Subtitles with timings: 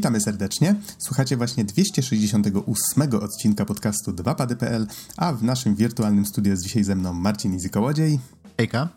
[0.00, 0.74] Witamy serdecznie.
[0.98, 4.86] Słuchacie właśnie 268 odcinka podcastu 2pady.pl,
[5.16, 8.18] a w naszym wirtualnym studiu jest dzisiaj ze mną Marcin Izykołodziej.
[8.56, 8.88] Hejka.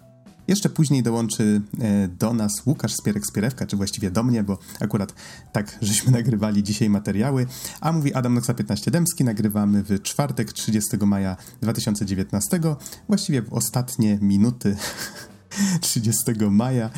[0.47, 5.13] Jeszcze później dołączy e, do nas Łukasz Spierek-Spierewka, czy właściwie do mnie, bo akurat
[5.51, 7.45] tak żeśmy nagrywali dzisiaj materiały,
[7.81, 9.23] a mówi Adam Noxa 15 Dębski.
[9.23, 12.59] Nagrywamy w czwartek 30 maja 2019,
[13.07, 14.75] właściwie w ostatnie minuty
[15.81, 16.89] 30 maja.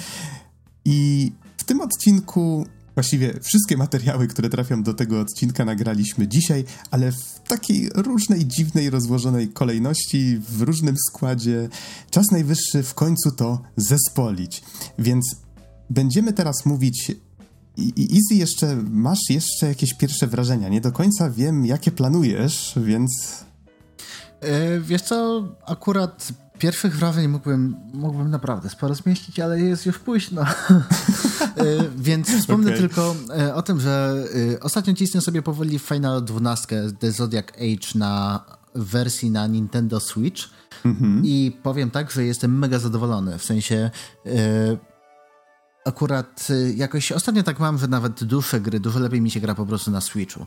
[0.85, 7.11] I w tym odcinku Właściwie wszystkie materiały, które trafią do tego odcinka, nagraliśmy dzisiaj, ale
[7.11, 11.69] w takiej różnej, dziwnej, rozłożonej kolejności, w różnym składzie.
[12.09, 14.63] Czas najwyższy w końcu to zespolić.
[14.99, 15.35] Więc
[15.89, 17.11] będziemy teraz mówić.
[17.77, 20.69] I Easy, jeszcze masz jeszcze jakieś pierwsze wrażenia.
[20.69, 23.43] Nie do końca wiem, jakie planujesz, więc.
[24.41, 30.45] Yy, wiesz co, akurat Pierwszych wrażeń mógłbym, mógłbym naprawdę sporo zmieścić, ale jest już późno.
[31.55, 31.65] E,
[31.97, 32.79] więc wspomnę okay.
[32.79, 37.87] tylko e, o tym, że e, ostatnio cisnę sobie powoli Final 12 The Zodiac Age
[37.95, 38.45] na
[38.75, 40.41] wersji na Nintendo Switch
[40.83, 41.21] -hmm.
[41.23, 43.37] i powiem tak, że jestem mega zadowolony.
[43.37, 43.91] W sensie
[45.85, 49.65] akurat jakoś ostatnio tak mam, że nawet dłuższe gry dużo lepiej mi się gra po
[49.65, 50.45] prostu na Switchu.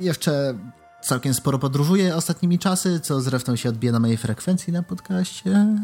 [0.00, 0.54] Jeszcze
[1.02, 5.50] całkiem sporo podróżuję ostatnimi czasy, co zresztą się odbija na mojej frekwencji na podcaście.
[5.50, 5.76] E,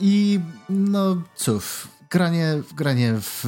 [0.00, 3.44] I no cóż, granie, granie w,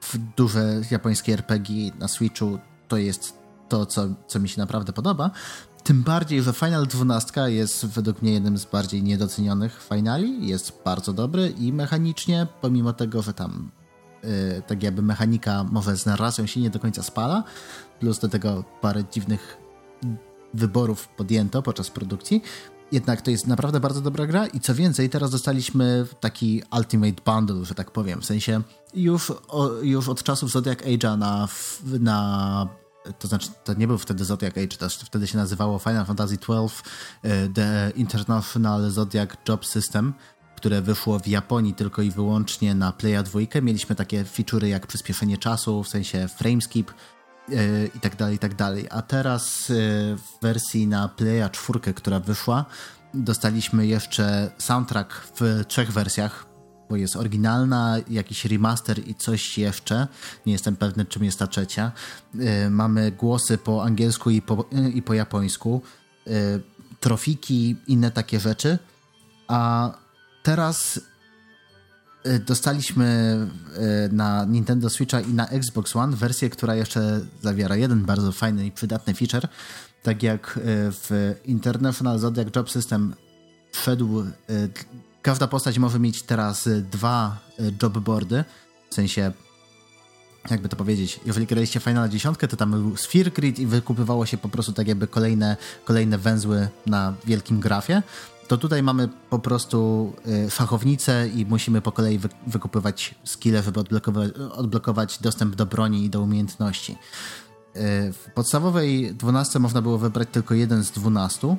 [0.00, 3.34] w duże japońskie RPG na Switchu to jest
[3.68, 5.30] to, co, co mi się naprawdę podoba.
[5.84, 10.48] Tym bardziej, że Final 12 jest według mnie jednym z bardziej niedocenionych finali.
[10.48, 13.70] Jest bardzo dobry i mechanicznie, pomimo tego, że tam
[14.22, 17.44] yy, tak jakby mechanika może z narracją się nie do końca spala,
[18.00, 19.56] plus do tego parę dziwnych
[20.54, 22.42] wyborów podjęto podczas produkcji.
[22.92, 27.64] Jednak to jest naprawdę bardzo dobra gra i co więcej, teraz dostaliśmy taki Ultimate Bundle,
[27.64, 28.20] że tak powiem.
[28.20, 28.62] W sensie
[28.94, 31.48] już, o, już od czasów Zodiac Age'a na,
[32.00, 32.68] na
[33.18, 36.82] to znaczy, to nie był wtedy Zodiac Age, to wtedy się nazywało Final Fantasy XII
[37.22, 40.14] e, The International Zodiac Job System,
[40.60, 43.40] które wyszło w Japonii tylko i wyłącznie na Playa 2.
[43.62, 46.92] Mieliśmy takie feature'y jak przyspieszenie czasu, w sensie frameskip,
[47.52, 48.86] E, i tak dalej, i tak dalej.
[48.90, 49.74] A teraz e,
[50.16, 52.64] w wersji na Playa 4, która wyszła,
[53.14, 56.46] dostaliśmy jeszcze soundtrack w trzech wersjach,
[56.90, 60.08] bo jest oryginalna, jakiś remaster i coś jeszcze.
[60.46, 61.92] Nie jestem pewny, czym jest ta trzecia.
[62.40, 65.82] E, mamy głosy po angielsku i po, i po japońsku,
[67.00, 68.78] trofiki, inne takie rzeczy.
[69.48, 69.90] A
[70.42, 71.00] teraz
[72.26, 73.38] Y, dostaliśmy
[74.06, 78.66] y, na Nintendo Switcha i na Xbox One wersję, która jeszcze zawiera jeden bardzo fajny
[78.66, 79.48] i przydatny feature.
[80.02, 80.60] Tak jak y,
[80.92, 83.14] w International Zodiac Job System
[83.72, 84.24] wszedł,
[85.22, 87.38] każda postać może mieć teraz dwa
[87.82, 88.44] jobboardy,
[88.90, 89.32] w sensie
[90.50, 94.38] jakby to powiedzieć, jeżeli graliście Final 10, to tam był Sphere Grid i wykupywało się
[94.38, 98.02] po prostu tak jakby kolejne, kolejne węzły na wielkim grafie
[98.50, 100.12] to tutaj mamy po prostu
[100.46, 106.04] y, fachownicę i musimy po kolei wy wykupywać skille, żeby odblokować, odblokować dostęp do broni
[106.04, 106.92] i do umiejętności.
[106.92, 106.98] Y,
[108.12, 111.56] w podstawowej 12 można było wybrać tylko jeden z 12.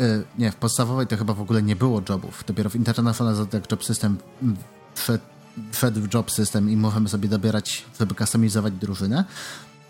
[0.00, 2.44] Y, nie, w podstawowej to chyba w ogóle nie było jobów.
[2.46, 4.18] Dopiero w International Zodiac Job System
[4.94, 5.24] wszedł,
[5.72, 9.24] wszedł job system i możemy sobie dobierać, żeby customizować drużynę.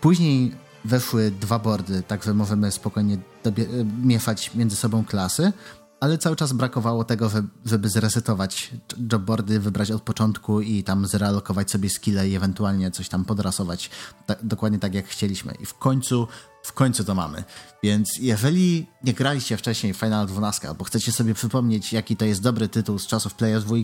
[0.01, 3.17] Później weszły dwa boardy, także możemy spokojnie
[4.03, 5.53] mieszać między sobą klasy,
[5.99, 7.31] ale cały czas brakowało tego,
[7.65, 8.71] żeby zresetować
[9.11, 13.89] jobboardy, wybrać od początku i tam zrealokować sobie skille i ewentualnie coś tam podrasować
[14.43, 15.53] dokładnie tak jak chcieliśmy.
[15.59, 16.27] I w końcu,
[16.63, 17.43] w końcu to mamy.
[17.83, 22.69] Więc jeżeli nie graliście wcześniej Final 12 albo chcecie sobie przypomnieć, jaki to jest dobry
[22.69, 23.75] tytuł z czasów Players 2,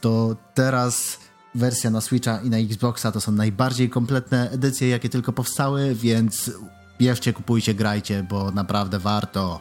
[0.00, 1.18] to teraz
[1.54, 6.50] wersja na Switcha i na Xboxa to są najbardziej kompletne edycje, jakie tylko powstały, więc
[6.98, 9.60] bierzcie, kupujcie, grajcie, bo naprawdę warto.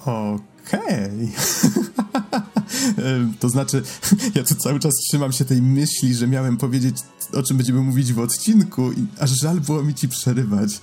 [0.00, 0.32] Okej.
[0.66, 1.28] Okay.
[3.40, 3.82] to znaczy,
[4.34, 6.96] ja tu cały czas trzymam się tej myśli, że miałem powiedzieć,
[7.32, 10.80] o czym będziemy mówić w odcinku, i aż żal było mi ci przerywać,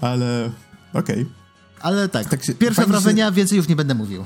[0.00, 0.52] ale
[0.92, 1.22] okej.
[1.22, 1.41] Okay.
[1.82, 3.32] Ale tak, tak się, pierwsze wrażenia, się...
[3.32, 4.24] więcej już nie będę mówił.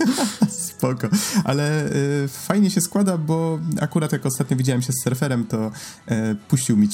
[0.50, 1.08] Spoko.
[1.44, 1.86] Ale
[2.24, 5.66] y, fajnie się składa, bo akurat jak ostatnio widziałem się z surferem, to
[6.10, 6.88] y, puścił mi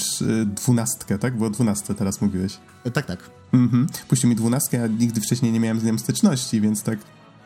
[0.45, 1.39] dwunastkę, tak?
[1.39, 2.59] Bo dwunastkę teraz mówiłeś.
[2.85, 3.19] E, tak, tak.
[3.53, 3.87] Mhm.
[4.09, 6.99] Puścił mi dwunastkę, a nigdy wcześniej nie miałem z nią styczności, więc tak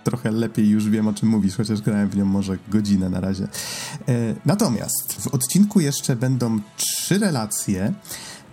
[0.05, 3.45] trochę lepiej już wiem, o czym mówisz, chociaż grałem w nią może godzinę na razie.
[3.45, 3.49] E,
[4.47, 7.93] natomiast w odcinku jeszcze będą trzy relacje,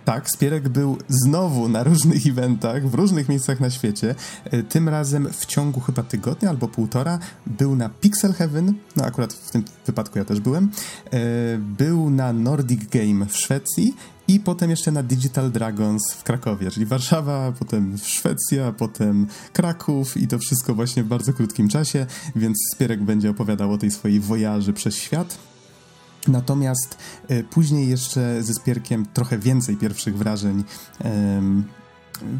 [0.06, 4.14] Tak, Spierek był znowu na różnych eventach, w różnych miejscach na świecie.
[4.44, 9.32] E, tym razem w ciągu chyba tygodnia albo półtora był na Pixel Heaven, no akurat
[9.32, 10.70] w tym wypadku ja też byłem.
[11.12, 11.18] E,
[11.58, 13.94] był na Nordic Game w Szwecji
[14.28, 20.28] i potem jeszcze na Digital Dragons w Krakowie, czyli Warszawa, potem Szwecja, potem Kraków i
[20.28, 22.06] to wszystko właśnie w bardzo krótkim czasie,
[22.36, 25.38] więc Spierek będzie opowiadał o tej swojej wojaży przez świat.
[26.28, 30.64] Natomiast e, później jeszcze ze Spierkiem trochę więcej pierwszych wrażeń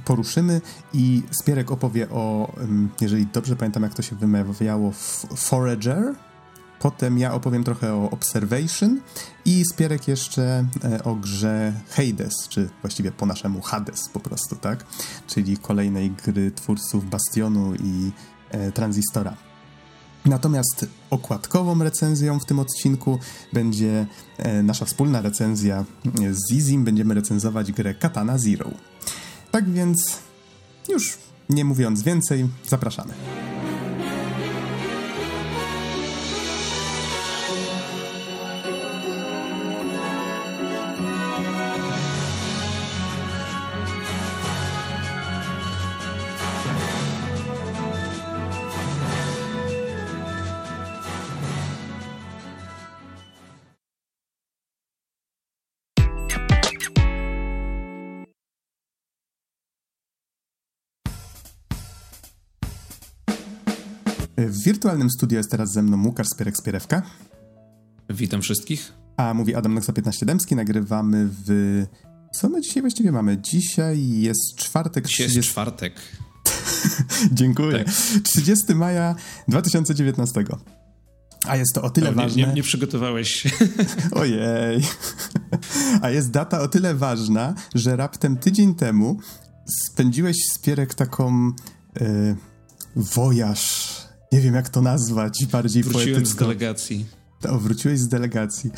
[0.05, 0.61] poruszymy
[0.95, 2.53] i Spierek opowie o,
[3.01, 4.93] jeżeli dobrze pamiętam jak to się wymawiało,
[5.37, 6.15] Forager,
[6.79, 9.01] Potem ja opowiem trochę o Observation
[9.45, 14.85] i Spierek jeszcze e, o grze Hades, czy właściwie po naszemu Hades po prostu, tak?
[15.27, 18.13] Czyli kolejnej gry twórców Bastionu i
[18.51, 19.46] e, Transistora.
[20.27, 23.19] Natomiast okładkową recenzją w tym odcinku
[23.53, 24.07] będzie
[24.39, 25.85] e, nasza wspólna recenzja
[26.31, 26.85] z Izim.
[26.85, 28.71] Będziemy recenzować grę Katana Zero.
[29.51, 30.19] Tak więc
[30.89, 31.19] już
[31.51, 33.15] nie mówiąc więcej, zapraszamy.
[64.67, 67.03] Wirtualnym studio jest teraz ze mną Łukasz Spierek-Spierewka.
[68.11, 68.93] Witam wszystkich.
[69.17, 70.57] A mówi Adam Noxa 15 Dębski.
[70.57, 71.85] Nagrywamy w...
[72.35, 73.39] Co my dzisiaj właściwie mamy?
[73.39, 75.07] Dzisiaj jest czwartek.
[75.07, 75.39] Dzisiaj 30...
[75.39, 75.95] jest czwartek.
[77.33, 77.85] Dziękuję.
[77.85, 77.95] Tak.
[78.23, 79.15] 30 maja
[79.49, 80.45] 2019.
[81.47, 82.47] A jest to o tyle o, nie, ważne.
[82.47, 83.47] Nie, nie przygotowałeś.
[84.21, 84.83] Ojej.
[86.03, 89.19] A jest data o tyle ważna, że raptem tydzień temu
[89.85, 91.53] spędziłeś Spierek taką.
[92.01, 92.37] Yy,
[92.97, 93.86] wojaż
[94.33, 96.35] nie wiem jak to nazwać, bardziej Wróciłem poetycko.
[96.35, 97.07] z delegacji.
[97.49, 98.71] O, wróciłeś z delegacji.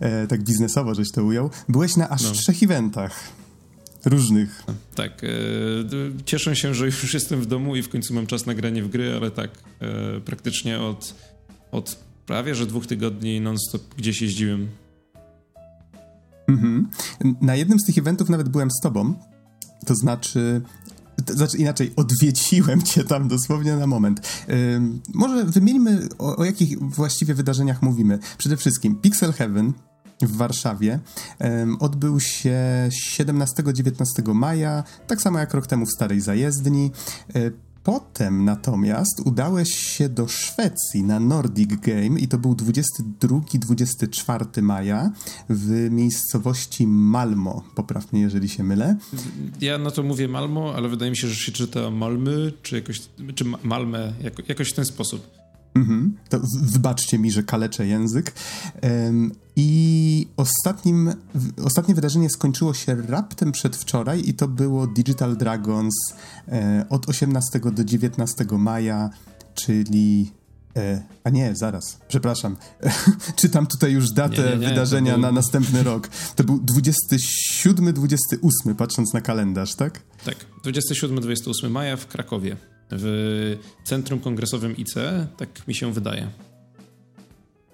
[0.00, 1.50] E, tak biznesowo żeś to ujął.
[1.68, 2.30] Byłeś na aż no.
[2.30, 3.20] trzech eventach.
[4.04, 4.62] Różnych.
[4.94, 5.24] Tak.
[5.24, 5.28] E,
[6.24, 8.88] cieszę się, że już jestem w domu i w końcu mam czas na granie w
[8.88, 9.50] gry, ale tak,
[9.80, 11.14] e, praktycznie od,
[11.72, 14.68] od prawie że dwóch tygodni non-stop gdzieś jeździłem.
[16.48, 16.90] Mhm.
[17.40, 19.14] Na jednym z tych eventów nawet byłem z tobą.
[19.86, 20.60] To znaczy,
[21.30, 24.44] znaczy inaczej, odwiedziłem cię tam dosłownie na moment.
[25.14, 28.18] może wymieńmy o, o, jakich właściwie wydarzeniach mówimy.
[28.38, 29.72] Przede wszystkim Pixel Heaven
[30.22, 30.98] w Warszawie
[31.80, 36.90] odbył się 17-19 maja, tak samo jak rok temu w Starej Zajezdni.
[37.34, 45.12] E, Potem natomiast udałeś się do Szwecji na Nordic Game i to był 22-24 maja
[45.50, 47.64] w miejscowości Malmo.
[47.74, 48.96] Popraw mnie, jeżeli się mylę.
[49.60, 53.02] Ja na to mówię Malmo, ale wydaje mi się, że się czyta Malmy, czy jakoś,
[53.34, 54.12] czy Malmę,
[54.48, 55.41] jakoś w ten sposób.
[55.74, 56.16] Mhm.
[56.28, 58.32] To wybaczcie mi, że kaleczę język.
[58.82, 61.12] Um, I ostatnim,
[61.64, 65.94] ostatnie wydarzenie skończyło się raptem przedwczoraj i to było Digital Dragons
[66.48, 69.10] e, od 18 do 19 maja,
[69.54, 70.32] czyli
[70.76, 72.56] E, a nie, zaraz, przepraszam.
[73.40, 75.22] Czytam tutaj już datę nie, nie, nie, wydarzenia był...
[75.22, 76.08] na następny rok.
[76.36, 80.00] To był 27-28, patrząc na kalendarz, tak?
[80.24, 82.56] Tak, 27-28 maja w Krakowie
[82.94, 86.28] w Centrum Kongresowym ICE, tak mi się wydaje.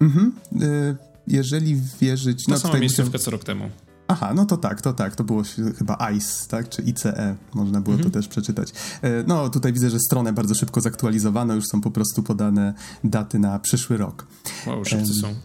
[0.01, 0.33] Mhm.
[0.61, 0.95] Y,
[1.27, 2.45] jeżeli wierzyć...
[2.45, 3.69] To no, sama miejscówka co rok temu.
[4.07, 5.43] Aha, no to tak, to tak, to było
[5.77, 8.11] chyba ICE, tak, czy ICE, można było mhm.
[8.11, 8.73] to też przeczytać.
[9.01, 12.73] E, no, tutaj widzę, że stronę bardzo szybko zaktualizowano, już są po prostu podane
[13.03, 14.27] daty na przyszły rok.
[14.67, 15.35] Wow, szybcy są.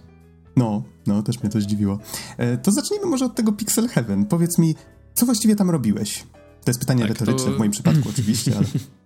[0.56, 1.98] No, no, też mnie to zdziwiło.
[2.36, 4.26] E, to zacznijmy może od tego Pixel Heaven.
[4.26, 4.74] Powiedz mi,
[5.14, 6.24] co właściwie tam robiłeś?
[6.64, 7.56] To jest pytanie tak, retoryczne to...
[7.56, 8.66] w moim przypadku oczywiście, ale...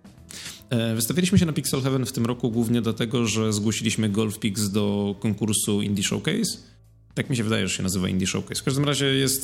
[0.69, 4.69] E, wystawiliśmy się na Pixel Heaven w tym roku głównie dlatego, że zgłosiliśmy Golf Pix
[4.69, 6.57] do konkursu Indie Showcase.
[7.13, 8.61] Tak mi się wydaje, że się nazywa Indie Showcase.
[8.61, 9.41] W każdym razie jest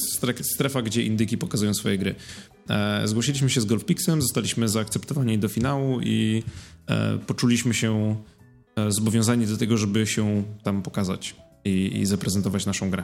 [0.54, 2.16] strefa, gdzie indyki pokazują swoje gry.
[2.70, 6.44] E, zgłosiliśmy się z Golf Pixem, zostaliśmy zaakceptowani do finału i
[6.88, 8.16] e, poczuliśmy się
[8.88, 13.04] zobowiązani do tego, żeby się tam pokazać i, i zaprezentować naszą grę.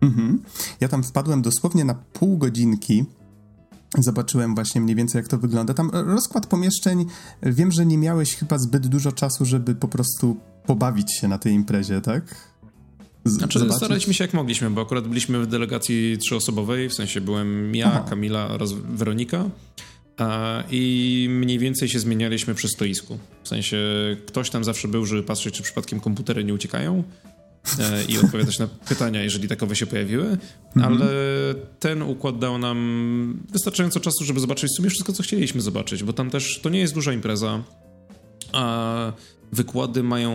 [0.00, 0.42] Mhm.
[0.80, 3.04] Ja tam wpadłem dosłownie na pół godzinki
[3.98, 5.74] Zobaczyłem właśnie mniej więcej, jak to wygląda.
[5.74, 7.06] Tam rozkład pomieszczeń,
[7.42, 11.52] wiem, że nie miałeś chyba zbyt dużo czasu, żeby po prostu pobawić się na tej
[11.52, 12.34] imprezie, tak?
[13.24, 13.76] Z znaczy, zobaczyć?
[13.76, 18.04] staraliśmy się jak mogliśmy, bo akurat byliśmy w delegacji trzyosobowej, w sensie byłem ja, Aha.
[18.10, 19.44] Kamila oraz Weronika
[20.70, 23.18] i mniej więcej się zmienialiśmy przy stoisku.
[23.42, 23.76] W sensie
[24.26, 27.02] ktoś tam zawsze był, żeby patrzeć, czy przypadkiem komputery nie uciekają
[28.08, 30.38] i odpowiadać na pytania, jeżeli takowe się pojawiły, mhm.
[30.76, 31.06] ale
[31.78, 36.12] ten układ dał nam wystarczająco czasu, żeby zobaczyć w sumie wszystko, co chcieliśmy zobaczyć, bo
[36.12, 37.62] tam też to nie jest duża impreza,
[38.52, 39.12] a
[39.52, 40.32] wykłady mają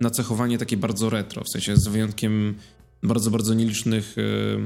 [0.00, 2.54] nacechowanie takie bardzo retro, w sensie z wyjątkiem
[3.02, 4.58] bardzo, bardzo nielicznych y,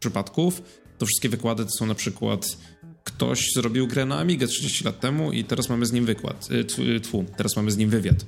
[0.00, 0.62] przypadków.
[0.98, 2.56] To wszystkie wykłady to są na przykład
[3.04, 6.48] ktoś zrobił grę na Amigę 30 lat temu i teraz mamy z nim wykład,
[6.78, 8.26] y, tfu, teraz mamy z nim wywiad.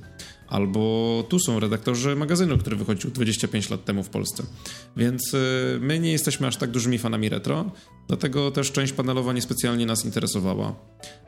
[0.51, 4.43] Albo tu są redaktorzy magazynu, który wychodził 25 lat temu w Polsce.
[4.97, 7.71] Więc y, my nie jesteśmy aż tak dużymi fanami retro,
[8.09, 10.75] dlatego też część panelowa niespecjalnie nas interesowała.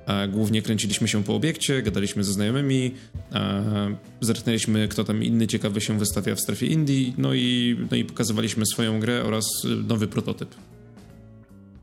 [0.06, 2.94] E, głównie kręciliśmy się po obiekcie, gadaliśmy ze znajomymi,
[3.32, 8.04] e, zerknęliśmy, kto tam inny ciekawy się wystawia w strefie Indii, no i, no i
[8.04, 9.44] pokazywaliśmy swoją grę oraz
[9.88, 10.54] nowy prototyp.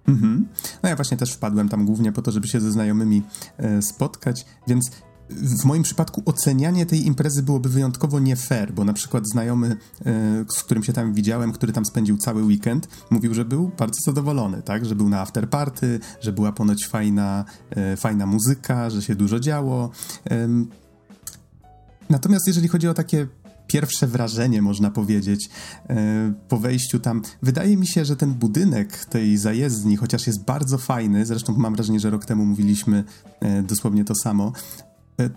[0.07, 0.47] Mhm.
[0.83, 3.21] No ja właśnie też wpadłem tam głównie po to, żeby się ze znajomymi
[3.57, 4.91] e, spotkać, więc
[5.29, 10.45] w moim przypadku ocenianie tej imprezy byłoby wyjątkowo nie fair, bo na przykład znajomy, e,
[10.57, 14.61] z którym się tam widziałem, który tam spędził cały weekend, mówił, że był bardzo zadowolony,
[14.61, 14.85] tak?
[14.85, 19.91] Że był na afterparty, że była ponoć fajna, e, fajna muzyka, że się dużo działo.
[22.09, 23.27] Natomiast jeżeli chodzi o takie
[23.67, 25.49] pierwsze wrażenie, można powiedzieć,
[25.89, 27.21] e, po wejściu tam.
[27.41, 31.99] Wydaje mi się, że ten budynek tej zajezdni, chociaż jest bardzo fajny, zresztą mam wrażenie,
[31.99, 33.03] że rok temu mówiliśmy
[33.63, 34.51] dosłownie to samo,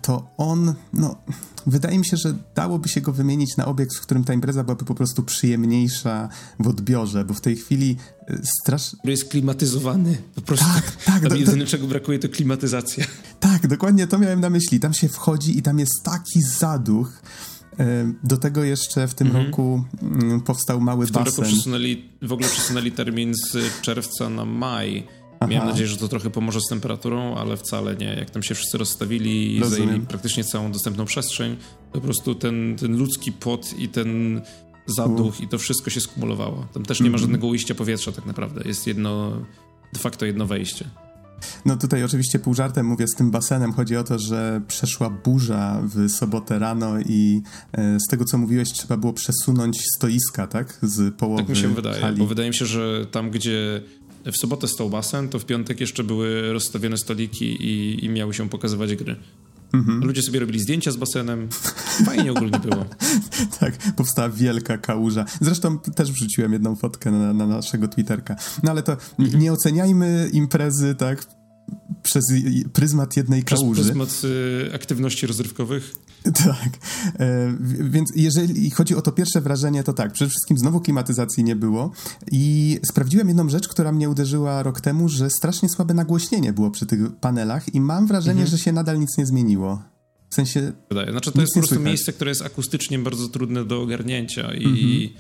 [0.03, 1.17] to on, no,
[1.67, 4.85] wydaje mi się, że dałoby się go wymienić na obiekt, w którym ta impreza byłaby
[4.85, 6.29] po prostu przyjemniejsza
[6.61, 7.97] w odbiorze, bo w tej chwili
[8.29, 8.99] e, strasznie...
[9.05, 10.67] Jest klimatyzowany, po prostu.
[10.75, 11.29] Tak, tak.
[11.29, 13.05] Tam jedyne, czego brakuje, to klimatyzacja.
[13.41, 14.81] Tak, dokładnie to miałem na myśli.
[14.81, 17.23] Tam się wchodzi i tam jest taki zaduch.
[17.79, 19.47] E, do tego jeszcze w tym mhm.
[19.47, 21.33] roku mm, powstał mały w basen.
[21.33, 25.07] W tym roku przesunęli, w ogóle przesunęli termin z czerwca na maj
[25.43, 25.51] Aha.
[25.51, 28.15] Miałem nadzieję, że to trochę pomoże z temperaturą, ale wcale nie.
[28.15, 29.87] Jak tam się wszyscy rozstawili i Rozumiem.
[29.89, 31.57] zajęli praktycznie całą dostępną przestrzeń,
[31.93, 34.41] to po prostu ten, ten ludzki pot i ten
[34.87, 36.67] zaduch i to wszystko się skumulowało.
[36.75, 37.21] Tam też nie ma mhm.
[37.21, 38.63] żadnego ujścia powietrza tak naprawdę.
[38.65, 39.33] Jest jedno,
[39.93, 40.85] de facto jedno wejście.
[41.65, 43.73] No tutaj oczywiście pół żartem mówię z tym basenem.
[43.73, 48.73] Chodzi o to, że przeszła burza w sobotę rano i e, z tego co mówiłeś
[48.73, 50.79] trzeba było przesunąć stoiska, tak?
[50.83, 52.17] Z połowy Tak mi się wydaje, hali.
[52.17, 53.83] bo wydaje mi się, że tam gdzie
[54.25, 58.49] w sobotę stał basen, to w piątek jeszcze były rozstawione stoliki i, i miały się
[58.49, 59.17] pokazywać gry.
[59.73, 60.05] Mhm.
[60.05, 61.49] Ludzie sobie robili zdjęcia z basenem.
[62.05, 62.85] Fajnie ogólnie było.
[63.61, 65.25] tak, powstała wielka kałuża.
[65.41, 68.37] Zresztą też wrzuciłem jedną fotkę na, na naszego Twitterka.
[68.62, 69.43] No ale to mhm.
[69.43, 71.26] nie oceniajmy imprezy tak
[72.02, 72.25] przez
[72.73, 73.82] pryzmat jednej przez kałuży.
[73.82, 75.94] Przez pryzmat y, aktywności rozrywkowych.
[76.23, 76.78] Tak.
[77.18, 81.56] E, więc jeżeli chodzi o to pierwsze wrażenie, to tak, przede wszystkim znowu klimatyzacji nie
[81.56, 81.92] było
[82.32, 86.87] i sprawdziłem jedną rzecz, która mnie uderzyła rok temu, że strasznie słabe nagłośnienie było przy
[86.87, 88.50] tych panelach i mam wrażenie, mhm.
[88.50, 89.82] że się nadal nic nie zmieniło.
[90.30, 90.73] W sensie.
[90.88, 91.11] Wydaje.
[91.11, 91.87] Znaczy, to jest po prostu słychać.
[91.87, 94.64] miejsce, które jest akustycznie bardzo trudne do ogarnięcia i.
[94.64, 95.12] Mhm.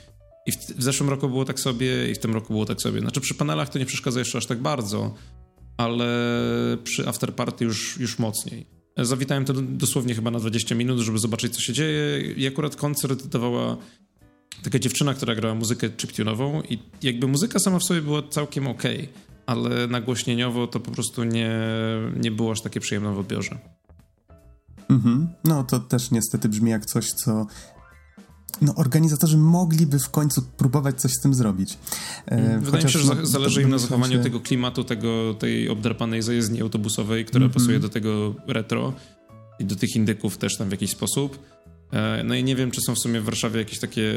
[0.46, 3.00] I w, w, zeszłym roku było tak sobie, i w tym roku było tak sobie.
[3.00, 5.14] Znaczy, przy panelach to nie przeszkadza jeszcze aż tak bardzo,
[5.76, 6.06] ale
[6.84, 8.66] przy afterparty już, już mocniej.
[8.96, 12.32] Zawitałem to dosłownie chyba na 20 minut, żeby zobaczyć, co się dzieje.
[12.32, 13.76] I akurat koncert dawała
[14.62, 18.82] taka dziewczyna, która grała muzykę chiptunową i jakby muzyka sama w sobie była całkiem ok,
[19.46, 21.50] ale nagłośnieniowo to po prostu nie,
[22.16, 23.58] nie było aż takie przyjemne w odbiorze.
[24.90, 25.28] Mhm.
[25.44, 27.46] No to też niestety brzmi jak coś, co
[28.60, 31.78] no, organizatorzy mogliby w końcu próbować coś z tym zrobić.
[32.26, 34.22] E, Wydaje Chociaż, mi się, że no, zależy im na zachowaniu się...
[34.22, 37.54] tego klimatu, tego, tej obdrapanej zajezdni autobusowej, która mm -hmm.
[37.54, 38.92] pasuje do tego retro
[39.58, 41.38] i do tych indyków też tam w jakiś sposób.
[41.92, 44.12] E, no i nie wiem, czy są w sumie w Warszawie jakieś takie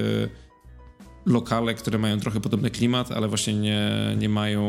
[1.25, 4.61] lokale, które mają trochę podobny klimat, ale właśnie nie, nie mają,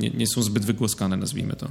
[0.00, 1.70] nie, nie są zbyt wygłoskane, nazwijmy to.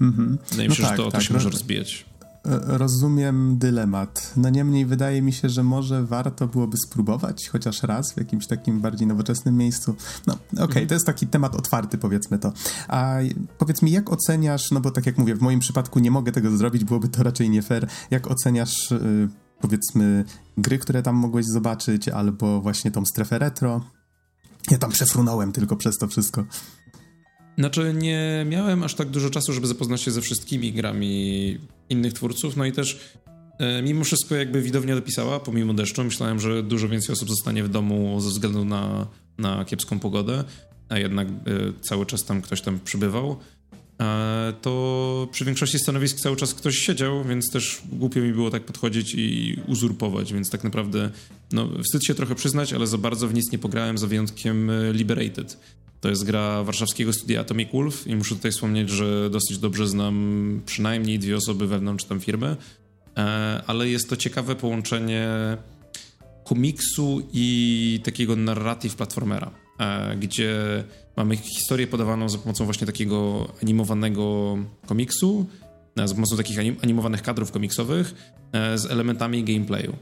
[0.00, 0.50] Mm -hmm.
[0.50, 1.38] Wydaje mi się, no tak, że to, tak, to się no.
[1.38, 2.11] może rozbijać
[2.44, 4.32] rozumiem dylemat.
[4.36, 8.80] No niemniej wydaje mi się, że może warto byłoby spróbować chociaż raz w jakimś takim
[8.80, 9.94] bardziej nowoczesnym miejscu.
[10.26, 12.52] No, okej, okay, to jest taki temat otwarty, powiedzmy to.
[12.88, 13.16] A
[13.58, 16.56] powiedz mi, jak oceniasz, no bo tak jak mówię, w moim przypadku nie mogę tego
[16.56, 17.88] zrobić, byłoby to raczej nie fair.
[18.10, 19.28] Jak oceniasz, yy,
[19.60, 20.24] powiedzmy,
[20.58, 23.80] gry, które tam mogłeś zobaczyć, albo właśnie tą strefę retro?
[24.70, 26.44] Ja tam przefrunąłem tylko przez to wszystko.
[27.58, 32.56] Znaczy, nie miałem aż tak dużo czasu, żeby zapoznać się ze wszystkimi grami innych twórców,
[32.56, 33.00] no i też
[33.58, 36.04] e, mimo wszystko jakby widownia dopisała, pomimo deszczu.
[36.04, 39.06] Myślałem, że dużo więcej osób zostanie w domu ze względu na,
[39.38, 40.44] na kiepską pogodę,
[40.88, 41.32] a jednak e,
[41.80, 43.36] cały czas tam ktoś tam przybywał.
[44.00, 48.64] E, to przy większości stanowisk cały czas ktoś siedział, więc też głupio mi było tak
[48.64, 51.10] podchodzić i uzurpować, więc tak naprawdę
[51.52, 55.58] no, wstyd się trochę przyznać, ale za bardzo w nic nie pograłem, za wyjątkiem Liberated.
[56.02, 60.62] To jest gra warszawskiego studia Atomic Wolf i muszę tutaj wspomnieć, że dosyć dobrze znam
[60.66, 62.56] przynajmniej dwie osoby wewnątrz tam firmy,
[63.16, 65.28] e, ale jest to ciekawe połączenie
[66.44, 69.50] komiksu i takiego narrative platformera,
[70.20, 70.54] gdzie
[71.16, 74.56] mamy historię podawaną za pomocą właśnie takiego animowanego
[74.86, 75.46] komiksu,
[76.04, 78.14] za pomocą takich animowanych kadrów komiksowych
[78.74, 79.96] z elementami gameplayu.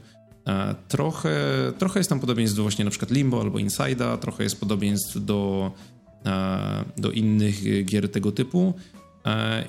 [0.87, 1.37] Trochę,
[1.77, 5.71] trochę jest tam podobieństw do właśnie na przykład Limbo albo Inside'a, trochę jest podobieństw do,
[6.97, 8.73] do innych gier tego typu.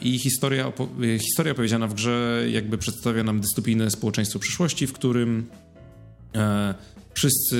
[0.00, 0.73] I historia,
[1.19, 5.47] historia opowiedziana w grze jakby przedstawia nam dystopijne społeczeństwo przyszłości, w którym
[7.14, 7.57] wszyscy,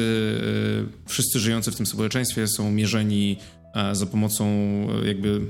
[1.07, 3.37] wszyscy żyjący w tym społeczeństwie są mierzeni
[3.93, 4.47] za pomocą
[5.05, 5.41] jakby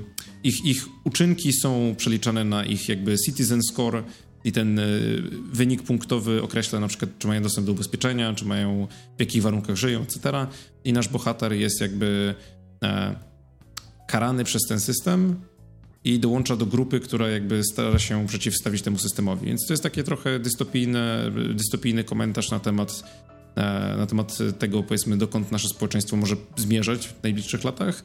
[0.43, 4.03] ich, ich uczynki są przeliczane na ich jakby citizen score
[4.43, 4.83] i ten e,
[5.51, 9.75] wynik punktowy określa na przykład, czy mają dostęp do ubezpieczenia, czy mają, w jakich warunkach
[9.75, 10.47] żyją, etc.
[10.83, 12.35] I nasz bohater jest jakby
[12.83, 13.15] e,
[14.07, 15.35] karany przez ten system
[16.03, 19.47] i dołącza do grupy, która jakby stara się przeciwstawić temu systemowi.
[19.47, 23.03] Więc to jest takie trochę dystopijne, dystopijny komentarz na temat,
[23.55, 28.03] e, na temat tego, powiedzmy, dokąd nasze społeczeństwo może zmierzać w najbliższych latach.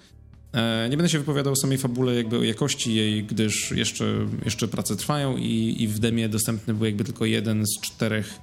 [0.53, 4.69] E, nie będę się wypowiadał o samej fabule, jakby o jakości jej, gdyż jeszcze, jeszcze
[4.69, 8.39] prace trwają i, i w demie dostępny był jakby tylko jeden z czterech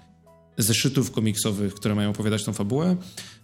[0.58, 2.96] zeszytów komiksowych, które mają opowiadać tą fabułę.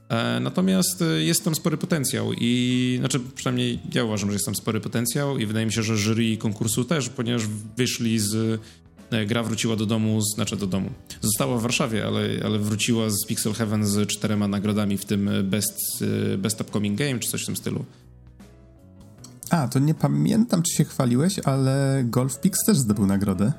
[0.10, 4.80] E, natomiast jest tam spory potencjał i znaczy przynajmniej ja uważam, że jest tam spory
[4.80, 7.44] potencjał i wydaje mi się, że jury konkursu też, ponieważ
[7.77, 8.62] wyszli z
[9.12, 10.89] e, gra wróciła do domu, znaczy do domu.
[11.22, 16.03] Została w Warszawie, ale, ale wróciła z Pixel Heaven z czterema nagrodami, w tym Best,
[16.38, 17.86] Best Upcoming Game czy coś w tym stylu.
[19.51, 23.53] A, to nie pamiętam, czy się chwaliłeś, ale Golf Pix też zdobył nagrodę.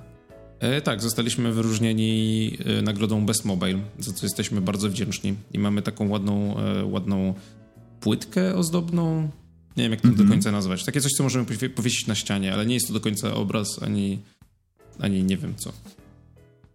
[0.60, 5.34] E, tak, zostaliśmy wyróżnieni e, nagrodą Best Mobile, za co jesteśmy bardzo wdzięczni.
[5.52, 7.34] I mamy taką ładną, e, ładną
[8.00, 9.30] płytkę ozdobną.
[9.76, 10.22] Nie wiem, jak to mm -hmm.
[10.22, 10.84] do końca nazwać.
[10.84, 14.18] Takie coś, co możemy powiesić na ścianie, ale nie jest to do końca obraz, ani,
[14.98, 15.72] ani nie wiem co.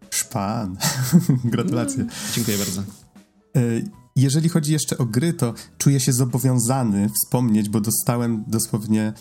[0.09, 0.77] Szpan.
[1.53, 2.03] Gratulacje.
[2.03, 2.81] No, dziękuję bardzo.
[3.55, 3.61] E,
[4.17, 9.13] jeżeli chodzi jeszcze o gry, to czuję się zobowiązany wspomnieć, bo dostałem dosłownie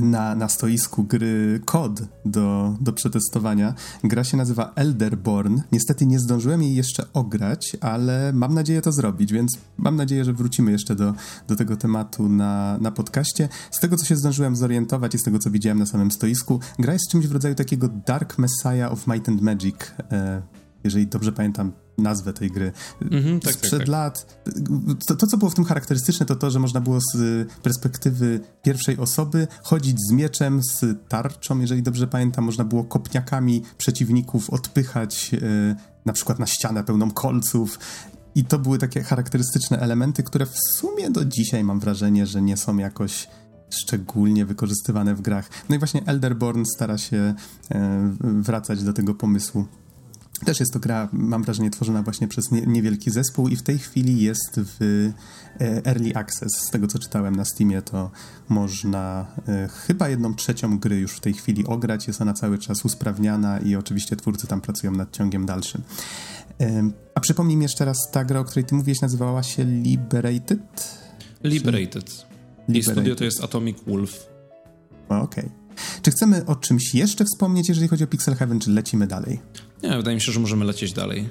[0.00, 3.74] na, na stoisku gry kod do, do przetestowania.
[4.04, 5.60] Gra się nazywa Elderborn.
[5.72, 10.32] Niestety nie zdążyłem jej jeszcze ograć, ale mam nadzieję to zrobić, więc mam nadzieję, że
[10.32, 11.14] wrócimy jeszcze do,
[11.48, 13.48] do tego tematu na, na podcaście.
[13.70, 16.92] Z tego, co się zdążyłem zorientować i z tego, co widziałem na samym stoisku, gra
[16.92, 19.76] jest czymś w rodzaju takiego Dark Messiah of Might and Magic.
[20.12, 20.42] E,
[20.84, 22.72] jeżeli dobrze pamiętam nazwę tej gry.
[23.02, 23.88] Mm-hmm, tak, Sprzed tak, tak.
[23.88, 24.42] lat.
[25.06, 27.16] To, to, co było w tym charakterystyczne, to to, że można było z
[27.62, 34.50] perspektywy pierwszej osoby chodzić z mieczem, z tarczą, jeżeli dobrze pamiętam, można było kopniakami przeciwników
[34.50, 35.40] odpychać yy,
[36.04, 37.78] na przykład na ścianę pełną kolców.
[38.34, 42.56] I to były takie charakterystyczne elementy, które w sumie do dzisiaj mam wrażenie, że nie
[42.56, 43.28] są jakoś
[43.70, 45.50] szczególnie wykorzystywane w grach.
[45.68, 47.34] No i właśnie Elderborn stara się
[47.70, 49.66] e, wracać do tego pomysłu.
[50.44, 53.78] Też jest to gra, mam wrażenie, tworzona właśnie przez nie, niewielki zespół i w tej
[53.78, 55.10] chwili jest w
[55.60, 56.52] e, Early Access.
[56.52, 58.10] Z tego, co czytałem na Steamie, to
[58.48, 62.06] można e, chyba jedną trzecią gry już w tej chwili ograć.
[62.06, 65.82] Jest ona cały czas usprawniana i oczywiście twórcy tam pracują nad ciągiem dalszym.
[66.60, 70.98] E, a przypomnij mi jeszcze raz, ta gra, o której ty mówiłeś, nazywała się Liberated?
[71.44, 72.26] Liberated.
[72.66, 72.78] Czy...
[72.78, 74.26] I studio to jest Atomic Wolf.
[75.08, 75.24] Okej.
[75.24, 75.50] Okay.
[76.02, 79.40] Czy chcemy o czymś jeszcze wspomnieć, jeżeli chodzi o Pixel Heaven, czy lecimy dalej?
[79.82, 81.28] Nie, wydaje mi się, że możemy lecieć dalej.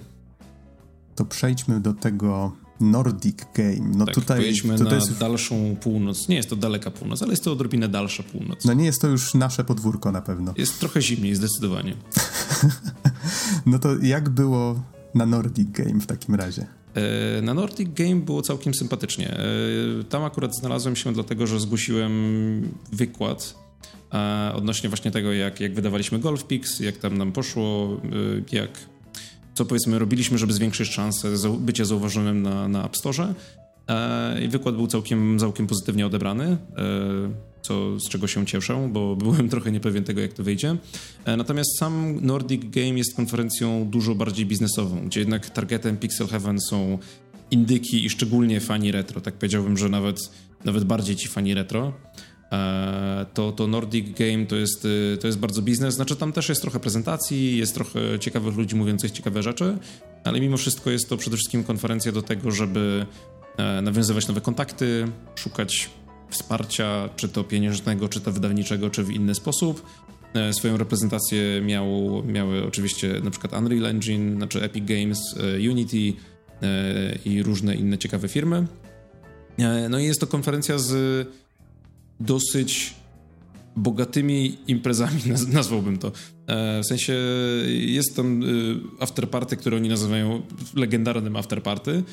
[1.15, 3.89] To przejdźmy do tego Nordic Game.
[3.97, 5.17] No tak, tutaj, tutaj na jest...
[5.17, 6.27] dalszą północ.
[6.27, 8.65] Nie jest to daleka północ, ale jest to odrobinę dalsza północ.
[8.65, 10.53] No nie jest to już nasze podwórko na pewno.
[10.57, 11.95] Jest trochę zimniej, zdecydowanie.
[13.65, 14.83] no to jak było
[15.15, 16.65] na Nordic Game w takim razie?
[16.93, 19.37] E, na Nordic Game było całkiem sympatycznie.
[19.37, 22.11] E, tam akurat znalazłem się dlatego, że zgłosiłem
[22.91, 23.60] wykład
[24.53, 28.69] odnośnie właśnie tego, jak, jak wydawaliśmy Golf Pix, jak tam nam poszło, y, jak
[29.53, 31.27] co powiedzmy robiliśmy, żeby zwiększyć szanse
[31.59, 33.33] bycia zauważonym na, na App Store.
[34.41, 36.57] I wykład był całkiem, całkiem pozytywnie odebrany, e,
[37.61, 40.77] co, z czego się cieszę, bo byłem trochę niepewien tego, jak to wyjdzie.
[41.25, 46.59] E, natomiast sam Nordic Game jest konferencją dużo bardziej biznesową, gdzie jednak targetem Pixel Heaven
[46.61, 46.97] są
[47.51, 49.21] indyki i szczególnie fani retro.
[49.21, 50.19] Tak powiedziałbym, że nawet,
[50.65, 51.93] nawet bardziej ci fani retro.
[52.51, 55.95] E, to, to Nordic Game to jest, y, to jest bardzo biznes.
[55.95, 59.77] Znaczy tam też jest trochę prezentacji, jest trochę ciekawych ludzi mówiących ciekawe rzeczy,
[60.23, 63.05] ale mimo wszystko jest to przede wszystkim konferencja do tego, żeby
[63.57, 65.89] e, nawiązywać nowe kontakty, szukać
[66.29, 69.85] wsparcia, czy to pieniężnego, czy to wydawniczego, czy w inny sposób.
[70.33, 75.35] E, swoją reprezentację miał, miały oczywiście na przykład Unreal Engine, znaczy Epic Games,
[75.69, 76.13] Unity
[77.25, 78.67] i różne inne ciekawe firmy.
[79.89, 81.27] No i jest to konferencja z
[82.25, 82.93] dosyć
[83.75, 85.21] bogatymi imprezami,
[85.53, 86.11] nazwałbym to.
[86.47, 87.13] E, w sensie
[87.67, 88.43] jest tam
[88.99, 90.41] afterparty, które oni nazywają
[90.75, 92.03] legendarnym afterparty.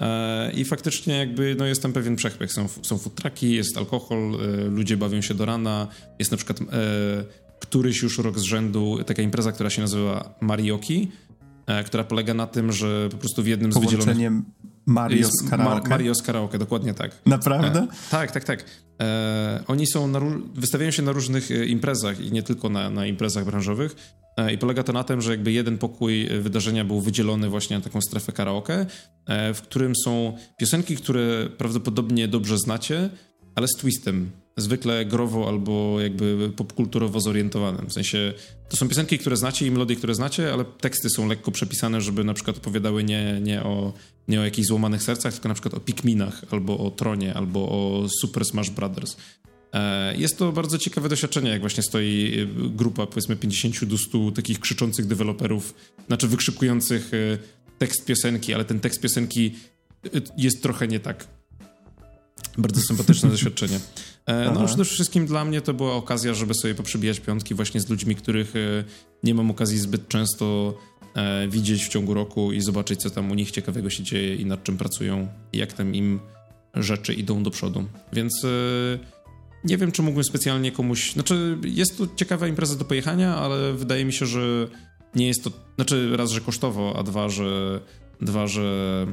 [0.00, 2.52] E, I faktycznie jakby no jest tam pewien przechwyk.
[2.52, 4.38] Są, są food trucki, jest alkohol,
[4.70, 5.88] ludzie bawią się do rana.
[6.18, 6.60] Jest na przykład
[7.60, 11.08] któryś już rok z rzędu taka impreza, która się nazywa Marioki,
[11.86, 14.16] która polega na tym, że po prostu w jednym z wydzielonych...
[14.88, 15.82] Mario z karaoke.
[15.82, 17.10] Ma Mario z karaoke, dokładnie tak.
[17.26, 17.80] Naprawdę?
[17.80, 18.64] E, tak, tak, tak.
[19.00, 20.20] E, oni są na,
[20.54, 23.96] wystawiają się na różnych e, imprezach i nie tylko na, na imprezach branżowych.
[24.36, 27.82] E, I polega to na tym, że jakby jeden pokój wydarzenia był wydzielony właśnie na
[27.82, 28.86] taką strefę karaoke,
[29.26, 33.10] e, w którym są piosenki, które prawdopodobnie dobrze znacie,
[33.54, 37.86] ale z twistem zwykle growo albo jakby popkulturowo zorientowanym.
[37.86, 38.32] W sensie
[38.68, 42.24] to są piosenki, które znacie i melodie, które znacie, ale teksty są lekko przepisane, żeby
[42.24, 43.92] na przykład opowiadały nie, nie, o,
[44.28, 48.06] nie o jakichś złamanych sercach, tylko na przykład o Pikminach, albo o Tronie, albo o
[48.20, 49.16] Super Smash Brothers.
[49.72, 54.30] E, jest to bardzo ciekawe doświadczenie, jak właśnie stoi e, grupa powiedzmy 50 do 100
[54.30, 55.74] takich krzyczących deweloperów,
[56.06, 57.38] znaczy wykrzykujących e,
[57.78, 59.54] tekst piosenki, ale ten tekst piosenki
[60.36, 61.26] jest trochę nie tak.
[62.58, 63.80] Bardzo sympatyczne doświadczenie.
[64.28, 67.88] E, no przede wszystkim dla mnie to była okazja, żeby sobie poprzebijać piątki właśnie z
[67.88, 68.84] ludźmi, których e,
[69.22, 70.74] nie mam okazji zbyt często
[71.14, 74.46] e, widzieć w ciągu roku i zobaczyć, co tam u nich ciekawego się dzieje i
[74.46, 76.20] nad czym pracują i jak tam im
[76.74, 77.84] rzeczy idą do przodu.
[78.12, 78.46] Więc
[79.64, 81.12] nie wiem, czy mógłbym specjalnie komuś...
[81.12, 84.68] Znaczy, jest to ciekawa impreza do pojechania, ale wydaje mi się, że
[85.14, 85.50] nie jest to...
[85.76, 87.80] Znaczy, raz, że kosztowo, a dwa, że...
[88.20, 89.06] Dwa, że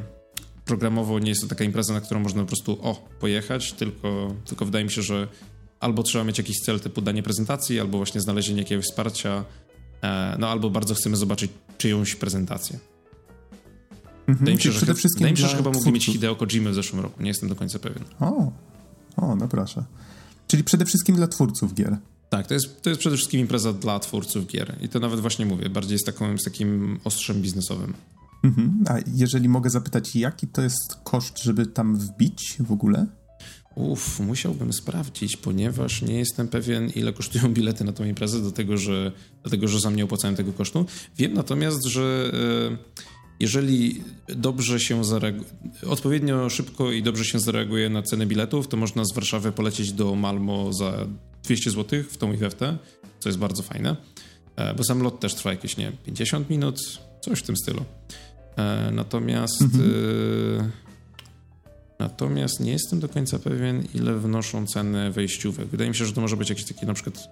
[0.66, 4.66] programowo nie jest to taka impreza, na którą można po prostu o, pojechać, tylko, tylko
[4.66, 5.28] wydaje mi się, że
[5.80, 9.46] albo trzeba mieć jakiś cel typu danie prezentacji, albo właśnie znalezienie jakiegoś wsparcia,
[10.02, 12.80] e, no albo bardzo chcemy zobaczyć czyjąś prezentację.
[14.28, 16.36] Mhm, wydaje mi się, że, przede wszystkim wydaje mi się, że chyba mogli mieć Hideo
[16.36, 18.04] Kojimy w zeszłym roku, nie jestem do końca pewien.
[18.20, 18.52] O,
[19.18, 19.84] o no proszę.
[20.48, 21.98] Czyli przede wszystkim dla twórców gier.
[22.30, 24.76] Tak, to jest, to jest przede wszystkim impreza dla twórców gier.
[24.82, 27.94] I to nawet właśnie mówię, bardziej z, taką, z takim ostrzem biznesowym.
[28.44, 28.84] Mhm.
[28.90, 33.06] A jeżeli mogę zapytać, jaki to jest koszt, żeby tam wbić w ogóle?
[33.76, 39.12] Uff, musiałbym sprawdzić, ponieważ nie jestem pewien, ile kosztują bilety na tą imprezę, dlatego że,
[39.44, 40.86] dlatego, że sam nie opłacałem tego kosztu.
[41.18, 42.32] Wiem natomiast, że
[42.72, 42.78] e,
[43.40, 45.50] jeżeli dobrze się zareaguje,
[45.88, 50.16] odpowiednio szybko i dobrze się zareaguje na cenę biletów, to można z Warszawy polecieć do
[50.16, 51.08] Malmo za
[51.44, 52.60] 200 zł w tą IWFT,
[53.20, 53.96] co jest bardzo fajne,
[54.56, 56.80] e, bo sam lot też trwa jakieś, nie 50 minut,
[57.22, 57.86] coś w tym stylu.
[58.58, 59.92] E, natomiast mhm.
[60.60, 60.70] E,
[62.00, 65.68] natomiast nie jestem do końca pewien, ile wnoszą ceny wejściówek.
[65.68, 67.30] Wydaje mi się, że to może być jakieś takie na przykład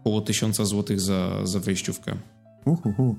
[0.00, 2.16] około 1000 zł za, za wejściówkę.
[2.64, 3.16] Uhuhu.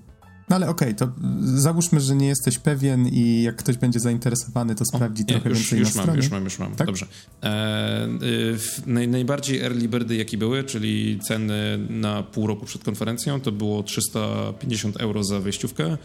[0.49, 4.75] No ale okej, okay, to załóżmy, że nie jesteś pewien i jak ktoś będzie zainteresowany,
[4.75, 6.17] to sprawdzi o, nie, trochę już, więcej już na mam, stronie.
[6.17, 6.87] Już mam, już mam, tak?
[6.87, 7.05] dobrze.
[7.43, 8.07] E,
[8.85, 13.83] naj, najbardziej early birdy, jakie były, czyli ceny na pół roku przed konferencją, to było
[13.83, 15.97] 350 euro za wejściówkę,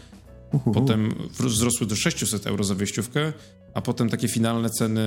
[0.53, 0.71] Uhuhu.
[0.71, 3.33] Potem wzrosły do 600 euro za wejściówkę,
[3.73, 5.01] a potem takie finalne ceny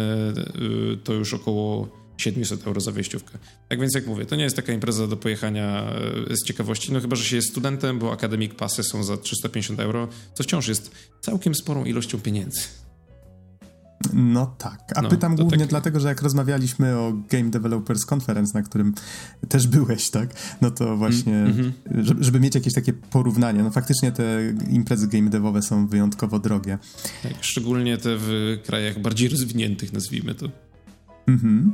[0.94, 3.38] y, to już około 700 euro za wejściówkę.
[3.68, 5.92] Tak więc jak mówię, to nie jest taka impreza do pojechania
[6.30, 9.80] y, z ciekawości, no chyba, że się jest studentem, bo Academic Passy są za 350
[9.80, 12.60] euro, co wciąż jest całkiem sporą ilością pieniędzy.
[14.12, 14.92] No tak.
[14.96, 15.68] A no, pytam głównie tak...
[15.68, 18.94] dlatego, że jak rozmawialiśmy o Game Developers Conference, na którym
[19.48, 20.34] też byłeś, tak?
[20.60, 21.72] No to właśnie, mm -hmm.
[22.02, 23.62] żeby, żeby, mieć jakieś takie porównanie.
[23.62, 26.78] No faktycznie te imprezy game devowe są wyjątkowo drogie.
[27.22, 30.50] Tak, szczególnie te w krajach bardziej rozwiniętych, nazwijmy to.
[31.26, 31.72] Mhm.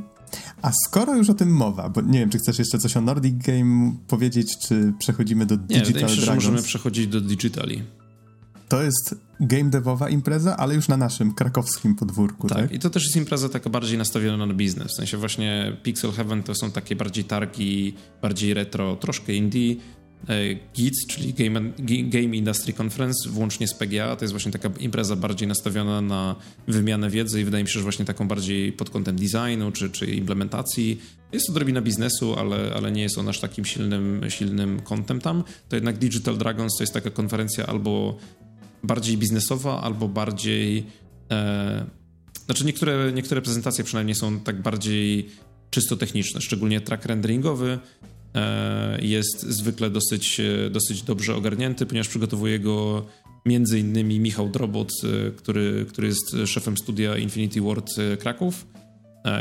[0.61, 3.37] A skoro już o tym mowa, bo nie wiem, czy chcesz jeszcze coś o Nordic
[3.37, 6.13] Game powiedzieć, czy przechodzimy do Digital nie, Dragons?
[6.13, 7.83] że możemy przechodzić do Digitali.
[8.67, 12.57] To jest game devowa impreza, ale już na naszym krakowskim podwórku, tak?
[12.57, 12.71] tak?
[12.71, 14.87] i to też jest impreza taka bardziej nastawiona na biznes.
[14.87, 19.75] W sensie właśnie Pixel Heaven to są takie bardziej targi, bardziej retro, troszkę indie.
[20.29, 21.61] E, GITS, czyli Game,
[22.09, 26.35] Game Industry Conference, włącznie z PGA, to jest właśnie taka impreza bardziej nastawiona na
[26.67, 30.05] wymianę wiedzy i wydaje mi się, że właśnie taką bardziej pod kątem designu czy, czy
[30.05, 31.01] implementacji.
[31.31, 35.43] Jest to odrobina biznesu, ale, ale nie jest on aż takim silnym, silnym kątem tam.
[35.69, 38.17] To jednak Digital Dragons to jest taka konferencja albo
[38.87, 40.85] bardziej biznesowa albo bardziej.
[41.31, 41.85] E,
[42.45, 45.29] znaczy, niektóre, niektóre prezentacje przynajmniej są tak bardziej
[45.69, 47.79] czysto techniczne, szczególnie track renderingowy
[48.35, 53.05] e, jest zwykle dosyć, e, dosyć dobrze ogarnięty, ponieważ przygotowuje go
[53.45, 58.67] między innymi Michał Drobot, e, który, który jest szefem studia Infinity Ward e, Kraków.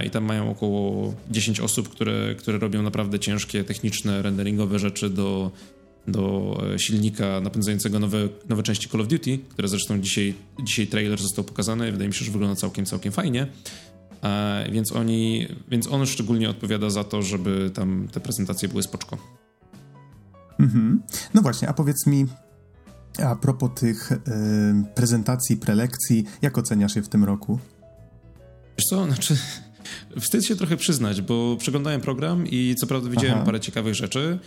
[0.07, 5.51] I tam mają około 10 osób, które, które robią naprawdę ciężkie, techniczne, renderingowe rzeczy do
[6.09, 11.23] do e, silnika napędzającego nowe, nowe części Call of Duty, które zresztą dzisiaj, dzisiaj trailer
[11.23, 11.93] został pokazany.
[11.93, 13.47] Wydaje mi się, że wygląda całkiem, całkiem fajnie.
[14.23, 19.19] E, więc oni, więc on szczególnie odpowiada za to, żeby tam te prezentacje były spoczko.
[20.59, 21.03] Mhm.
[21.35, 22.27] No właśnie, a powiedz mi,
[23.25, 24.17] a propos tych y,
[24.95, 27.59] prezentacji, prelekcji, jak oceniasz je w tym roku?
[28.79, 29.37] Wiesz co, znaczy
[30.21, 33.47] wstyd się trochę przyznać, bo przeglądałem program i co prawda widziałem Aha.
[33.47, 34.39] parę ciekawych rzeczy.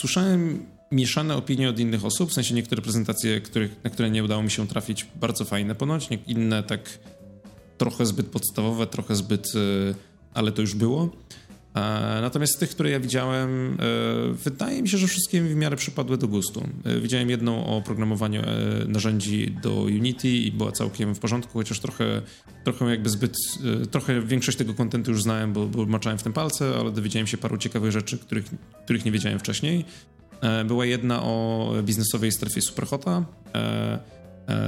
[0.00, 4.42] Słyszałem mieszane opinie od innych osób, w sensie niektóre prezentacje, których, na które nie udało
[4.42, 6.98] mi się trafić, bardzo fajne ponoć, inne tak
[7.78, 9.94] trochę zbyt podstawowe, trochę zbyt, y,
[10.34, 11.10] ale to już było.
[11.76, 13.78] E, natomiast tych, które ja widziałem,
[14.30, 16.68] e, wydaje mi się, że wszystkie w miarę przypadły do gustu.
[16.84, 18.42] E, widziałem jedną o programowaniu
[18.88, 22.22] narzędzi do Unity i była całkiem w porządku, chociaż trochę,
[22.64, 23.36] trochę jakby zbyt,
[23.90, 27.38] trochę większość tego kontentu już znałem, bo, bo maczałem w tym palce, ale dowiedziałem się
[27.38, 28.44] paru ciekawych rzeczy, których,
[28.84, 29.84] których nie wiedziałem wcześniej.
[30.66, 33.24] Była jedna o biznesowej strefie Superhota,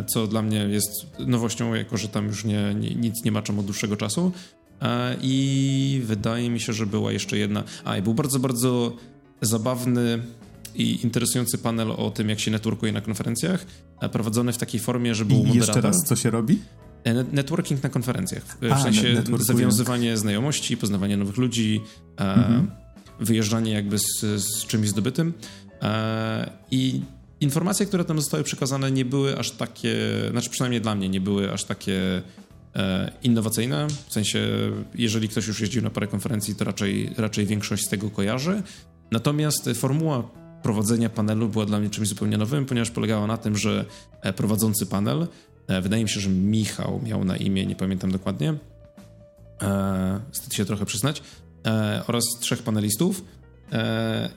[0.06, 3.64] co dla mnie jest nowością, jako że tam już nie, nie, nic nie maczam od
[3.64, 4.32] dłuższego czasu.
[4.82, 7.64] E, I wydaje mi się, że była jeszcze jedna.
[7.84, 8.96] A, i był bardzo, bardzo
[9.40, 10.18] zabawny
[10.74, 13.66] i interesujący panel o tym, jak się networkuje na konferencjach,
[14.00, 15.66] e, prowadzony w takiej formie, że był I moderator.
[15.66, 16.58] jeszcze raz, co się robi?
[17.04, 18.42] E, networking na konferencjach.
[18.60, 21.80] W A, sensie zawiązywanie znajomości, poznawanie nowych ludzi,
[22.16, 22.70] mhm.
[23.20, 25.32] Wyjeżdżanie jakby z, z czymś zdobytym.
[26.70, 27.00] I
[27.40, 29.96] informacje, które tam zostały przekazane, nie były aż takie,
[30.30, 32.22] znaczy przynajmniej dla mnie, nie były aż takie
[32.76, 34.38] E, innowacyjne, w sensie
[34.94, 38.62] jeżeli ktoś już jeździł na parę konferencji, to raczej, raczej większość z tego kojarzy.
[39.10, 40.22] Natomiast formuła
[40.62, 43.84] prowadzenia panelu była dla mnie czymś zupełnie nowym, ponieważ polegała na tym, że
[44.22, 45.26] e, prowadzący panel,
[45.66, 48.54] e, wydaje mi się, że Michał miał na imię, nie pamiętam dokładnie,
[50.30, 51.22] wstyd się trochę przyznać,
[52.06, 53.24] oraz trzech panelistów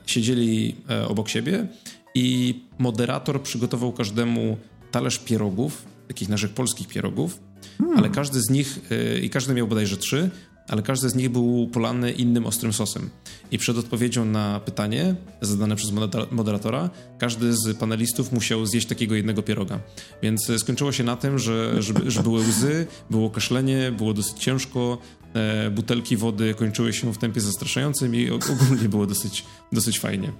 [0.06, 0.76] siedzieli
[1.08, 1.66] obok siebie
[2.14, 4.56] i moderator przygotował każdemu
[4.90, 7.40] talerz pierogów, takich naszych polskich pierogów,
[7.78, 7.98] Hmm.
[7.98, 10.30] Ale każdy z nich, yy, i każdy miał bodajże trzy,
[10.68, 13.10] ale każdy z nich był polany innym ostrym sosem.
[13.50, 15.92] I przed odpowiedzią na pytanie zadane przez
[16.30, 19.80] moderatora, każdy z panelistów musiał zjeść takiego jednego pieroga.
[20.22, 24.38] Więc e, skończyło się na tym, że, że, że były łzy, było kaszlenie, było dosyć
[24.38, 24.98] ciężko,
[25.34, 30.32] e, butelki wody kończyły się w tempie zastraszającym i ogólnie było dosyć, dosyć fajnie.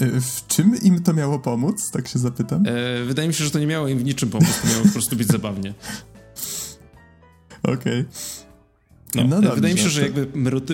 [0.00, 1.90] E, w czym im to miało pomóc?
[1.92, 2.62] Tak się zapytam.
[2.66, 4.92] E, wydaje mi się, że to nie miało im w niczym pomóc, to miało po
[4.92, 5.74] prostu być zabawnie.
[7.62, 8.00] Okej.
[8.00, 8.49] Okay.
[9.14, 10.26] No, no dobrze, wydaje mi się, że jakby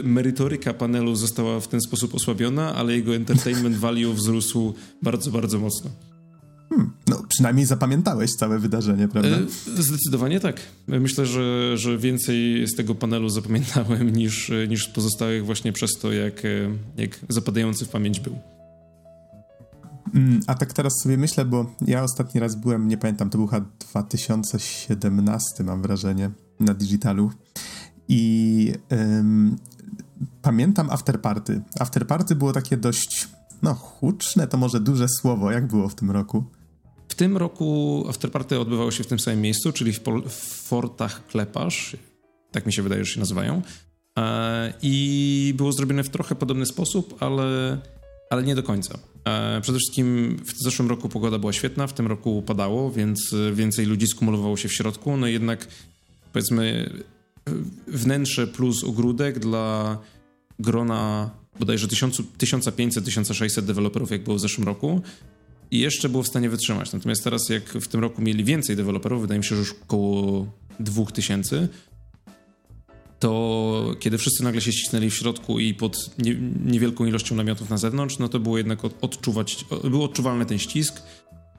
[0.04, 5.90] merytoryka panelu została w ten sposób osłabiona, ale jego entertainment value wzrósł bardzo, bardzo mocno.
[6.68, 9.36] Hmm, no, przynajmniej zapamiętałeś całe wydarzenie, prawda?
[9.78, 10.60] E, zdecydowanie tak.
[10.86, 16.12] Myślę, że, że więcej z tego panelu zapamiętałem niż, niż z pozostałych właśnie przez to,
[16.12, 16.42] jak,
[16.96, 18.38] jak zapadający w pamięć był.
[20.14, 23.46] Mm, a tak teraz sobie myślę, bo ja ostatni raz byłem, nie pamiętam, to był
[23.46, 27.30] chyba 2017, mam wrażenie na digitalu.
[28.08, 29.56] I ym,
[30.42, 31.60] pamiętam afterparty.
[31.80, 33.28] Afterparty było takie dość,
[33.62, 35.52] no, huczne to może duże słowo.
[35.52, 36.44] Jak było w tym roku?
[37.08, 41.96] W tym roku afterparty odbywało się w tym samym miejscu, czyli w, w Fortach Kleparz.
[42.52, 43.62] Tak mi się wydaje, że się nazywają.
[44.18, 47.78] E, I było zrobione w trochę podobny sposób, ale,
[48.30, 48.98] ale nie do końca.
[49.24, 53.86] E, przede wszystkim w zeszłym roku pogoda była świetna, w tym roku padało, więc więcej
[53.86, 55.16] ludzi skumulowało się w środku.
[55.16, 55.68] No jednak
[56.32, 56.90] powiedzmy
[57.86, 59.98] wnętrze plus ogródek dla
[60.58, 65.02] grona bodajże 1500-1600 deweloperów, jak było w zeszłym roku.
[65.70, 66.92] I jeszcze było w stanie wytrzymać.
[66.92, 70.46] Natomiast teraz, jak w tym roku mieli więcej deweloperów, wydaje mi się, że już około
[70.80, 71.68] 2000,
[73.18, 77.76] to kiedy wszyscy nagle się ścisnęli w środku i pod nie, niewielką ilością namiotów na
[77.78, 81.02] zewnątrz, no to było jednak odczuwać, był odczuwalny ten ścisk.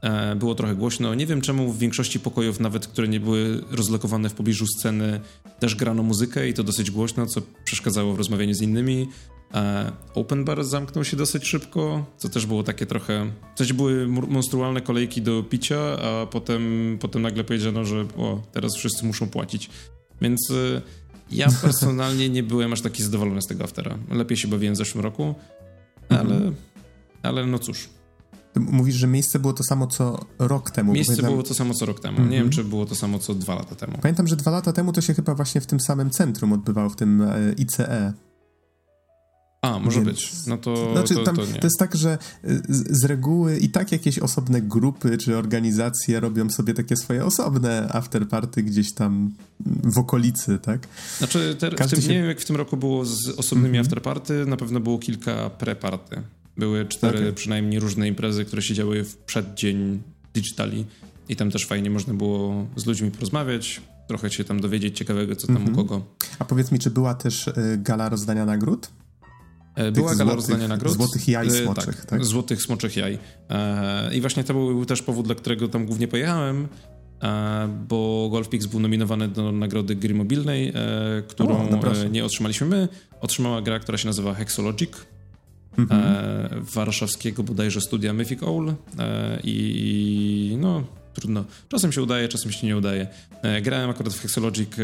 [0.02, 1.16] E, było trochę głośno.
[1.16, 5.20] Nie wiem czemu w większości pokojów, nawet które nie były rozlokowane w pobliżu sceny,
[5.60, 9.08] też grano muzykę i to dosyć głośno, co przeszkadzało w rozmawianiu z innymi.
[9.54, 13.32] E, open bar zamknął się dosyć szybko, co też było takie trochę.
[13.56, 19.06] Coś były monstrualne kolejki do picia, a potem, potem nagle powiedziano, że o, teraz wszyscy
[19.06, 19.70] muszą płacić.
[20.22, 20.82] Więc e,
[21.32, 23.98] ja personalnie nie byłem aż taki zadowolony z tego aftera.
[24.12, 25.36] Lepiej się bawiłem w zeszłym roku,
[26.10, 26.56] ale, mhm.
[27.24, 27.97] ale no cóż.
[28.60, 30.94] Mówisz, że miejsce było to samo co rok temu.
[30.94, 31.32] Miejsce pamiętam...
[31.32, 32.18] było to samo co rok temu.
[32.18, 32.32] Mm -hmm.
[32.32, 32.64] Nie wiem, mhm.
[32.64, 33.98] czy było to samo co dwa lata temu.
[34.02, 36.96] Pamiętam, że dwa lata temu to się chyba właśnie w tym samym centrum odbywało, w
[36.96, 38.14] tym e, ICE.
[39.62, 40.48] A, może Więc, być.
[40.48, 42.18] No to, znaczy, to, tam, to, to, jest tak, że e,
[42.70, 47.90] z, z, reguły i tak jakieś osobne grupy czy organizacje robią sobie takie swoje osobne
[47.92, 49.32] afterparty gdzieś tam
[49.84, 50.88] w okolicy, tak?
[51.18, 52.08] Znaczy, te, w tym, się...
[52.08, 53.88] nie wiem jak w tym roku było z osobnymi mm -hmm.
[53.88, 56.22] afterparty, na pewno było kilka preparty.
[56.58, 57.34] Były cztery okay.
[57.34, 60.02] przynajmniej różne imprezy, które się działy w przeddzień
[60.34, 60.86] digitali
[61.30, 65.48] i tam też fajnie można było z ludźmi porozmawiać, trochę się tam dowiedzieć ciekawego, co
[65.48, 65.76] tam u mhm.
[65.76, 66.06] kogo.
[66.40, 68.90] A powiedz mi, czy była też gala rozdania nagród?
[69.94, 70.94] Była gala rozdania nagród.
[70.94, 72.26] Złotych jaj smoczych, tak, tak?
[72.26, 73.20] Złotych smoczych jaj.
[74.14, 76.68] I właśnie to był też powód, dla którego tam głównie pojechałem,
[77.88, 80.74] bo Golfpix był nominowany do nagrody gry mobilnej,
[81.28, 82.88] którą o, no nie otrzymaliśmy my.
[83.22, 84.92] Otrzymała gra, która się nazywa Hexologic
[85.78, 86.02] mhm.
[86.02, 91.46] e, warszawskiego bodajże studia Mythic Owl e, i no trudno.
[91.70, 93.08] Czasem się udaje, czasem się nie udaje.
[93.42, 94.84] E, grałem akurat w Hexologic e,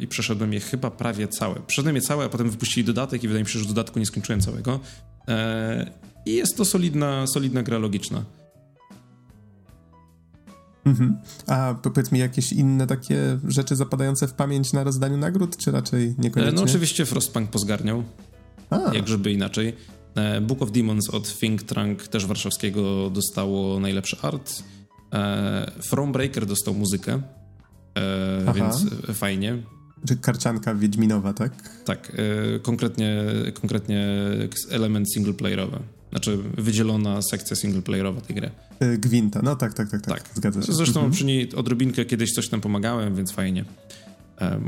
[0.00, 1.60] i przeszedłem je chyba prawie całe.
[1.66, 4.40] Przeszedłem je całe, a potem wypuścili dodatek i wydaje mi się, że dodatku nie skończyłem
[4.40, 4.80] całego.
[5.28, 5.90] E,
[6.26, 8.24] I jest to solidna, solidna gra logiczna.
[10.84, 11.16] Mhm.
[11.46, 16.14] A powiedz mi jakieś inne takie rzeczy zapadające w pamięć na rozdaniu nagród, czy raczej
[16.18, 16.56] niekoniecznie?
[16.56, 18.04] No oczywiście Frostpunk pozgarniał.
[18.70, 18.94] A.
[18.94, 19.74] Jak żeby inaczej.
[20.18, 24.62] E, Book of Demons od Think Trunk, też warszawskiego, dostało najlepszy art.
[25.12, 27.22] E, Thronebreaker dostał muzykę,
[27.94, 29.62] e, więc fajnie.
[30.08, 31.52] Czy karcianka wiedźminowa, tak?
[31.84, 32.12] Tak,
[32.62, 33.24] konkretnie,
[33.60, 34.08] konkretnie
[34.70, 35.78] element singleplayerowy.
[36.10, 38.50] Znaczy wydzielona sekcja singleplayerowa tej gry.
[38.98, 40.22] Gwinta, no tak, tak, tak, tak.
[40.22, 40.30] tak.
[40.34, 40.72] Zgadza się.
[40.72, 41.12] Zresztą mhm.
[41.12, 43.64] przy niej odrobinkę kiedyś coś tam pomagałem, więc fajnie.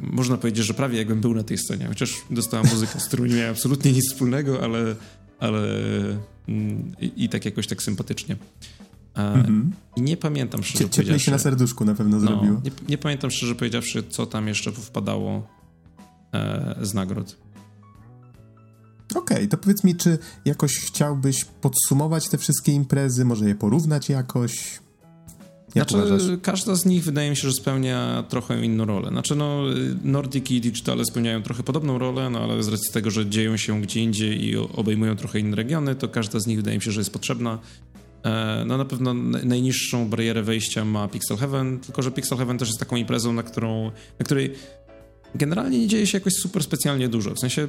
[0.02, 3.34] Można powiedzieć, że prawie jakbym był na tej scenie, chociaż dostałem muzykę, z którą nie
[3.34, 4.94] miałem absolutnie nic wspólnego, ale
[5.40, 5.60] ale
[6.48, 8.36] mm, i, i tak jakoś tak sympatycznie.
[9.14, 9.72] Mhm.
[9.96, 11.24] I nie pamiętam szczerze Cie, powiedziawszy.
[11.24, 12.60] się na serduszku na pewno no, zrobiło.
[12.64, 15.48] Nie, nie, pamiętam szczerze powiedziawszy, co tam jeszcze wpadało
[16.32, 17.36] e, z nagród.
[19.10, 24.08] Okej, okay, to powiedz mi, czy jakoś chciałbyś podsumować te wszystkie imprezy, może je porównać
[24.08, 24.80] jakoś?
[25.74, 26.38] Jak znaczy, uważasz?
[26.42, 29.08] każda z nich wydaje mi się, że spełnia trochę inną rolę.
[29.08, 29.62] Znaczy, no,
[30.04, 33.80] Nordic i Digitale spełniają trochę podobną rolę, no ale z racji tego, że dzieją się
[33.80, 37.00] gdzie indziej i obejmują trochę inne regiony, to każda z nich wydaje mi się, że
[37.00, 37.58] jest potrzebna.
[38.24, 42.68] E, no na pewno najniższą barierę wejścia ma Pixel Heaven, tylko że Pixel Heaven też
[42.68, 43.84] jest taką imprezą, na, którą,
[44.18, 44.54] na której
[45.34, 47.34] generalnie nie dzieje się jakoś super specjalnie dużo.
[47.34, 47.68] W sensie,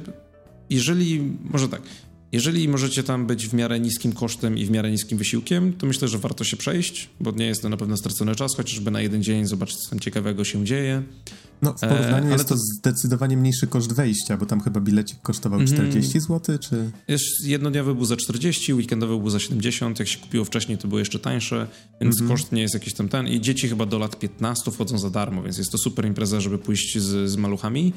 [0.70, 1.82] jeżeli, może tak,
[2.32, 6.08] jeżeli możecie tam być w miarę niskim kosztem i w miarę niskim wysiłkiem, to myślę,
[6.08, 9.22] że warto się przejść, bo nie jest to na pewno stracony czas, chociażby na jeden
[9.22, 11.02] dzień zobaczyć, co tam ciekawego się dzieje.
[11.62, 15.22] No, w porównaniu e, jest to, to zdecydowanie mniejszy koszt wejścia, bo tam chyba bilecik
[15.22, 16.90] kosztował mm, 40 zł, czy...
[17.44, 21.18] Jednodniowy był za 40, weekendowy był za 70, jak się kupiło wcześniej, to było jeszcze
[21.18, 21.66] tańsze,
[22.00, 22.32] więc mm -hmm.
[22.32, 23.28] koszt nie jest jakiś tam ten.
[23.28, 26.58] I dzieci chyba do lat 15 wchodzą za darmo, więc jest to super impreza, żeby
[26.58, 27.92] pójść z, z maluchami.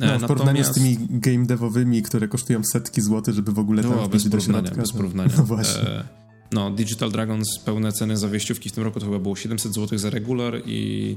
[0.00, 3.96] No, w porównaniu z tymi game devowymi, które kosztują setki złotych, żeby w ogóle tam
[3.96, 4.74] no, bez do środka.
[4.74, 5.30] Bez porównania.
[5.36, 5.88] No właśnie.
[5.88, 6.04] E,
[6.52, 9.98] no, Digital Dragons pełne ceny za wejściówki w tym roku to chyba było 700 zł
[9.98, 11.16] za regular i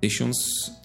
[0.00, 0.36] 1000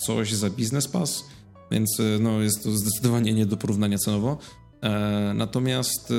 [0.06, 1.24] coś za business pass,
[1.72, 4.38] więc e, no, jest to zdecydowanie nie do porównania cenowo.
[4.82, 6.14] E, natomiast e,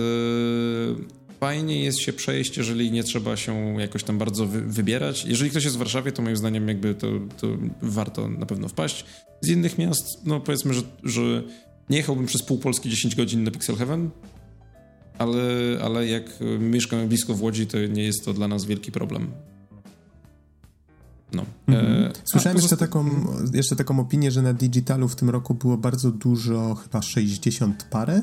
[1.45, 5.25] fajnie jest się przejść, jeżeli nie trzeba się jakoś tam bardzo wy wybierać.
[5.25, 7.07] Jeżeli ktoś jest w Warszawie, to moim zdaniem jakby to,
[7.41, 7.47] to
[7.83, 9.05] warto na pewno wpaść.
[9.41, 11.43] Z innych miast, no powiedzmy, że, że
[11.91, 14.11] nie jechałbym przez pół Polski 10 godzin na Pixel Heaven,
[15.19, 15.43] ale,
[15.83, 16.25] ale jak
[16.59, 19.31] mieszkamy blisko w Łodzi, to nie jest to dla nas wielki problem.
[21.33, 21.45] No.
[21.69, 22.05] Mhm.
[22.05, 26.11] E, Słyszałem jeszcze, taką, jeszcze taką opinię, że na Digitalu w tym roku było bardzo
[26.11, 28.23] dużo, chyba 60 parę e,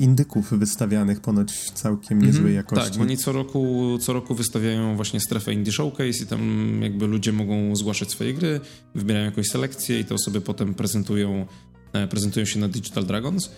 [0.00, 2.54] indyków wystawianych ponoć całkiem niezłej mhm.
[2.54, 2.90] jakości.
[2.90, 7.06] Tak, bo oni co roku, co roku wystawiają właśnie strefę Indie Showcase i tam jakby
[7.06, 8.60] ludzie mogą zgłaszać swoje gry,
[8.94, 11.46] wybierają jakąś selekcję i te osoby potem prezentują,
[11.92, 13.50] e, prezentują się na Digital Dragons.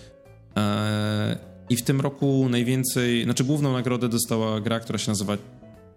[1.71, 5.37] I w tym roku najwięcej, znaczy główną nagrodę dostała gra, która się nazywa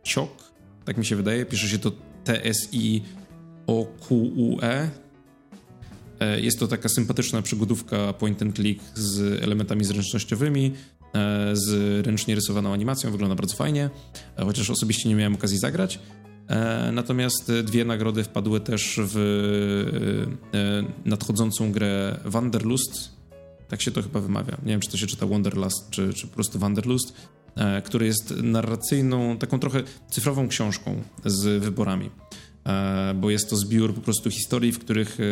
[0.04, 0.54] Ciok,
[0.86, 1.92] tak mi się wydaje, pisze się to
[2.24, 3.04] TSI-OQUE.
[4.62, 5.03] E,
[6.42, 10.72] jest to taka sympatyczna przygodówka point and click z elementami zręcznościowymi,
[11.14, 13.90] e, z ręcznie rysowaną animacją, wygląda bardzo fajnie,
[14.38, 16.00] e, chociaż osobiście nie miałem okazji zagrać.
[16.94, 19.16] Natomiast dwie nagrody wpadły też w
[21.06, 23.12] nadchodzącą grę Wanderlust.
[23.68, 24.58] Tak się to chyba wymawia.
[24.66, 27.14] Nie wiem, czy to się czyta Wanderlust, czy, czy po prostu Wanderlust.
[27.56, 32.10] E, który jest narracyjną, taką trochę cyfrową książką z wyborami,
[32.66, 35.24] e, bo jest to zbiór po prostu historii, w których e,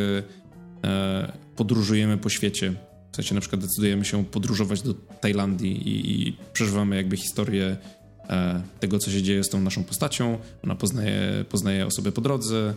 [1.55, 2.73] podróżujemy po świecie.
[3.11, 7.77] W sensie na przykład decydujemy się podróżować do Tajlandii i, i przeżywamy jakby historię
[8.79, 10.37] tego, co się dzieje z tą naszą postacią.
[10.63, 12.73] Ona poznaje, poznaje osoby po drodze,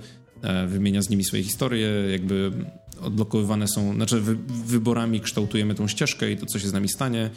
[0.66, 2.52] wymienia z nimi swoje historie, jakby
[3.00, 7.30] odblokowywane są, znaczy wy, wyborami kształtujemy tą ścieżkę i to, co się z nami stanie.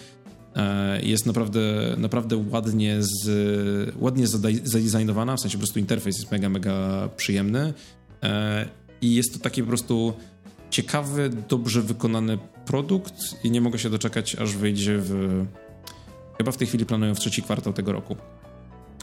[0.56, 4.28] E, jest naprawdę, naprawdę ładnie, z, ładnie
[4.64, 7.74] zadesignowana, w sensie po prostu interfejs jest mega, mega przyjemny
[8.24, 8.66] e,
[9.02, 10.14] i jest to taki po prostu
[10.70, 15.46] ciekawy, dobrze wykonany produkt i nie mogę się doczekać, aż wyjdzie w...
[16.38, 18.16] Chyba w tej chwili planują w trzeci kwartał tego roku.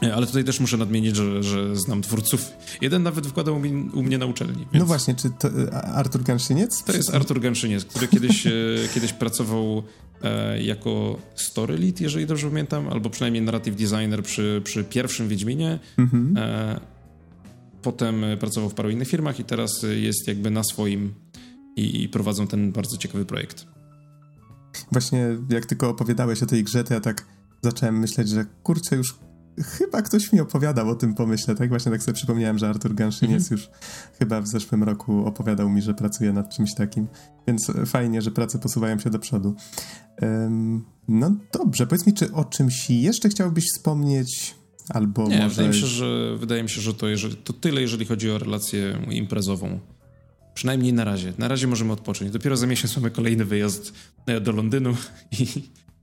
[0.03, 2.51] E, ale tutaj też muszę nadmienić, że, że znam twórców.
[2.81, 4.57] Jeden nawet wkładał mi, u mnie na uczelni.
[4.57, 4.73] Więc...
[4.73, 5.49] No właśnie, czy to
[5.83, 6.83] Artur Ganszyniec?
[6.83, 8.47] To jest Artur Ganszyniec, który kiedyś,
[8.93, 9.83] kiedyś pracował
[10.23, 15.79] e, jako story lead, jeżeli dobrze pamiętam, albo przynajmniej narrative designer przy, przy pierwszym Wiedźminie.
[15.97, 16.37] Mhm.
[16.37, 16.79] E,
[17.81, 21.13] potem pracował w paru innych firmach i teraz jest jakby na swoim
[21.75, 23.65] i, i prowadzą ten bardzo ciekawy projekt.
[24.91, 27.25] Właśnie jak tylko opowiadałeś o tej grze, to ja tak
[27.61, 29.15] zacząłem myśleć, że kurczę, już
[29.59, 31.69] chyba ktoś mi opowiadał o tym pomyśle, tak?
[31.69, 33.61] Właśnie tak sobie przypomniałem, że Artur Ganszyniec mhm.
[33.61, 33.69] już
[34.19, 37.07] chyba w zeszłym roku opowiadał mi, że pracuje nad czymś takim,
[37.47, 39.55] więc fajnie, że prace posuwają się do przodu.
[40.21, 44.55] Um, no dobrze, powiedz mi, czy o czymś jeszcze chciałbyś wspomnieć?
[44.89, 45.49] Albo Nie, może...
[45.49, 48.37] wydaje, mi się, że, wydaje mi się, że to, jeżeli, to tyle, jeżeli chodzi o
[48.37, 49.79] relację imprezową.
[50.55, 51.33] Przynajmniej na razie.
[51.37, 52.31] Na razie możemy odpocząć.
[52.31, 53.93] Dopiero za miesiąc mamy kolejny wyjazd
[54.25, 54.95] e, do Londynu
[55.39, 55.47] i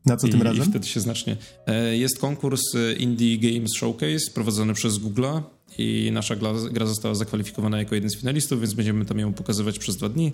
[0.07, 0.65] na co I, tym razem?
[0.65, 1.37] I wtedy się znacznie.
[1.67, 5.43] E, jest konkurs e, Indie Games Showcase prowadzony przez Google'a
[5.79, 6.37] i nasza
[6.73, 10.33] gra została zakwalifikowana jako jeden z finalistów, więc będziemy tam ją pokazywać przez dwa dni.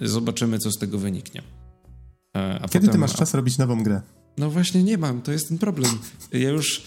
[0.00, 1.42] Zobaczymy, co z tego wyniknie.
[2.32, 4.00] A Kiedy potem, ty masz czas robić nową grę?
[4.38, 5.90] No właśnie nie mam, to jest ten problem.
[6.32, 6.82] Ja już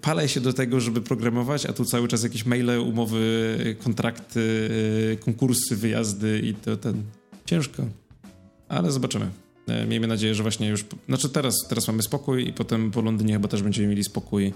[0.00, 4.70] palę się do tego, żeby programować, a tu cały czas jakieś maile, umowy, kontrakty,
[5.12, 7.02] e, konkursy, wyjazdy i to ten...
[7.44, 7.82] Ciężko.
[8.68, 9.30] Ale zobaczymy.
[9.68, 10.84] E, miejmy nadzieję, że właśnie już.
[11.08, 14.52] Znaczy teraz, teraz mamy spokój i potem po Londynie chyba też będziemy mieli spokój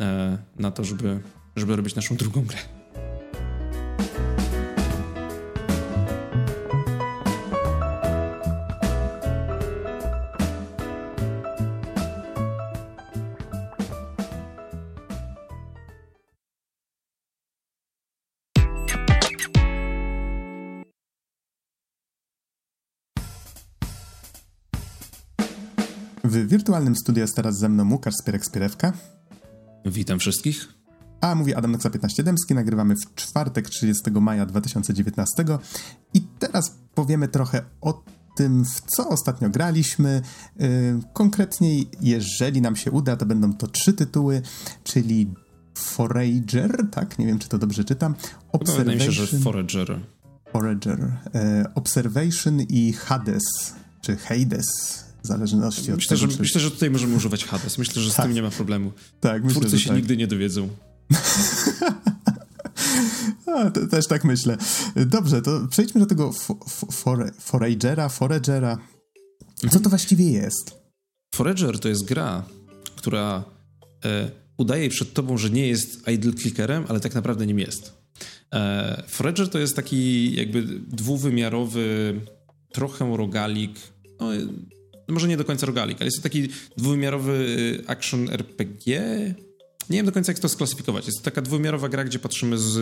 [0.00, 1.20] e, na to, żeby,
[1.56, 2.58] żeby robić naszą drugą grę.
[26.44, 28.92] W wirtualnym studiu jest teraz ze mną Łukasz Spierek-Spierewka.
[29.84, 30.68] Witam wszystkich.
[31.20, 32.54] A mówi Adam Noxa 15 Dębski.
[32.54, 35.44] Nagrywamy w czwartek 30 maja 2019.
[36.14, 38.04] I teraz powiemy trochę o
[38.36, 40.22] tym, w co ostatnio graliśmy.
[40.58, 40.68] Yy,
[41.12, 44.42] konkretniej, jeżeli nam się uda, to będą to trzy tytuły,
[44.84, 45.34] czyli
[45.74, 47.18] Forager, tak?
[47.18, 48.14] Nie wiem, czy to dobrze czytam.
[48.52, 48.84] Observation.
[48.84, 50.00] Wydaje mi się, że Forager.
[50.52, 50.98] Forager.
[51.34, 56.42] Yy, Observation i Hades, czy Hades zależności od myślę, tego, że, czy...
[56.42, 57.78] Myślę, że tutaj możemy używać Hades.
[57.78, 58.26] Myślę, że z tak.
[58.26, 58.92] tym nie ma problemu.
[59.20, 59.96] Tak, myślę, Twórcy się tak.
[59.96, 60.68] nigdy nie dowiedzą.
[63.46, 64.56] A, też tak myślę.
[65.06, 66.32] Dobrze, to przejdźmy do tego
[67.38, 68.78] Foragera, Foragera.
[69.70, 70.86] Co to właściwie jest?
[71.34, 72.44] Forager to jest gra,
[72.96, 73.44] która
[74.04, 77.92] e, udaje przed tobą, że nie jest idle clickerem, ale tak naprawdę nim jest.
[78.54, 82.20] E, Forager to jest taki jakby dwuwymiarowy,
[82.72, 83.78] trochę rogalik,
[84.20, 84.26] no,
[85.08, 89.00] no może nie do końca rogalik, ale jest to taki dwuwymiarowy y, action RPG.
[89.90, 91.06] Nie wiem do końca, jak to sklasyfikować.
[91.06, 92.72] Jest to taka dwuwymiarowa gra, gdzie patrzymy z,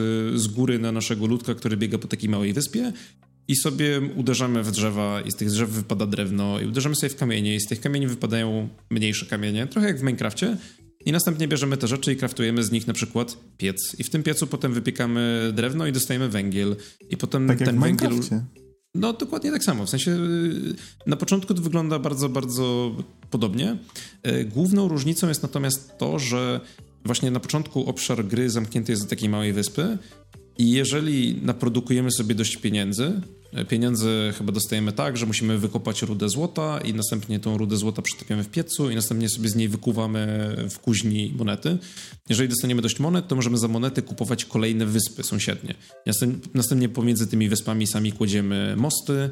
[0.40, 2.92] z góry na naszego ludka, który biega po takiej małej wyspie
[3.48, 7.16] i sobie uderzamy w drzewa i z tych drzew wypada drewno i uderzamy sobie w
[7.16, 10.56] kamienie i z tych kamieni wypadają mniejsze kamienie, trochę jak w Minecrafcie.
[11.06, 13.96] I następnie bierzemy te rzeczy i kraftujemy z nich na przykład piec.
[13.98, 16.76] I w tym piecu potem wypiekamy drewno i dostajemy węgiel.
[17.10, 18.20] I potem tak ten węgiel.
[18.94, 19.86] No, dokładnie tak samo.
[19.86, 20.74] W sensie y,
[21.06, 22.96] na początku to wygląda bardzo, bardzo
[23.30, 23.76] podobnie.
[24.26, 26.60] Y, główną różnicą jest natomiast to, że
[27.04, 29.98] właśnie na początku obszar gry zamknięty jest do takiej małej wyspy
[30.58, 33.20] i jeżeli naprodukujemy sobie dość pieniędzy,
[33.68, 38.44] Pieniądze chyba dostajemy tak, że musimy wykopać rudę złota i następnie tą rudę złota przetapiamy
[38.44, 41.78] w piecu i następnie sobie z niej wykuwamy w kuźni monety.
[42.28, 45.74] Jeżeli dostaniemy dość monet, to możemy za monety kupować kolejne wyspy sąsiednie.
[46.54, 49.30] Następnie pomiędzy tymi wyspami sami kładziemy mosty,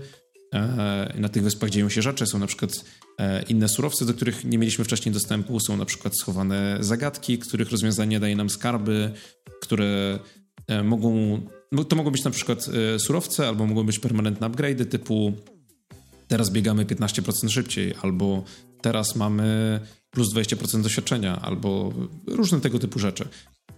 [0.54, 2.84] e, na tych wyspach dzieją się rzeczy, są na przykład
[3.18, 7.70] e, inne surowce, do których nie mieliśmy wcześniej dostępu, są na przykład schowane zagadki, których
[7.70, 9.12] rozwiązanie daje nam skarby,
[9.60, 10.41] które e,
[10.84, 11.40] mogą
[11.72, 15.32] no, to mogą być na przykład e, surowce, albo mogą być permanentne upgrade'y typu
[16.28, 18.44] teraz biegamy 15% szybciej, albo
[18.80, 21.92] teraz mamy plus 20% doświadczenia, albo
[22.26, 23.28] różne tego typu rzeczy.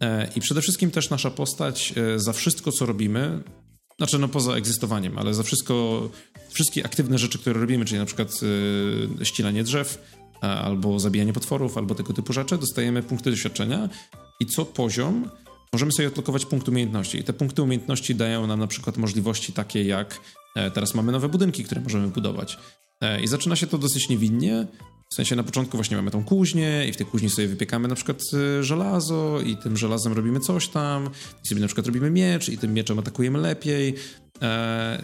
[0.00, 3.42] E, I przede wszystkim też nasza postać e, za wszystko, co robimy,
[3.98, 6.08] znaczy no poza egzystowaniem, ale za wszystko,
[6.50, 8.40] wszystkie aktywne rzeczy, które robimy, czyli na przykład
[9.22, 9.98] ścinanie drzew,
[10.40, 13.88] albo zabijanie potworów, albo tego typu rzeczy, dostajemy punkty doświadczenia
[14.40, 15.30] i co poziom
[15.74, 17.18] możemy sobie odblokować punkt umiejętności.
[17.18, 20.20] I te punkty umiejętności dają nam na przykład możliwości takie jak
[20.56, 22.58] e, teraz mamy nowe budynki, które możemy budować.
[23.00, 24.66] E, I zaczyna się to dosyć niewinnie.
[25.12, 27.94] W sensie na początku właśnie mamy tą kuźnię i w tej kuźni sobie wypiekamy na
[27.94, 28.20] przykład
[28.58, 31.10] e, żelazo i tym żelazem robimy coś tam
[31.44, 33.94] i sobie na przykład robimy miecz i tym mieczem atakujemy lepiej.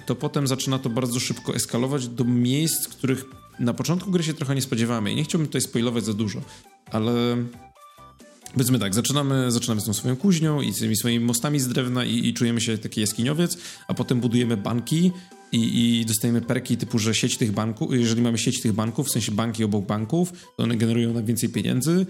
[0.06, 3.24] To potem zaczyna to bardzo szybko eskalować do miejsc, których
[3.60, 5.12] na początku gry się trochę nie spodziewamy.
[5.12, 6.40] I nie chciałbym tutaj spoilować za dużo,
[6.90, 7.12] ale
[8.52, 12.04] Powiedzmy tak, zaczynamy, zaczynamy z tą swoją kuźnią i z tymi swoimi mostami z drewna
[12.04, 15.12] i, i czujemy się taki jaskiniowiec, a potem budujemy banki
[15.52, 19.10] i, i dostajemy perki typu, że sieć tych banków, jeżeli mamy sieć tych banków, w
[19.10, 22.06] sensie banki obok banków, to one generują nam więcej pieniędzy,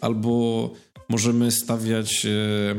[0.00, 0.70] albo
[1.08, 2.74] możemy stawiać, e,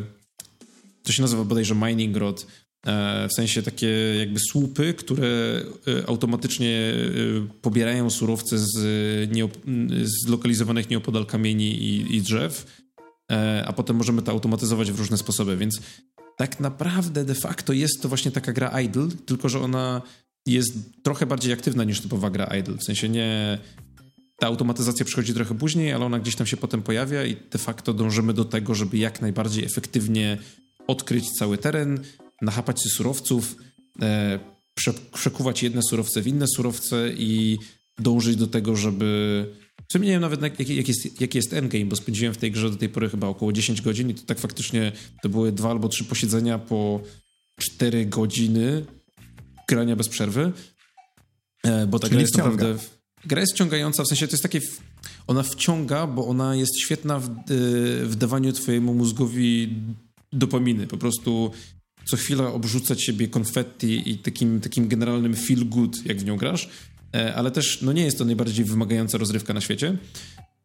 [1.03, 2.47] to się nazywa bodajże mining rod,
[2.85, 6.93] e, w sensie takie jakby słupy, które e, automatycznie
[7.61, 8.73] pobierają surowce z
[10.25, 12.83] zlokalizowanych nieopodal kamieni i, i drzew,
[13.65, 15.79] a potem możemy to automatyzować w różne sposoby, więc
[16.37, 20.01] tak naprawdę de facto jest to właśnie taka gra idle, tylko że ona
[20.45, 22.77] jest trochę bardziej aktywna niż typowa gra idle.
[22.77, 23.59] W sensie nie.
[24.39, 27.93] Ta automatyzacja przychodzi trochę później, ale ona gdzieś tam się potem pojawia i de facto
[27.93, 30.37] dążymy do tego, żeby jak najbardziej efektywnie
[30.87, 31.99] odkryć cały teren,
[32.41, 33.55] nachapać się surowców,
[34.01, 34.39] e,
[35.13, 37.59] przekuwać jedne surowce w inne surowce i
[37.99, 39.45] dążyć do tego, żeby
[39.93, 42.69] sumie nie wiem nawet jaki, jaki, jest, jaki jest endgame, bo spędziłem w tej grze
[42.69, 44.91] do tej pory chyba około 10 godzin i to tak faktycznie
[45.21, 47.01] to były dwa albo trzy posiedzenia po
[47.59, 48.85] 4 godziny
[49.69, 50.51] grania bez przerwy,
[51.63, 52.51] e, bo ta Czyli gra jest wciąga.
[52.51, 52.83] naprawdę...
[53.25, 54.61] Gra jest wciągająca, w sensie to jest takie...
[55.27, 57.33] Ona wciąga, bo ona jest świetna w, e,
[58.05, 59.75] w dawaniu twojemu mózgowi
[60.33, 60.87] dopaminy.
[60.87, 61.51] Po prostu
[62.05, 66.69] co chwila obrzucać siebie konfetti i takim, takim generalnym feel good, jak w nią grasz.
[67.15, 69.97] E, ale też no nie jest to najbardziej wymagająca rozrywka na świecie.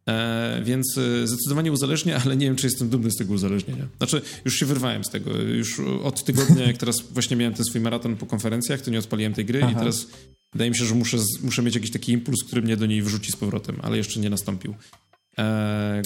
[0.09, 3.89] E, więc e, zdecydowanie uzależnia, ale nie wiem, czy jestem dumny z tego uzależnienia.
[3.99, 5.37] Znaczy, już się wyrwałem z tego.
[5.37, 9.35] Już od tygodnia, jak teraz właśnie miałem ten swój maraton po konferencjach, to nie odpaliłem
[9.35, 9.73] tej gry Aha.
[9.73, 10.07] i teraz
[10.53, 13.33] wydaje mi się, że muszę, muszę mieć jakiś taki impuls, który mnie do niej wrzuci
[13.33, 14.75] z powrotem, ale jeszcze nie nastąpił.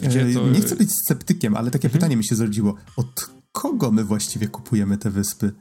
[0.03, 0.51] gdzie to...
[0.51, 1.99] Nie chcę być sceptykiem, ale takie mhm.
[1.99, 2.75] pytanie mi się zrodziło.
[2.97, 5.53] Od kogo my właściwie kupujemy te wyspy?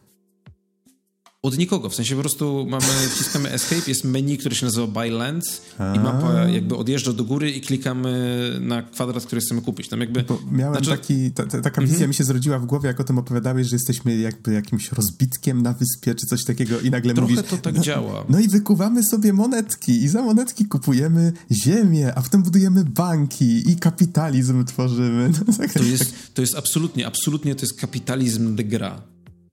[1.44, 5.12] Od nikogo, w sensie po prostu mamy, wciskamy escape, jest menu, które się nazywa Buy
[5.12, 5.62] Lands
[5.96, 9.90] i mapa jakby odjeżdża do góry i klikamy na kwadrat, który chcemy kupić.
[9.90, 10.24] Tam jakby...
[10.24, 11.02] Bo miałem znaczy...
[11.02, 12.08] taki, ta, ta, taka wizja mm -hmm.
[12.08, 15.74] mi się zrodziła w głowie, jak o tym opowiadałeś, że jesteśmy jakby jakimś rozbitkiem na
[15.74, 17.50] wyspie, czy coś takiego i nagle Trochę mówisz...
[17.50, 18.26] to tak no, działa.
[18.30, 23.76] No i wykuwamy sobie monetki i za monetki kupujemy ziemię, a potem budujemy banki i
[23.76, 25.32] kapitalizm tworzymy.
[25.48, 26.34] No, tak, to, jest, tak.
[26.34, 29.02] to jest absolutnie, absolutnie to jest kapitalizm de gra.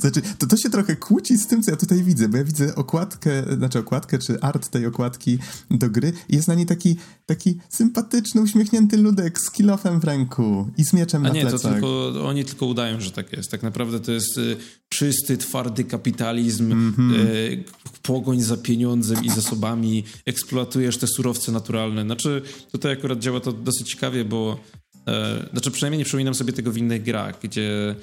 [0.00, 2.74] Znaczy, to, to się trochę kłóci z tym, co ja tutaj widzę, bo ja widzę
[2.74, 5.38] okładkę, znaczy okładkę, czy art tej okładki
[5.70, 10.70] do gry i jest na niej taki, taki sympatyczny, uśmiechnięty ludek z kilofem w ręku
[10.76, 13.50] i z mieczem A na nie, to tylko, oni tylko udają, że tak jest.
[13.50, 14.56] Tak naprawdę to jest y,
[14.88, 17.14] czysty, twardy kapitalizm, mm -hmm.
[17.14, 17.64] y,
[18.02, 22.02] pogoń za pieniądzem i zasobami, eksploatujesz te surowce naturalne.
[22.02, 24.60] Znaczy, tutaj akurat działa to dosyć ciekawie, bo
[24.94, 27.94] y, znaczy przynajmniej nie przypominam sobie tego w innych grach, gdzie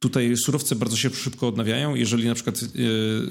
[0.00, 1.94] Tutaj surowce bardzo się szybko odnawiają.
[1.94, 2.68] Jeżeli na przykład y,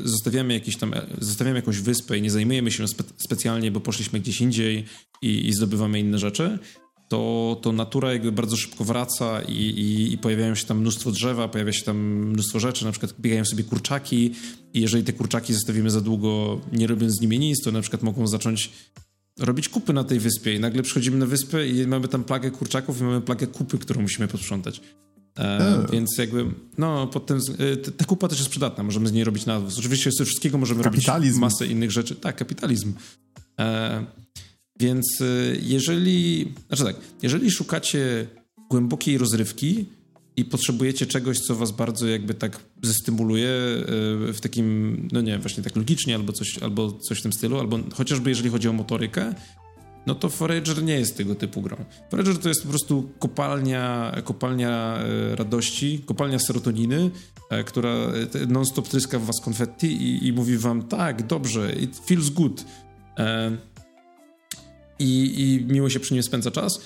[0.03, 4.19] zostawiamy, jakiś tam, e, zostawiamy jakąś wyspę i nie zajmujemy się spe specjalnie, bo poszliśmy
[4.19, 4.85] gdzieś indziej
[5.21, 6.59] i, i, zdobywamy inne rzeczy,
[7.07, 11.47] to, to natura jakby bardzo szybko wraca i, i, i, pojawiają się tam mnóstwo drzewa,
[11.47, 14.31] pojawia się tam mnóstwo rzeczy, na przykład biegają sobie kurczaki
[14.73, 18.03] i jeżeli te kurczaki zostawimy za długo, nie robiąc z nimi nic, to na przykład
[18.03, 18.71] mogą zacząć
[19.39, 23.01] robić kupy na tej wyspie i nagle przychodzimy na wyspę i mamy tam plagę kurczaków
[23.01, 24.81] i mamy plagę kupy, którą musimy posprzątać.
[25.39, 26.45] E, więc jakby,
[26.77, 29.79] no, pod tym, e, ta kupa też jest przydatna, możemy z niej robić nawóz.
[29.79, 31.41] Oczywiście z tego wszystkiego możemy kapitalizm.
[31.41, 32.15] robić masę innych rzeczy.
[32.15, 32.93] Tak, kapitalizm.
[33.59, 34.05] E,
[34.79, 35.25] więc e,
[35.61, 38.27] jeżeli, znaczy tak, jeżeli szukacie
[38.69, 39.85] głębokiej rozrywki
[40.35, 43.49] i potrzebujecie czegoś, co was bardzo jakby tak zestymuluje
[44.33, 47.79] w takim, no nie właśnie tak logicznie albo coś, albo coś w tym stylu, albo
[47.93, 49.33] chociażby jeżeli chodzi o motorykę,
[50.09, 51.77] no to Forager nie jest tego typu grą.
[52.11, 57.11] Forager to jest po prostu kopalnia, kopalnia e, radości, kopalnia serotoniny,
[57.49, 62.01] e, która e, non-stop tryska w was konfetti i, i mówi wam tak, dobrze, it
[62.05, 62.65] feels good.
[64.99, 66.81] I, I miło się przy nim spędza czas.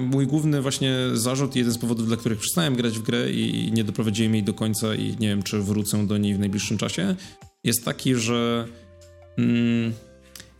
[0.00, 3.84] Mój główny właśnie zarzut, jeden z powodów, dla których przestałem grać w grę i nie
[3.84, 7.16] doprowadziłem jej do końca i nie wiem, czy wrócę do niej w najbliższym czasie,
[7.64, 8.68] jest taki, że...
[9.38, 9.92] Mm,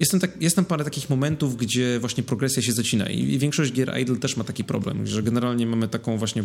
[0.01, 0.39] Jestem tak,
[0.69, 4.65] parę takich momentów, gdzie właśnie progresja się zacina i większość gier idle też ma taki
[4.65, 6.45] problem, że generalnie mamy taką właśnie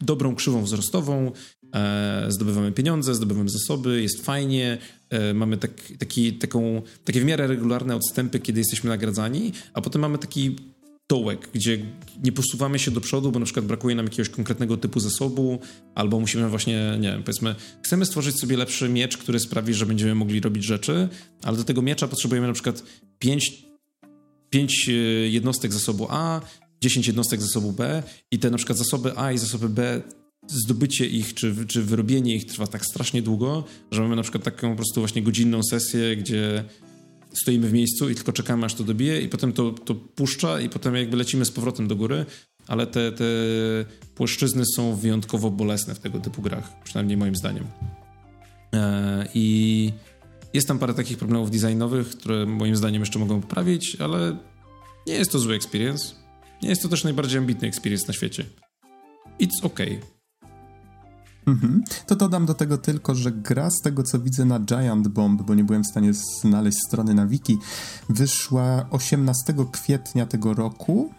[0.00, 1.32] dobrą krzywą wzrostową,
[1.74, 4.78] e, zdobywamy pieniądze, zdobywamy zasoby, jest fajnie,
[5.10, 10.02] e, mamy tak, taki, taką, takie w miarę regularne odstępy, kiedy jesteśmy nagradzani, a potem
[10.02, 10.56] mamy taki
[11.08, 11.78] dołek, gdzie
[12.24, 15.58] nie posuwamy się do przodu, bo na przykład brakuje nam jakiegoś konkretnego typu zasobu,
[15.94, 20.14] albo musimy właśnie, nie wiem, powiedzmy, chcemy stworzyć sobie lepszy miecz, który sprawi, że będziemy
[20.14, 21.08] mogli robić rzeczy,
[21.42, 22.82] ale do tego miecza potrzebujemy na przykład
[23.18, 23.64] 5,
[24.50, 24.92] 5 e,
[25.28, 26.40] jednostek zasobu A,
[26.80, 30.02] 10 jednostek zasobu B i te na przykład zasoby A i zasoby B
[30.46, 34.70] zdobycie ich, czy, czy wyrobienie ich trwa tak strasznie długo, że mamy na przykład taką
[34.70, 36.64] po prostu właśnie godzinną sesję, gdzie
[37.42, 40.68] stoimy w miejscu i tylko czekamy, aż to dobije i potem to, to puszcza i
[40.68, 42.26] potem jakby lecimy z powrotem do góry,
[42.66, 43.24] ale te, te
[44.14, 47.64] płaszczyzny są wyjątkowo bolesne w tego typu grach, przynajmniej moim zdaniem.
[48.74, 49.92] E, I
[50.54, 54.36] jest tam parę takich problemów designowych, które moim zdaniem jeszcze mogą poprawić, ale
[55.06, 56.14] nie jest to zły experience.
[56.62, 58.44] Nie jest to też najbardziej ambitny experience na świecie.
[59.40, 60.13] It's okay.
[61.46, 61.82] Mhm.
[62.06, 65.54] To dodam do tego tylko, że gra z tego co widzę na Giant Bomb, bo
[65.54, 67.58] nie byłem w stanie znaleźć strony na wiki,
[68.08, 71.10] wyszła 18 kwietnia tego roku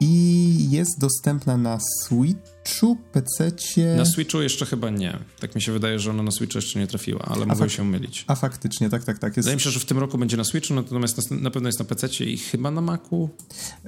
[0.00, 3.52] i jest dostępna na Switchu, PC.
[3.96, 5.18] Na Switchu jeszcze chyba nie.
[5.40, 8.24] Tak mi się wydaje, że ona na Switchu jeszcze nie trafiła, ale mogę się mylić.
[8.26, 9.36] A faktycznie, tak, tak, tak.
[9.36, 9.46] Jest...
[9.46, 11.84] Wydaje mi się, że w tym roku będzie na Switchu, natomiast na, pewno jest na
[11.84, 13.30] PC i chyba na Macu.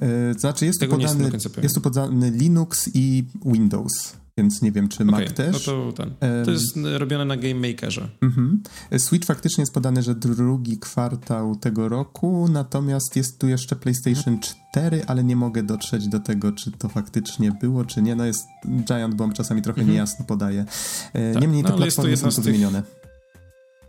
[0.00, 1.30] Yy, znaczy jest tu, podany,
[1.62, 5.66] jest tu podany Linux i Windows więc nie wiem, czy okay, Mac też.
[5.66, 6.14] No to, ten.
[6.44, 8.08] to jest robione na Game Makerze.
[8.20, 8.62] Mhm.
[8.98, 14.38] Switch faktycznie jest podany, że drugi kwartał tego roku, natomiast jest tu jeszcze PlayStation
[14.72, 18.14] 4, ale nie mogę dotrzeć do tego, czy to faktycznie było, czy nie.
[18.14, 18.44] No jest
[18.84, 19.92] Giant Bomb czasami trochę mhm.
[19.92, 20.64] niejasno podaje.
[21.12, 22.82] E, tak, Niemniej no, te platformy są tu zmienione.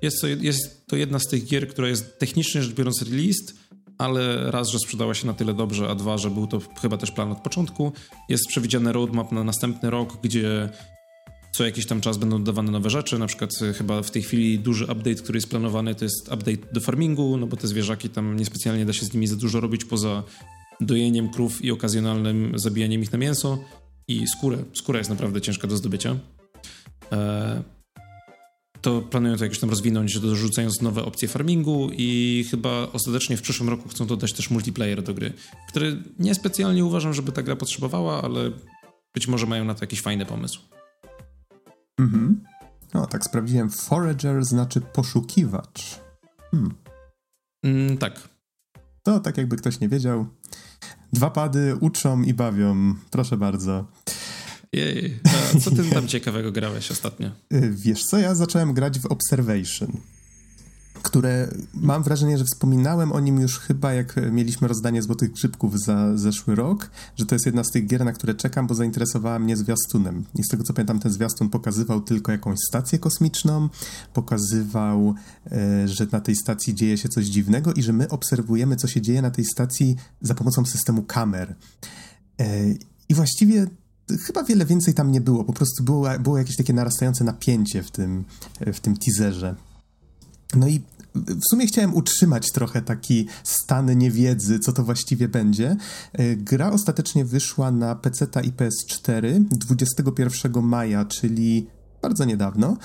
[0.02, 3.54] Jest to, jest to jedna z tych gier, która jest technicznie rzecz biorąc released,
[4.02, 7.12] ale raz, że sprzedała się na tyle dobrze, a dwa, że był to chyba też
[7.12, 7.92] plan od początku.
[8.30, 10.70] Jest przewidziany roadmap na następny rok, gdzie
[11.52, 14.60] co jakiś tam czas będą dodawane nowe rzeczy, na przykład e, chyba w tej chwili
[14.60, 18.36] duży update, który jest planowany, to jest update do farmingu, no bo te zwierzaki tam
[18.36, 20.24] niespecjalnie da się z nimi za dużo robić poza
[20.80, 23.58] dojeniem krów i okazjonalnym zabijaniem ich na mięso
[24.08, 24.64] i skórę.
[24.74, 26.16] Skóra jest naprawdę ciężka do zdobycia.
[28.82, 33.70] To planują to jakoś tam rozwinąć, dorzucając nowe opcje farmingu i chyba ostatecznie w przyszłym
[33.70, 35.34] roku chcą dodać też multiplayer do gry,
[35.70, 38.52] który niespecjalnie uważam, żeby ta gra potrzebowała, ale
[39.14, 40.60] być może mają na to jakiś fajny pomysł.
[42.00, 42.44] Mhm.
[42.94, 43.70] No, tak sprawdziłem.
[43.70, 46.00] Forager znaczy poszukiwacz.
[46.52, 46.74] Hmm.
[47.66, 48.30] Mm, tak.
[49.04, 50.26] To tak jakby ktoś nie wiedział.
[51.14, 52.96] Dwa pady uczą i bawią.
[53.12, 53.86] Proszę bardzo.
[54.74, 55.20] Jej,
[55.64, 57.30] co ty tam ciekawego grałeś ostatnio?
[57.54, 59.92] Y, wiesz co, ja zacząłem grać w Observation,
[61.04, 66.18] które mam wrażenie, że wspominałem o nim już chyba jak mieliśmy rozdanie Złotych Grzybków za
[66.18, 69.58] zeszły rok, że to jest jedna z tych gier, na które czekam, bo zainteresowała mnie
[69.58, 70.26] zwiastunem.
[70.36, 73.70] I z tego co pamiętam, ten zwiastun pokazywał tylko jakąś stację kosmiczną,
[74.14, 75.16] pokazywał,
[75.52, 79.02] e, że na tej stacji dzieje się coś dziwnego i że my obserwujemy, co się
[79.02, 81.56] dzieje na tej stacji za pomocą systemu kamer.
[82.40, 82.46] E,
[83.10, 83.68] I właściwie
[84.18, 85.44] chyba wiele więcej tam nie było.
[85.44, 88.26] Po prostu było, było jakieś takie narastające napięcie w tym,
[88.74, 89.56] w tym teaserze.
[90.56, 90.82] No i
[91.16, 95.76] w sumie chciałem utrzymać trochę taki stan niewiedzy, co to właściwie będzie.
[96.14, 101.68] E, gra ostatecznie wyszła na PC i PS4 21 maja, czyli
[102.02, 102.78] bardzo niedawno.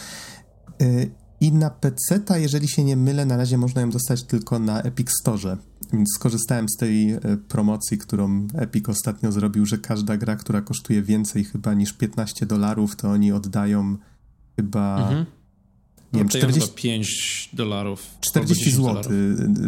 [0.80, 1.06] E,
[1.40, 5.08] I na PC, jeżeli się nie mylę, na razie można ją dostać tylko na Epic
[5.20, 5.56] Store.
[5.92, 11.02] Więc skorzystałem z tej e, promocji, którą Epic ostatnio zrobił, że każda gra, która kosztuje
[11.02, 13.96] więcej chyba niż 15 dolarów, to oni oddają
[14.56, 14.98] chyba.
[14.98, 15.26] Mhm.
[16.12, 18.02] Nie wiem, 40, 5 dolarów.
[18.20, 19.02] 40 zł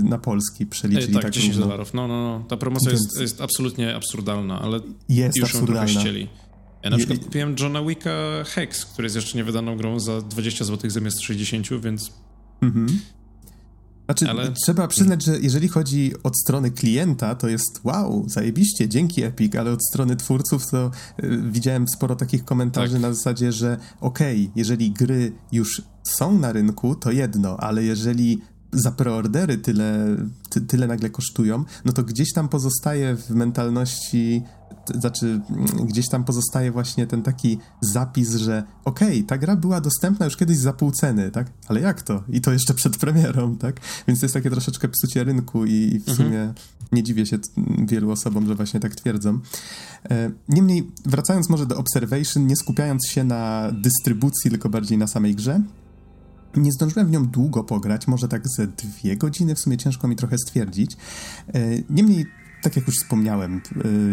[0.05, 1.15] na polski przeliczyli.
[1.15, 1.95] tak, tak 10 dolarów.
[1.95, 2.45] No, no, no.
[2.49, 3.03] Ta promocja Więc...
[3.03, 5.81] jest, jest absolutnie absurdalna, ale jest już absurdalna.
[5.81, 6.29] ją trochę ścieli.
[6.83, 7.25] Ja na przykład Je...
[7.25, 8.11] kupiłem Johna Wicka
[8.45, 12.13] Hex, który jest jeszcze niewydaną grą za 20 zł zamiast 60, więc
[12.63, 13.01] mhm.
[14.09, 14.53] Znaczy, ale...
[14.53, 19.73] trzeba przyznać, że jeżeli chodzi od strony klienta, to jest wow, zajebiście, dzięki Epic, ale
[19.73, 20.91] od strony twórców to
[21.25, 23.03] y, widziałem sporo takich komentarzy tak.
[23.03, 28.41] na zasadzie, że okej, okay, jeżeli gry już są na rynku, to jedno, ale jeżeli
[28.73, 30.17] za preordery tyle,
[30.51, 34.43] ty, tyle nagle kosztują, no to gdzieś tam pozostaje w mentalności
[34.95, 35.41] znaczy
[35.85, 40.37] gdzieś tam pozostaje właśnie ten taki zapis, że okej, okay, ta gra była dostępna już
[40.37, 41.51] kiedyś za pół ceny, tak?
[41.69, 42.23] Ale jak to?
[42.29, 43.81] I to jeszcze przed premierą, tak?
[44.09, 46.17] Więc to jest takie troszeczkę psucie rynku i, i w mhm.
[46.17, 46.55] sumie
[46.93, 47.39] nie dziwię się
[47.87, 49.39] wielu osobom, że właśnie tak twierdzą.
[50.11, 55.35] E, niemniej, wracając może do Observation, nie skupiając się na dystrybucji, tylko bardziej na samej
[55.35, 55.61] grze,
[56.57, 60.17] nie zdążyłem w nią długo pograć, może tak ze dwie godziny, w sumie ciężko mi
[60.17, 60.97] trochę stwierdzić.
[61.55, 61.61] E,
[61.91, 62.27] niemniej
[62.63, 63.61] tak jak już wspomniałem,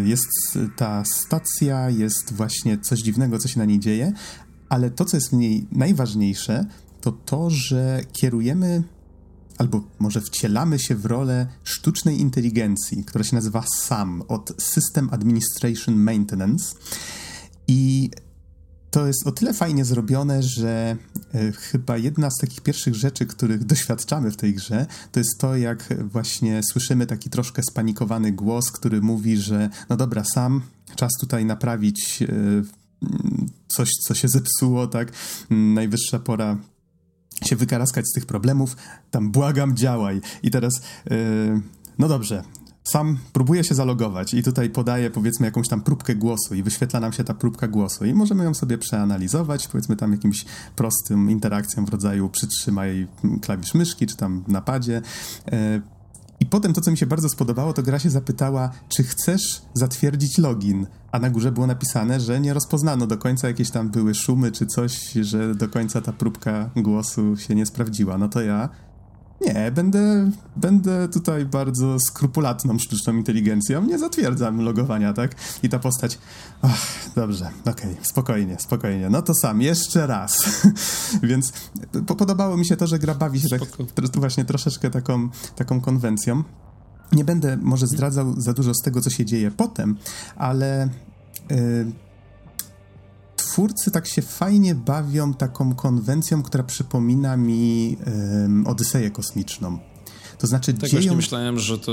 [0.03, 4.13] y, jest ta stacja, jest właśnie coś dziwnego, co się na niej dzieje,
[4.69, 6.65] ale to, co jest w niej najważniejsze,
[7.01, 8.83] to to, że kierujemy
[9.57, 15.95] albo może wcielamy się w rolę sztucznej inteligencji, która się nazywa SAM od System Administration
[15.95, 16.75] Maintenance.
[17.67, 18.09] I
[18.95, 20.97] to jest o tyle fajnie zrobione, że
[21.33, 25.57] e, chyba jedna z takich pierwszych rzeczy, których doświadczamy w tej grze, to jest to,
[25.57, 30.61] jak właśnie słyszymy taki troszkę spanikowany głos, który mówi, że no dobra, sam
[30.95, 32.27] czas tutaj naprawić e,
[33.67, 35.11] coś, co się zepsuło, tak?
[35.49, 36.57] Najwyższa pora
[37.45, 38.77] się wykaraskać z tych problemów,
[39.11, 40.21] tam błagam, działaj.
[40.43, 40.73] I teraz,
[41.09, 41.61] yy,
[41.97, 42.43] no dobrze,
[42.85, 47.13] sam próbuję się zalogować i tutaj podaję powiedzmy jakąś tam próbkę głosu i wyświetla nam
[47.13, 51.89] się ta próbka głosu i możemy ją sobie przeanalizować, powiedzmy tam jakimś prostym interakcją w
[51.89, 53.07] rodzaju przytrzymaj
[53.41, 55.01] klawisz myszki czy tam napadzie.
[55.51, 55.81] E,
[56.39, 60.37] I potem to, co mi się bardzo spodobało, to gra się zapytała, czy chcesz zatwierdzić
[60.37, 64.51] login, a na górze było napisane, że nie rozpoznano do końca, jakieś tam były szumy
[64.51, 68.17] czy coś, że do końca ta próbka głosu się nie sprawdziła.
[68.17, 68.69] No to ja
[69.41, 73.83] nie, będę, będę tutaj bardzo skrupulatną sztuczną inteligencją.
[73.83, 75.35] Nie zatwierdzam logowania, tak?
[75.63, 76.19] I ta postać.
[76.61, 79.09] Ach, dobrze, okej, okay, spokojnie, spokojnie.
[79.09, 80.37] No to sam, jeszcze raz.
[81.23, 81.53] Więc
[82.07, 83.61] po podobało mi się to, że gra bawi się tak,
[84.15, 86.43] właśnie troszeczkę taką, taką konwencją.
[87.11, 89.97] Nie będę może zdradzał za dużo z tego, co się dzieje potem,
[90.35, 90.89] ale.
[91.49, 92.04] Yy,
[93.55, 99.79] twórcy tak się fajnie bawią taką konwencją, która przypomina mi um, Odyseję kosmiczną.
[100.37, 101.01] To znaczy tak dzieją...
[101.01, 101.91] właśnie myślałem, że to,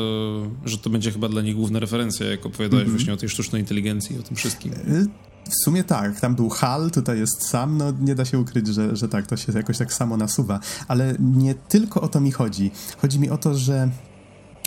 [0.64, 2.98] że to będzie chyba dla nich główna referencja, jak opowiadałeś mm -hmm.
[2.98, 4.72] właśnie o tej sztucznej inteligencji, o tym wszystkim.
[4.72, 5.06] Y,
[5.44, 8.96] w sumie tak, tam był Hal, tutaj jest Sam, no nie da się ukryć, że,
[8.96, 10.60] że tak, to się jakoś tak samo nasuwa.
[10.88, 12.70] Ale nie tylko o to mi chodzi.
[12.98, 13.90] Chodzi mi o to, że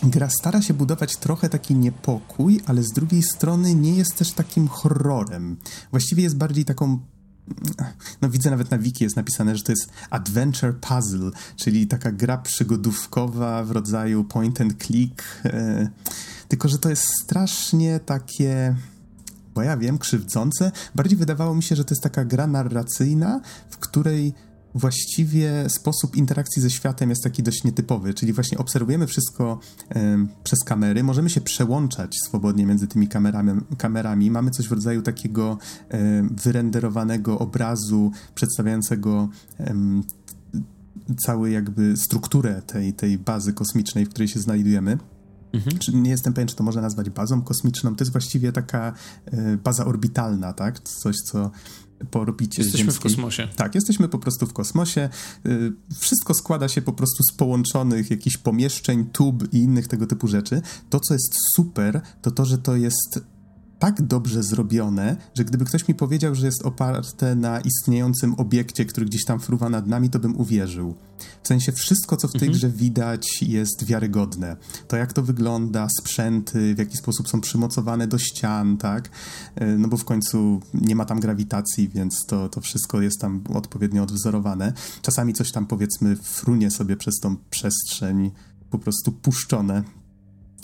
[0.03, 4.67] gra stara się budować trochę taki niepokój, ale z drugiej strony nie jest też takim
[4.67, 5.57] horrorem.
[5.91, 6.99] Właściwie jest bardziej taką
[8.21, 12.37] no widzę nawet na wiki jest napisane, że to jest adventure puzzle, czyli taka gra
[12.37, 15.89] przygodówkowa w rodzaju point and click, e,
[16.47, 18.75] tylko że to jest strasznie takie
[19.55, 20.71] bo ja wiem, krzywdzące.
[20.95, 24.33] Bardziej wydawało mi się, że to jest taka gra narracyjna, w której
[24.76, 29.59] właściwie sposób interakcji ze światem jest taki dość nietypowy, czyli właśnie obserwujemy wszystko
[30.43, 34.32] przez kamery, możemy się przełączać swobodnie między tymi kamerami, kamerami.
[34.32, 35.57] mamy coś w rodzaju takiego
[36.43, 39.30] wyrenderowanego obrazu przedstawiającego
[41.17, 44.97] całą jakby strukturę tej, tej bazy kosmicznej, w której się znajdujemy.
[45.53, 46.03] Mhm.
[46.03, 47.95] Nie jestem pewien, czy to można nazwać bazą kosmiczną.
[47.95, 48.93] To jest właściwie taka
[49.26, 50.80] e, baza orbitalna, tak?
[50.80, 51.51] Coś, co
[52.11, 53.11] po orbicie Jesteśmy ziemskiej.
[53.11, 53.47] w kosmosie.
[53.55, 55.09] Tak, jesteśmy po prostu w kosmosie.
[55.45, 60.27] Y, wszystko składa się po prostu z połączonych jakichś pomieszczeń, tub i innych tego typu
[60.27, 60.61] rzeczy.
[60.89, 63.19] To, co jest super, to to, że to jest
[63.80, 69.05] tak dobrze zrobione, że gdyby ktoś mi powiedział, że jest oparte na istniejącym obiekcie, który
[69.05, 70.95] gdzieś tam fruwa nad nami, to bym uwierzył.
[71.43, 72.53] W sensie wszystko, co w tej mhm.
[72.53, 74.57] grze widać, jest wiarygodne.
[74.88, 79.09] To, jak to wygląda, sprzęty, w jaki sposób są przymocowane do ścian, tak?
[79.55, 83.41] E, no bo w końcu nie ma tam grawitacji, więc to, to wszystko jest tam
[83.53, 84.73] odpowiednio odwzorowane.
[85.01, 88.32] Czasami coś tam, powiedzmy, frunie sobie przez tą przestrzeń
[88.69, 89.84] po prostu puszczone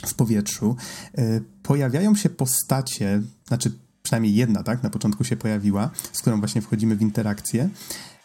[0.06, 0.76] w powietrzu,
[1.18, 3.72] e, pojawiają się postacie, znaczy
[4.04, 7.70] przynajmniej jedna, tak, na początku się pojawiła, z którą właśnie wchodzimy w interakcję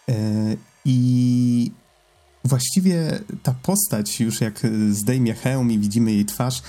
[0.08, 0.14] e,
[0.84, 1.70] i
[2.44, 4.60] właściwie ta postać już jak
[4.90, 6.62] zdejmie hełm i widzimy jej twarz,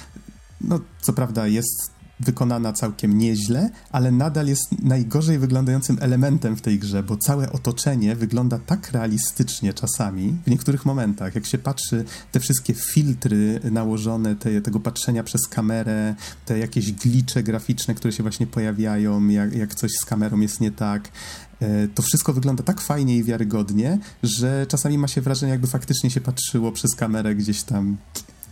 [0.62, 6.80] no co prawda jest wykonana całkiem nieźle, ale nadal jest najgorzej wyglądającym elementem w tej
[6.80, 12.39] grze, bo całe otoczenie wygląda tak realistycznie czasami, w niektórych momentach, jak się patrzy te
[12.39, 16.15] wszystkie filtry nałożone, te, tego patrzenia przez kamerę,
[16.45, 20.72] te jakieś glicze graficzne, które się właśnie pojawiają, jak, jak coś z kamerą jest nie
[20.72, 21.11] tak,
[21.59, 26.11] e, to wszystko wygląda tak fajnie i wiarygodnie, że czasami ma się wrażenie, jakby faktycznie
[26.11, 27.97] się patrzyło przez kamerę gdzieś tam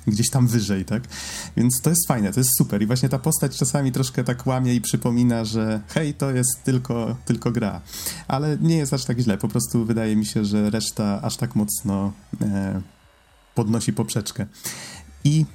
[0.07, 1.03] gdzieś tam wyżej, tak?
[1.57, 4.75] Więc to jest fajne, to jest super i właśnie ta postać czasami troszkę tak łamie
[4.75, 7.81] i przypomina, że hej, to jest tylko, tylko gra.
[8.27, 11.55] Ale nie jest aż tak źle, po prostu wydaje mi się, że reszta aż tak
[11.55, 12.81] mocno e,
[13.55, 14.45] podnosi poprzeczkę.
[15.23, 15.45] I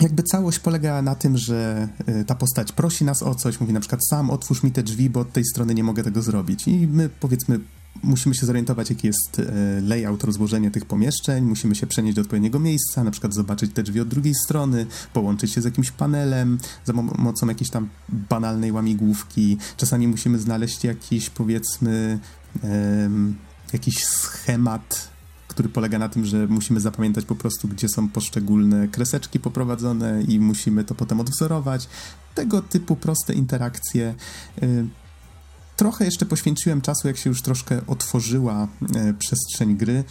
[0.00, 3.80] jakby całość polega na tym, że e, ta postać prosi nas o coś, mówi na
[3.80, 6.68] przykład sam otwórz mi te drzwi, bo od tej strony nie mogę tego zrobić.
[6.68, 7.60] I my powiedzmy
[8.02, 12.58] musimy się zorientować, jaki jest e, layout, rozłożenie tych pomieszczeń, musimy się przenieść do odpowiedniego
[12.58, 16.92] miejsca, na przykład zobaczyć te drzwi od drugiej strony, połączyć się z jakimś panelem za
[16.92, 19.58] pomocą jakiejś tam banalnej łamigłówki.
[19.76, 22.18] Czasami musimy znaleźć jakiś, powiedzmy,
[22.62, 23.36] um,
[23.72, 25.08] jakiś schemat,
[25.48, 30.40] który polega na tym, że musimy zapamiętać po prostu, gdzie są poszczególne kreseczki poprowadzone i
[30.40, 31.88] musimy to potem odwzorować.
[32.34, 34.14] Tego typu proste interakcje.
[35.78, 40.04] Trochę jeszcze poświęciłem czasu, jak się już troszkę otworzyła e, przestrzeń gry,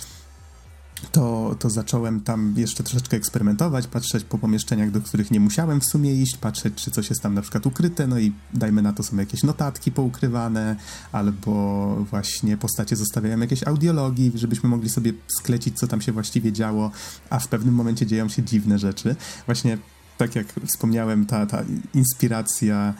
[1.12, 5.86] to, to zacząłem tam jeszcze troszeczkę eksperymentować, patrzeć po pomieszczeniach, do których nie musiałem w
[5.86, 9.04] sumie iść, patrzeć, czy coś jest tam na przykład ukryte, no i dajmy na to
[9.04, 10.76] są jakieś notatki poukrywane,
[11.12, 16.92] albo właśnie postacie zostawiają jakieś audiologii, żebyśmy mogli sobie sklecić, co tam się właściwie działo,
[17.30, 19.16] a w pewnym momencie dzieją się dziwne rzeczy.
[19.46, 19.78] Właśnie
[20.18, 21.64] tak jak wspomniałem, ta, ta
[21.94, 22.94] inspiracja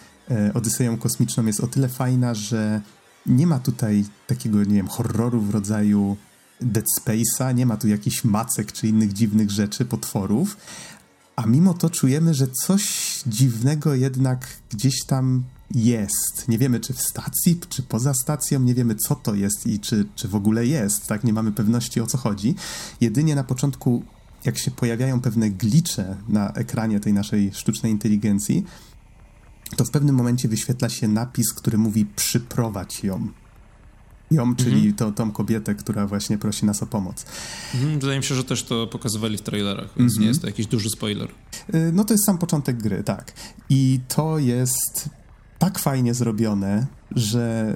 [0.54, 2.82] Odyseją Kosmiczną jest o tyle fajna, że
[3.26, 6.18] nie ma tutaj takiego, nie wiem, horroru w rodzaju
[6.62, 10.58] Dead Space'a, nie ma tu jakichś macek czy innych dziwnych rzeczy, potworów,
[11.36, 12.84] a mimo to czujemy, że coś
[13.28, 16.48] dziwnego jednak gdzieś tam jest.
[16.48, 20.06] Nie wiemy, czy w stacji, czy poza stacją, nie wiemy, co to jest i czy,
[20.16, 21.24] czy w ogóle jest, tak?
[21.24, 22.56] Nie mamy pewności, o co chodzi.
[23.02, 24.04] Jedynie na początku,
[24.46, 28.66] jak się pojawiają pewne glicze na ekranie tej naszej sztucznej inteligencji,
[29.76, 33.28] to w pewnym momencie wyświetla się napis, który mówi przyprowadź ją.
[34.32, 34.94] Ją, czyli mhm.
[34.94, 37.26] to, tą kobietę, która właśnie prosi nas o pomoc.
[37.76, 40.22] Mhm, wydaje mi się, że też to pokazywali w trailerach, więc mhm.
[40.22, 41.30] nie jest to jakiś duży spoiler.
[41.76, 43.34] Y, no to jest sam początek gry, tak.
[43.70, 45.10] I to jest
[45.60, 47.76] tak fajnie zrobione, że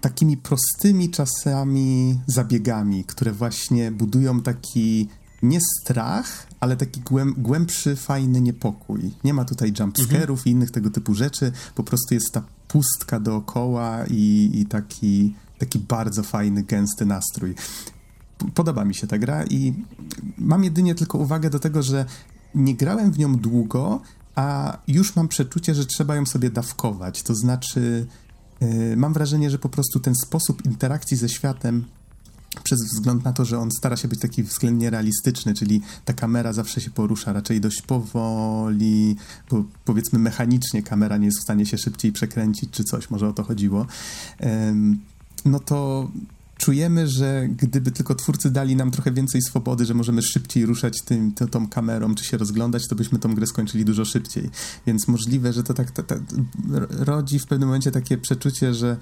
[0.00, 5.08] takimi prostymi czasami zabiegami, które właśnie budują taki
[5.42, 9.10] nie strach, ale taki głęb, głębszy, fajny niepokój.
[9.24, 10.46] Nie ma tutaj jumpscarów mhm.
[10.46, 15.78] i innych tego typu rzeczy, po prostu jest ta pustka dookoła i, i taki, taki
[15.78, 17.54] bardzo fajny, gęsty nastrój.
[18.54, 19.74] Podoba mi się ta gra i
[20.38, 22.06] mam jedynie tylko uwagę do tego, że
[22.54, 24.00] nie grałem w nią długo,
[24.34, 27.22] a już mam przeczucie, że trzeba ją sobie dawkować.
[27.22, 28.06] To znaczy,
[28.60, 31.84] yy, mam wrażenie, że po prostu ten sposób interakcji ze światem
[32.62, 36.52] przez wzgląd na to, że on stara się być taki względnie realistyczny, czyli ta kamera
[36.52, 39.16] zawsze się porusza raczej dość powoli,
[39.50, 43.32] bo powiedzmy mechanicznie kamera nie jest w stanie się szybciej przekręcić czy coś, może o
[43.32, 43.86] to chodziło.
[45.44, 46.10] No to
[46.56, 51.32] czujemy, że gdyby tylko twórcy dali nam trochę więcej swobody, że możemy szybciej ruszać tym,
[51.32, 54.50] tą, tą kamerą, czy się rozglądać, to byśmy tą grę skończyli dużo szybciej.
[54.86, 56.18] Więc możliwe, że to tak, tak, tak
[56.90, 58.96] rodzi w pewnym momencie takie przeczucie, że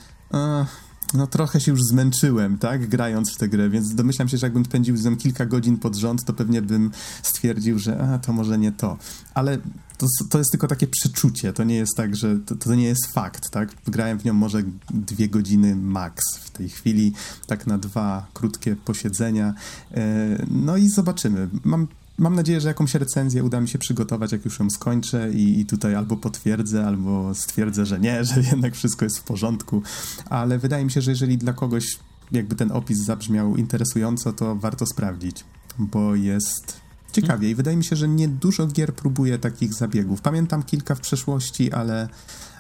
[1.15, 4.65] no trochę się już zmęczyłem, tak, grając w tę grę, więc domyślam się, że jakbym
[4.65, 6.91] spędził z nią kilka godzin pod rząd, to pewnie bym
[7.23, 8.99] stwierdził, że a, to może nie to.
[9.35, 9.59] Ale
[9.99, 13.07] to, to jest tylko takie przeczucie, to nie jest tak, że to, to nie jest
[13.13, 13.69] fakt, tak.
[13.87, 17.13] Grałem w nią może dwie godziny max w tej chwili,
[17.47, 19.55] tak na dwa krótkie posiedzenia.
[19.95, 21.49] E, no i zobaczymy.
[21.65, 21.89] Mam
[22.19, 25.67] Mam nadzieję, że jakąś recenzję uda mi się przygotować, jak już ją skończę i, i,
[25.67, 29.83] tutaj albo potwierdzę, albo stwierdzę, że nie, że jednak wszystko jest w porządku,
[30.31, 31.85] ale wydaje mi się, że jeżeli dla kogoś
[32.33, 35.45] jakby ten opis zabrzmiał interesująco, to warto sprawdzić,
[35.79, 36.81] bo jest
[37.13, 40.21] ciekawie i wydaje mi się, że nie dużo gier próbuje takich zabiegów.
[40.21, 42.09] Pamiętam kilka w przeszłości, ale,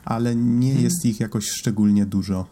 [0.04, 0.84] ale nie hmm.
[0.84, 2.46] jest ich jakoś szczególnie dużo.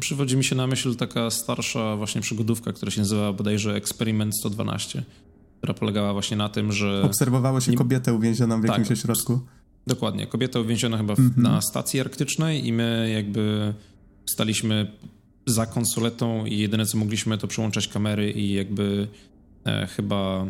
[0.00, 5.04] Przywodzi mi się na myśl taka starsza właśnie przygodówka, która się nazywa bodajże Experiment 112
[5.58, 7.02] która polegała właśnie na tym, że...
[7.02, 7.78] Obserwowało się nie...
[7.78, 9.40] kobietę uwięzioną w tak, jakimś ośrodku.
[9.86, 10.26] Dokładnie.
[10.26, 11.42] Kobieta uwięziona chyba mm -hmm.
[11.42, 13.74] na stacji arktycznej i my jakby
[14.26, 14.92] staliśmy
[15.46, 19.08] za konsoletą i jedyne co mogliśmy to przełączać kamery i jakby
[19.64, 20.46] e, chyba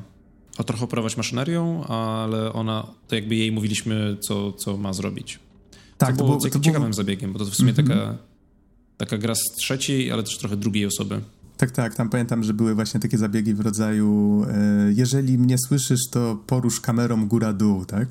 [0.59, 5.38] o trochę operować maszynerią, ale ona, to jakby jej mówiliśmy, co, co ma zrobić.
[5.98, 6.92] Tak, to, to było, to ciekawym było...
[6.92, 7.88] zabiegiem, bo to w sumie mm -hmm.
[7.88, 8.18] taka,
[8.96, 11.20] taka gra z trzeciej, ale też trochę drugiej osoby.
[11.57, 16.00] Tak, tak, tam pamiętam, że były właśnie takie zabiegi w rodzaju e, jeżeli mnie słyszysz,
[16.11, 18.09] to porusz kamerą góra-dół, tak?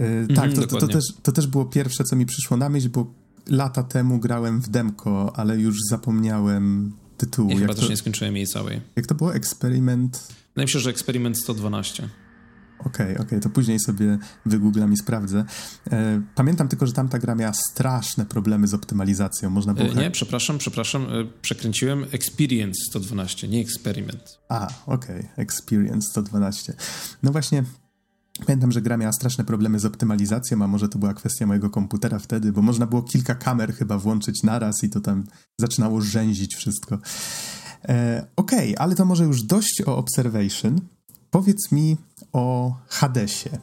[0.00, 2.68] E, mhm, tak, to, to, to, też, to też było pierwsze, co mi przyszło na
[2.68, 3.14] myśl, bo
[3.48, 7.50] lata temu grałem w demko, ale już zapomniałem tytułu.
[7.50, 8.80] Ja chyba też nie skończyłem jej całej.
[8.96, 9.34] Jak to było?
[9.34, 10.28] Eksperyment?
[10.54, 12.08] Wydaje mi się, że eksperyment 112.
[12.80, 15.44] Okej, okay, okej, okay, to później sobie wygooglam i sprawdzę.
[15.90, 19.50] E, pamiętam tylko, że tamta gra miała straszne problemy z optymalizacją.
[19.50, 19.88] Można było...
[19.88, 21.06] E, nie, przepraszam, przepraszam, e,
[21.42, 24.38] przekręciłem Experience 112, nie Experiment.
[24.48, 25.30] A, okej, okay.
[25.36, 26.74] Experience 112.
[27.22, 27.64] No właśnie,
[28.46, 32.18] Pamiętam, że gra miała straszne problemy z optymalizacją, a może to była kwestia mojego komputera
[32.18, 35.24] wtedy, bo można było kilka kamer chyba włączyć naraz i to tam
[35.58, 36.98] zaczynało rzęzić wszystko.
[37.88, 40.80] E, Okej, okay, ale to może już dość o Observation.
[41.30, 41.96] Powiedz mi
[42.32, 43.58] o Hadesie.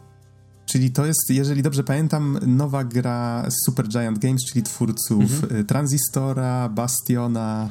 [0.66, 5.66] Czyli to jest, jeżeli dobrze pamiętam, nowa gra Super Giant Games, czyli twórców mhm.
[5.66, 7.70] Transistora, Bastiona,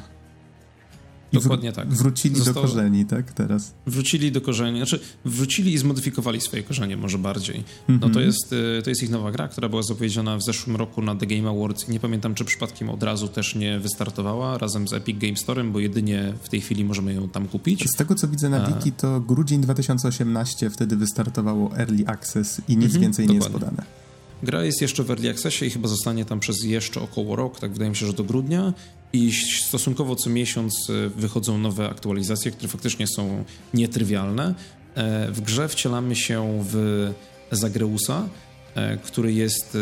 [1.33, 1.87] Dokładnie tak.
[1.87, 2.53] Wrócili Zostało...
[2.53, 3.73] do korzeni, tak, teraz?
[3.85, 7.55] Wrócili do korzeni, znaczy wrócili i zmodyfikowali swoje korzenie może bardziej.
[7.55, 8.01] Mm -hmm.
[8.01, 8.25] No to mhm.
[8.25, 11.25] jest, y, to jest ich nowa gra, która była zapowiedziana w zeszłym roku na The
[11.25, 11.87] Game Awards.
[11.87, 15.79] Nie pamiętam, czy przypadkiem od razu też nie wystartowała razem z Epic Game Storem, bo
[15.79, 17.83] jedynie w tej chwili możemy ją tam kupić.
[17.89, 22.89] Z tego, co widzę na wiki, to grudzień 2018 wtedy wystartowało Early Access i nic
[22.89, 23.39] mm -hmm, więcej dokładnie.
[23.39, 24.06] nie jest podane.
[24.43, 27.71] Gra jest jeszcze w Early Accessie i chyba zostanie tam przez jeszcze około rok, tak
[27.71, 28.73] wydaje mi się, że do grudnia
[29.13, 29.31] i
[29.63, 34.55] stosunkowo co miesiąc e, wychodzą nowe aktualizacje, które faktycznie są nietrywialne.
[34.95, 37.13] E, w grze wcielamy się w
[37.51, 38.29] Zagreusa,
[38.75, 39.77] e, który jest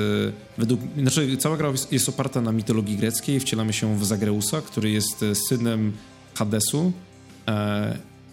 [0.58, 0.80] według...
[0.98, 3.40] Znaczy cała gra jest oparta na mitologii greckiej.
[3.40, 5.94] Wcielamy się w Zagreusa, który jest synem
[6.34, 6.92] Hadesu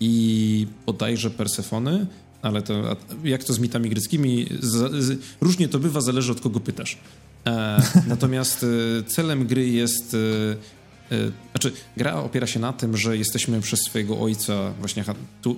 [0.01, 2.07] i bodajże Persefony,
[2.43, 4.47] ale to jak to z mitami greckimi?
[4.61, 6.99] Z, z, różnie to bywa, zależy od kogo pytasz.
[7.47, 10.14] E, natomiast e, celem gry jest.
[10.14, 15.05] E, e Znaczy, gra opiera się na tym, że jesteśmy przez swojego ojca, właśnie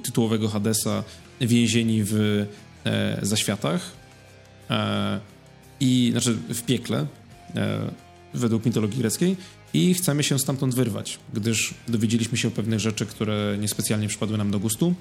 [0.02, 1.04] tytułowego Hadesa,
[1.40, 2.46] więzieni w
[2.84, 3.92] e, zaświatach
[5.80, 7.06] i, znaczy w piekle,
[8.34, 9.36] według mitologii greckiej
[9.74, 14.50] i chcemy się stamtąd wyrwać, gdyż dowiedzieliśmy się o pewnych rzeczy, które niespecjalnie przypadły nam
[14.50, 14.94] do gustu.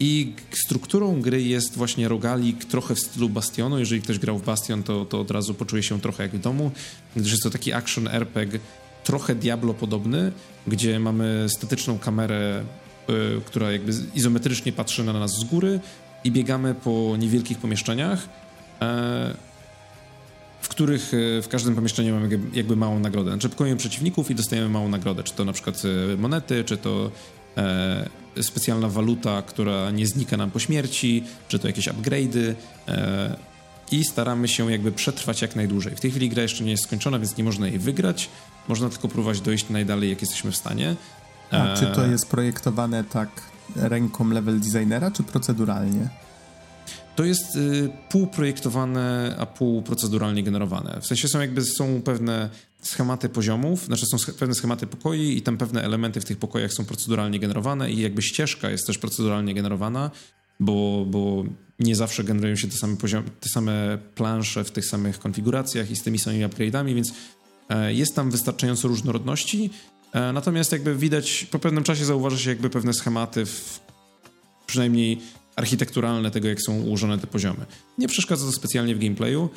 [0.00, 3.78] E, i strukturą gry jest właśnie rogalik trochę w stylu Bastionu.
[3.78, 6.70] Jeżeli ktoś grał w Bastion, to, to od razu poczuje się trochę jak w domu,
[7.16, 8.60] gdyż jest to taki action RPG
[9.04, 10.32] trochę Diablo podobny,
[10.66, 12.64] gdzie mamy statyczną kamerę,
[13.10, 15.80] y, która jakby izometrycznie patrzy na nas z góry
[16.24, 18.26] i biegamy po niewielkich pomieszczeniach, y,
[20.60, 23.30] w których y, w każdym pomieszczeniu mamy jakby małą nagrodę.
[23.30, 25.82] Znaczy pokonujemy przeciwników i dostajemy małą nagrodę, czy to na przykład
[26.18, 27.10] monety, czy to
[28.42, 32.54] specjalna waluta, która nie znika nam po śmierci, czy to jakieś upgrade'y
[33.92, 35.96] i staramy się jakby przetrwać jak najdłużej.
[35.96, 38.30] W tej chwili gra jeszcze nie jest skończona, więc nie można jej wygrać,
[38.68, 40.96] można tylko próbować dojść najdalej, jak jesteśmy w stanie.
[41.50, 41.76] A e...
[41.76, 43.28] czy to jest projektowane tak
[43.76, 46.08] ręką level designera, czy proceduralnie?
[47.16, 51.00] To jest y, półprojektowane, a półproceduralnie generowane.
[51.00, 52.50] W sensie są jakby są pewne
[52.82, 56.84] schematy poziomów, znaczy są pewne schematy pokoi i tam pewne elementy w tych pokojach są
[56.84, 60.10] proceduralnie generowane i jakby ścieżka jest też proceduralnie generowana,
[60.60, 61.44] bo, bo
[61.78, 65.96] nie zawsze generują się te same, poziom, te same plansze w tych samych konfiguracjach i
[65.96, 67.12] z tymi samymi upgrade'ami, więc
[67.68, 69.70] E, jest tam wystarczająco różnorodności,
[70.12, 73.80] e, natomiast jakby widać, po pewnym czasie zauważa się jakby pewne schematy, w,
[74.66, 75.20] przynajmniej
[75.56, 77.66] architekturalne tego, jak są ułożone te poziomy.
[77.98, 79.48] Nie przeszkadza to specjalnie w gameplayu,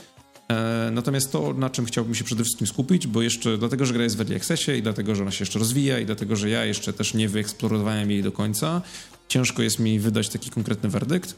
[0.50, 4.04] e, natomiast to, na czym chciałbym się przede wszystkim skupić, bo jeszcze dlatego, że gra
[4.04, 6.66] jest w early accessie i dlatego, że ona się jeszcze rozwija i dlatego, że ja
[6.66, 8.82] jeszcze też nie wyeksplorowałem jej do końca,
[9.28, 11.36] ciężko jest mi wydać taki konkretny werdykt.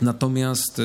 [0.00, 0.80] Natomiast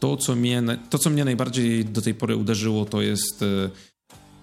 [0.00, 3.44] to, co mnie, to, co mnie najbardziej do tej pory uderzyło, to jest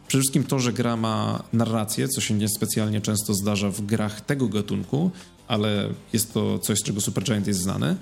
[0.10, 4.48] Przede wszystkim to, że gra ma narrację, co się niespecjalnie często zdarza w grach tego
[4.48, 5.12] gatunku,
[5.50, 7.96] ale jest to coś, z czego Supergiant jest znany,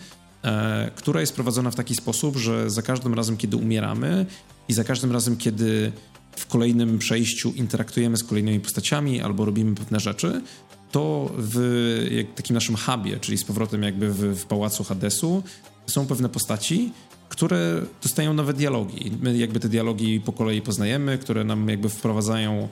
[0.43, 4.26] e, która jest prowadzona w taki sposób, że za każdym razem, kiedy umieramy
[4.68, 5.91] i za każdym razem, kiedy
[6.36, 10.41] w kolejnym przejściu interaktujemy z kolejnymi postaciami albo robimy pewne rzeczy,
[10.91, 15.43] to w takim naszym hubie, czyli z powrotem jakby w, w pałacu Hadesu,
[15.88, 16.91] są pewne postaci,
[17.30, 19.12] które dostają nowe dialogi.
[19.22, 22.68] My jakby te dialogi po kolei poznajemy, które nam jakby wprowadzają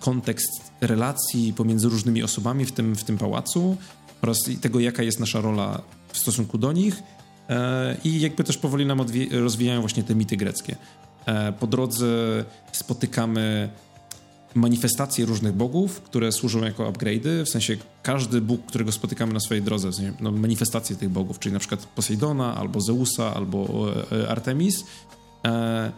[0.00, 3.76] kontekst relacji pomiędzy różnymi osobami w tym, w tym pałacu
[4.22, 5.82] oraz tego, jaka jest nasza rola
[6.12, 7.02] w stosunku do nich
[7.48, 10.76] e, i jakby też powoli nam rozwijają właśnie te mity greckie.
[11.26, 12.06] E, po drodze
[12.72, 13.68] spotykamy
[14.54, 19.62] manifestacje różnych bogów, które służą jako upgrade'y, w sensie każdy bóg, którego spotykamy na swojej
[19.62, 24.28] drodze, w sensie, no, manifestacje tych bogów, czyli na przykład Poseidona, albo Zeusa, albo e,
[24.28, 24.84] Artemis,
[25.44, 25.92] e,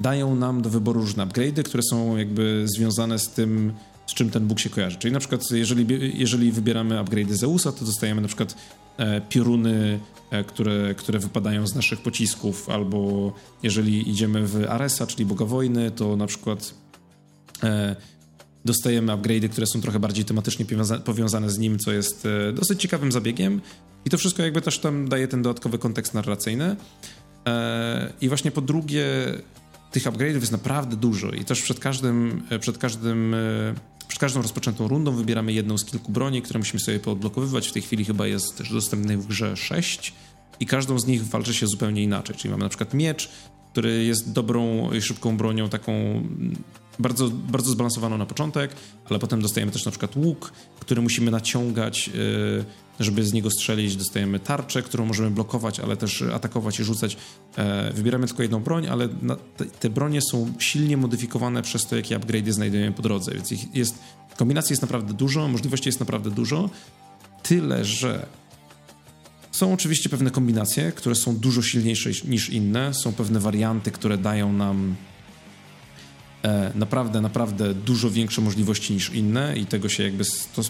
[0.00, 3.72] dają nam do wyboru różne upgrade'y, które są jakby związane z tym,
[4.06, 4.96] z czym ten bóg się kojarzy.
[4.96, 8.56] Czyli na przykład jeżeli, jeżeli wybieramy upgrade'y Zeusa, to dostajemy na przykład
[8.96, 13.32] e, pioruny, e, które, które wypadają z naszych pocisków, albo
[13.62, 16.74] jeżeli idziemy w Aresa, czyli boga wojny, to na przykład
[17.62, 17.96] E,
[18.64, 20.66] dostajemy upgrade'y, które są trochę bardziej tematycznie
[21.04, 23.60] powiązane z nim, co jest e, dosyć ciekawym zabiegiem.
[24.04, 26.76] I to wszystko jakby też tam daje ten dodatkowy kontekst narracyjny.
[27.46, 29.04] E, I właśnie po drugie,
[29.90, 33.34] tych upgrade'ów jest naprawdę dużo i też przed każdym, przed każdym
[34.08, 37.68] przed każdą rozpoczętą rundą wybieramy jedną z kilku broni, które musimy sobie poodblokowywać.
[37.68, 40.12] W tej chwili chyba jest też dostępnych w grze 6
[40.60, 42.36] i każdą z nich walczy się zupełnie inaczej.
[42.36, 43.30] Czyli mamy na przykład miecz,
[43.72, 46.22] który jest dobrą i szybką bronią, taką
[46.98, 48.76] bardzo, bardzo zbalansowaną na początek,
[49.10, 52.64] ale potem dostajemy też na przykład łuk, który musimy naciągać, y,
[53.00, 53.96] żeby z niego strzelić.
[53.96, 57.16] Dostajemy tarczę, którą możemy blokować, ale też atakować i rzucać.
[57.56, 59.08] E, wybieramy tylko jedną broń, ale
[59.80, 63.98] te bronie są silnie modyfikowane przez to, jakie upgrade'y znajdujemy po drodze, więc ich jest,
[64.36, 66.70] kombinacji jest naprawdę dużo, możliwości jest naprawdę dużo,
[67.42, 68.26] tyle, że
[69.56, 72.94] są oczywiście pewne kombinacje, które są dużo silniejsze niż inne.
[72.94, 74.96] Są pewne warianty, które dają nam
[76.74, 80.24] naprawdę, naprawdę dużo większe możliwości niż inne i tego się jakby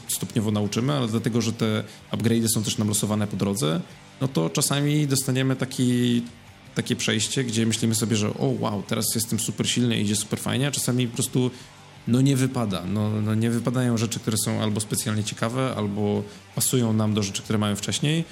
[0.08, 3.80] stopniowo nauczymy, ale dlatego, że te upgrade'y są też nam losowane po drodze,
[4.20, 6.22] no to czasami dostaniemy taki,
[6.74, 10.40] takie przejście, gdzie myślimy sobie, że o wow, teraz jestem super silny i idzie super
[10.40, 11.50] fajnie, a czasami po prostu
[12.08, 12.82] no nie wypada.
[12.86, 16.22] No, no nie wypadają rzeczy, które są albo specjalnie ciekawe, albo
[16.54, 18.24] pasują nam do rzeczy, które mamy wcześniej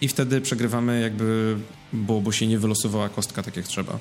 [0.00, 1.56] i wtedy przegrywamy jakby,
[1.92, 3.98] bo, bo się nie wylosowała kostka tak jak trzeba.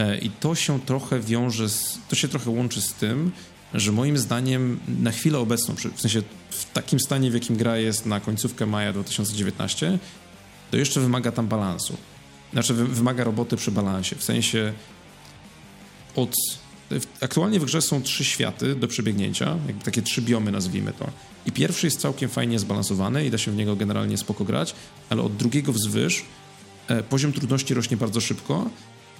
[0.00, 3.32] E, I to się trochę wiąże, z, to się trochę łączy z tym,
[3.74, 8.06] że moim zdaniem na chwilę obecną, w sensie w takim stanie, w jakim gra jest
[8.06, 9.98] na końcówkę maja 2019,
[10.70, 11.96] to jeszcze wymaga tam balansu.
[12.52, 14.72] Znaczy wymaga roboty przy balansie, w sensie
[16.16, 16.34] od
[17.20, 21.06] Aktualnie w grze są trzy światy do przebiegnięcia, jakby takie trzy biomy nazwijmy to.
[21.46, 24.74] I pierwszy jest całkiem fajnie zbalansowany i da się w niego generalnie spoko grać,
[25.10, 26.24] ale od drugiego wzwyż
[26.88, 28.70] e, poziom trudności rośnie bardzo szybko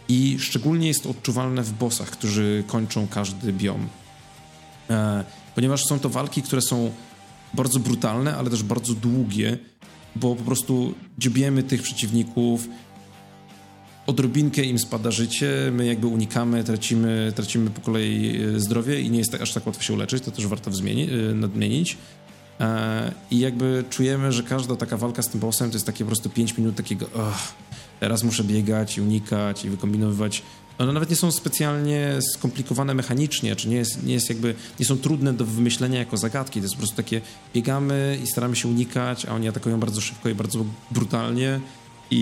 [0.08, 3.88] i szczególnie jest to odczuwalne w bossach, którzy kończą każdy biom.
[4.90, 6.90] E, ponieważ są to walki, które są
[7.54, 9.58] bardzo brutalne, ale też bardzo długie,
[10.16, 12.68] bo po prostu dziobiemy tych przeciwników,
[14.06, 19.18] odrobinkę im spada życie, my jakby unikamy, tracimy, tracimy po kolei e, zdrowie i nie
[19.18, 21.96] jest tak, aż tak łatwo się uleczyć, to też warto wzmieni, e, nadmienić.
[23.30, 26.30] I jakby czujemy, że każda taka walka z tym bossem to jest takie po prostu
[26.30, 27.06] 5 minut takiego
[28.00, 30.42] teraz muszę biegać i unikać i wykombinowywać
[30.78, 34.96] one nawet nie są specjalnie skomplikowane mechanicznie, czy nie, jest, nie jest jakby, nie są
[34.96, 36.60] trudne do wymyślenia jako zagadki.
[36.60, 37.20] To jest po prostu takie,
[37.54, 41.60] biegamy i staramy się unikać, a oni atakują bardzo szybko i bardzo brutalnie
[42.10, 42.16] i,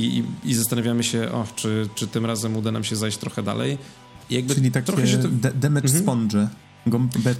[0.45, 3.79] i, i zastanawiamy się, o, czy, czy tym razem uda nam się zajść trochę dalej.
[4.31, 5.29] I jakby Czyli takie trochę się to...
[5.55, 6.03] damage mhm.
[6.03, 6.49] sponge.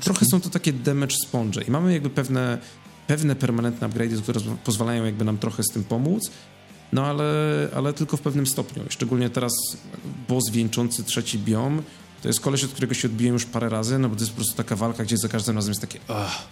[0.01, 2.59] Trochę są to takie damage sponge i mamy jakby pewne,
[3.07, 6.31] pewne permanentne upgrade'y, które pozwalają jakby nam trochę z tym pomóc,
[6.93, 7.25] no ale,
[7.77, 8.83] ale tylko w pewnym stopniu.
[8.89, 9.53] Szczególnie teraz
[10.29, 11.83] boss wieńczący trzeci biom,
[12.23, 14.37] to jest koleś, od którego się odbiłem już parę razy, no bo to jest po
[14.37, 16.49] prostu taka walka, gdzie za każdym razem jest takie Ugh.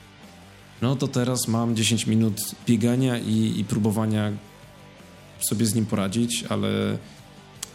[0.82, 4.32] no to teraz mam 10 minut biegania i, i próbowania
[5.40, 6.98] sobie z nim poradzić, ale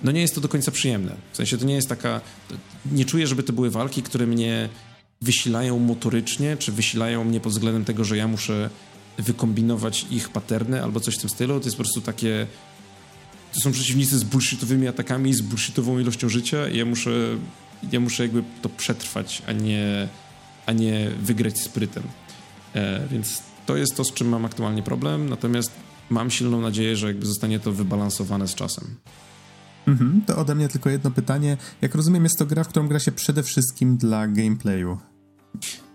[0.03, 1.16] no nie jest to do końca przyjemne.
[1.32, 2.22] W sensie to nie jest taka...
[2.91, 4.70] Nie czuję, żeby to były walki, które mnie
[5.22, 8.70] wysilają motorycznie, czy wysilają mnie pod względem tego, że ja muszę
[9.18, 11.59] wykombinować ich paterny albo coś w tym stylu.
[11.59, 12.47] To jest po prostu takie...
[13.53, 17.11] To są przeciwnicy z bullshitowymi atakami, z bullshitową ilością życia i ja muszę,
[17.91, 20.07] ja muszę jakby to przetrwać, a nie,
[20.65, 22.03] a nie wygrać sprytem.
[22.74, 25.72] E, więc to jest to, z czym mam aktualnie problem, natomiast
[26.09, 28.95] mam silną nadzieję, że jakby zostanie to wybalansowane z czasem.
[29.88, 31.57] Mhm, to ode mnie tylko jedno pytanie.
[31.82, 34.97] Jak rozumiem, jest to gra, w którą gra się przede wszystkim dla gameplayu.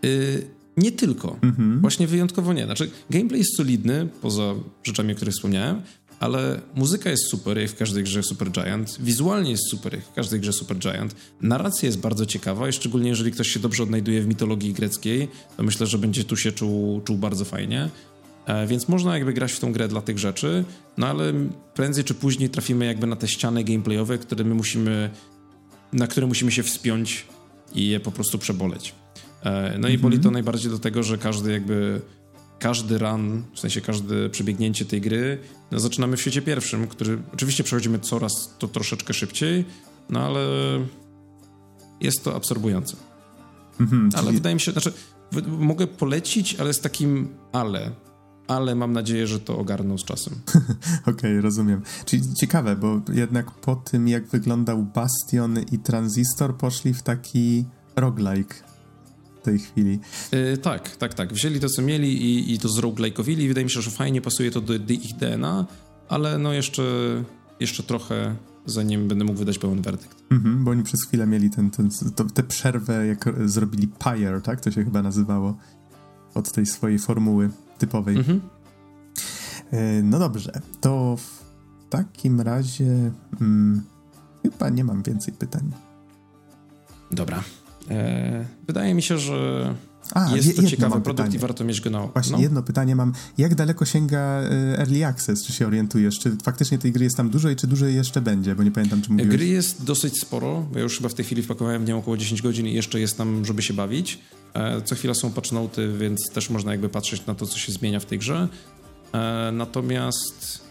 [0.04, 1.38] Y nie tylko.
[1.42, 1.80] Mhm.
[1.80, 2.64] Właśnie wyjątkowo nie.
[2.64, 4.54] Znaczy, gameplay jest solidny, poza
[4.84, 5.82] rzeczami, o których wspomniałem,
[6.22, 8.96] ale muzyka jest super, jak w każdej grze Super Giant.
[9.00, 11.14] Wizualnie jest super, jak w każdej grze Super Giant.
[11.40, 15.62] Narracja jest bardzo ciekawa i szczególnie jeżeli ktoś się dobrze odnajduje w mitologii greckiej, to
[15.62, 17.88] myślę, że będzie tu się czuł, czuł bardzo fajnie.
[18.46, 20.64] E, więc można jakby grać w tą grę dla tych rzeczy,
[20.96, 21.32] no ale
[21.74, 25.10] prędzej czy później trafimy jakby na te ściany gameplayowe, które my musimy,
[25.92, 27.26] na które musimy się wspiąć
[27.74, 28.94] i je po prostu przeboleć.
[29.42, 30.32] E, no i boli to mhm.
[30.32, 32.00] najbardziej do tego, że każdy jakby
[32.58, 35.38] każdy run, w sensie każde przebiegnięcie tej gry,
[35.70, 39.64] no zaczynamy w świecie pierwszym, który oczywiście przechodzimy coraz to troszeczkę szybciej,
[40.10, 40.40] no ale
[42.00, 42.96] jest to absorbujące.
[43.80, 44.36] Mhm, ale czyli...
[44.36, 44.92] wydaje mi się, znaczy
[45.46, 47.90] mogę polecić, ale z takim ale.
[48.48, 50.34] Ale mam nadzieję, że to ogarną z czasem.
[51.02, 51.82] Okej, okay, rozumiem.
[52.04, 57.64] Czyli ciekawe, bo jednak po tym, jak wyglądał Bastion i Transistor, poszli w taki
[57.96, 58.54] roguelike
[59.42, 59.98] w tej chwili.
[60.32, 61.32] Yy, tak, tak, tak.
[61.32, 63.48] Wzięli to, co mieli i, i to zroguelike'owili.
[63.48, 65.66] Wydaje mi się, że fajnie pasuje to do, do ich DNA,
[66.08, 66.82] ale no jeszcze,
[67.60, 68.36] jeszcze trochę
[68.66, 70.22] zanim będę mógł wydać pełen werdykt.
[70.30, 74.60] Mhm, bo oni przez chwilę mieli ten, ten, to, tę przerwę, jak zrobili Pyre, tak?
[74.60, 75.56] To się chyba nazywało
[76.34, 78.16] od tej swojej formuły typowej.
[78.16, 78.40] Mhm.
[79.72, 81.42] Yy, no dobrze, to w
[81.90, 83.82] takim razie hmm,
[84.42, 85.72] chyba nie mam więcej pytań.
[87.10, 87.42] Dobra.
[87.90, 89.74] E, wydaje mi się, że
[90.14, 91.36] a, jest to ciekawy produkt pytanie.
[91.36, 92.42] i warto mieć go na Właśnie no.
[92.42, 93.12] jedno pytanie mam.
[93.38, 95.46] Jak daleko sięga e, Early Access?
[95.46, 96.18] Czy się orientujesz?
[96.18, 98.54] Czy faktycznie tej gry jest tam dużo i czy dużo jeszcze będzie?
[98.54, 99.36] Bo nie pamiętam, czy mówiłeś.
[99.36, 102.16] Gry jest dosyć sporo, bo ja już chyba w tej chwili wpakowałem w nią około
[102.16, 104.18] 10 godzin i jeszcze jest tam, żeby się bawić.
[104.54, 107.72] E, co chwila są patch noty, więc też można jakby patrzeć na to, co się
[107.72, 108.48] zmienia w tej grze.
[109.52, 110.61] Natomiast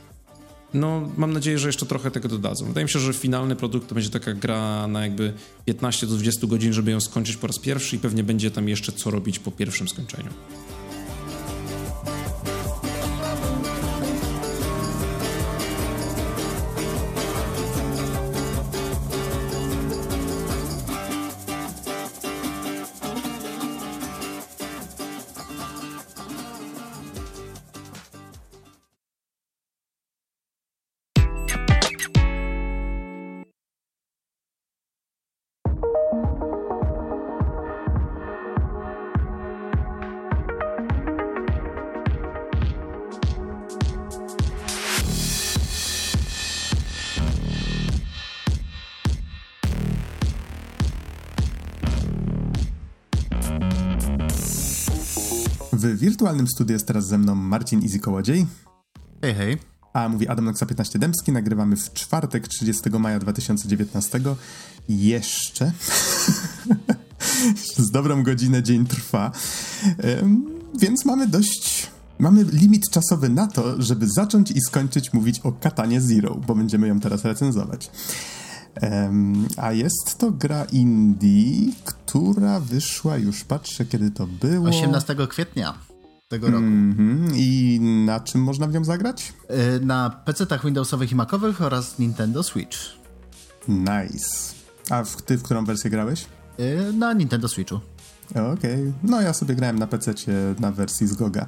[0.74, 2.66] no, mam nadzieję, że jeszcze trochę tego dodadzą.
[2.66, 5.34] Wydaje mi się, że finalny produkt to będzie taka gra na jakby
[5.66, 8.92] 15 do 20 godzin, żeby ją skończyć po raz pierwszy i pewnie będzie tam jeszcze
[8.92, 10.30] co robić po pierwszym skończeniu.
[56.32, 58.48] W wirtualnym studiu jest teraz ze mną Marcin Izy Kołodziej.
[59.22, 59.58] Hej, hej.
[59.94, 61.32] A mówi Adam Noxa 15 Dębski.
[61.32, 64.20] Nagrywamy w czwartek 30 maja 2019.
[64.90, 65.72] Jeszcze.
[67.78, 69.32] Z dobrą godzinę dzień trwa.
[70.80, 71.88] Więc mamy dość
[72.20, 76.88] mamy limit czasowy na to, żeby zacząć i skończyć mówić o Katanie Zero, bo będziemy
[76.88, 77.92] ją teraz recenzować.
[78.82, 84.70] Um, a jest to gra indie, która wyszła już, patrzę kiedy to było.
[84.70, 85.91] 18 kwietnia
[86.32, 86.64] tego roku.
[86.64, 87.34] Mm -hmm.
[87.36, 89.34] I na czym można w nią zagrać?
[89.76, 92.78] Y, na PC-tach Windowsowych i Macowych oraz Nintendo Switch.
[93.68, 94.54] Nice.
[94.90, 96.26] A w, ty w którą wersję grałeś?
[96.60, 97.80] Y, na Nintendo Switchu.
[98.30, 98.52] Okej.
[98.54, 98.94] Okay.
[99.04, 100.14] No ja sobie grałem na PC
[100.60, 101.46] na wersji z Goga.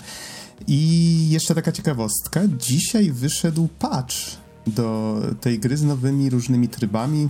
[0.67, 2.41] I jeszcze taka ciekawostka.
[2.57, 4.15] Dzisiaj wyszedł patch
[4.67, 7.29] do tej gry z nowymi różnymi trybami,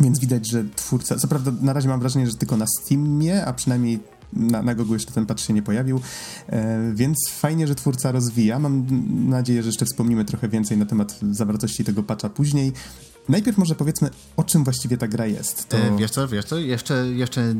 [0.00, 3.52] więc widać, że twórca, co prawda na razie mam wrażenie, że tylko na Steamie, a
[3.52, 4.00] przynajmniej
[4.32, 6.00] na, na Google jeszcze ten patch się nie pojawił,
[6.48, 8.58] e, więc fajnie, że twórca rozwija.
[8.58, 8.86] Mam
[9.28, 12.72] nadzieję, że jeszcze wspomnimy trochę więcej na temat zawartości tego patcha później.
[13.28, 15.68] Najpierw może powiedzmy, o czym właściwie ta gra jest.
[15.68, 15.76] To...
[15.76, 17.54] E, wiesz co, wiesz co, jeszcze, jeszcze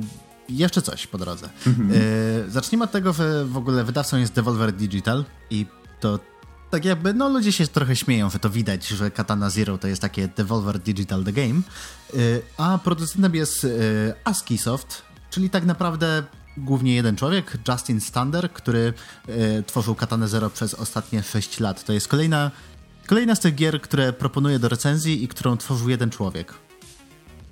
[0.48, 1.48] jeszcze coś po drodze.
[1.66, 1.90] Mhm.
[1.92, 5.66] E, zacznijmy od tego, że w ogóle wydawcą jest Devolver Digital i
[6.00, 6.18] to
[6.70, 10.02] tak jakby, no ludzie się trochę śmieją, że to widać, że Katana Zero to jest
[10.02, 11.60] takie Devolver Digital The Game,
[12.56, 13.68] a producentem jest e,
[14.24, 16.22] ASCII Soft, czyli tak naprawdę
[16.56, 18.92] głównie jeden człowiek, Justin Stander, który
[19.28, 21.84] e, tworzył Katana Zero przez ostatnie 6 lat.
[21.84, 22.50] To jest kolejna,
[23.06, 26.54] kolejna z tych gier, które proponuję do recenzji i którą tworzył jeden człowiek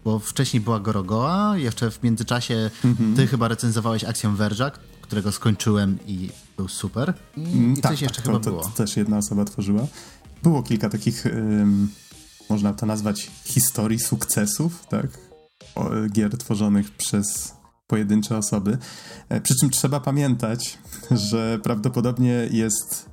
[0.04, 3.16] bo wcześniej była Gorogoa, jeszcze w międzyczasie mm-hmm.
[3.16, 4.70] ty chyba recenzowałeś Akcję Verge'a,
[5.00, 7.14] którego skończyłem i był super.
[7.36, 8.62] I, mm, i tak, coś jeszcze tak, chyba to, było.
[8.62, 9.86] To, też jedna osoba tworzyła.
[10.42, 11.88] Było kilka takich, ym,
[12.50, 15.06] można to nazwać, historii sukcesów, tak?
[15.74, 17.54] O, gier tworzonych przez
[17.90, 18.78] pojedyncze osoby.
[19.28, 20.78] E, przy czym trzeba pamiętać,
[21.30, 23.10] że prawdopodobnie jest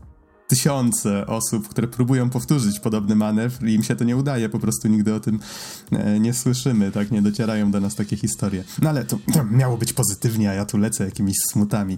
[0.48, 4.88] tysiące osób, które próbują powtórzyć podobny manewr i im się to nie udaje, po prostu
[4.88, 5.40] nigdy o tym
[5.92, 8.64] e, nie słyszymy, tak, nie docierają do nas takie historie.
[8.82, 11.98] No ale to, to miało być pozytywnie, a ja tu lecę jakimiś smutami.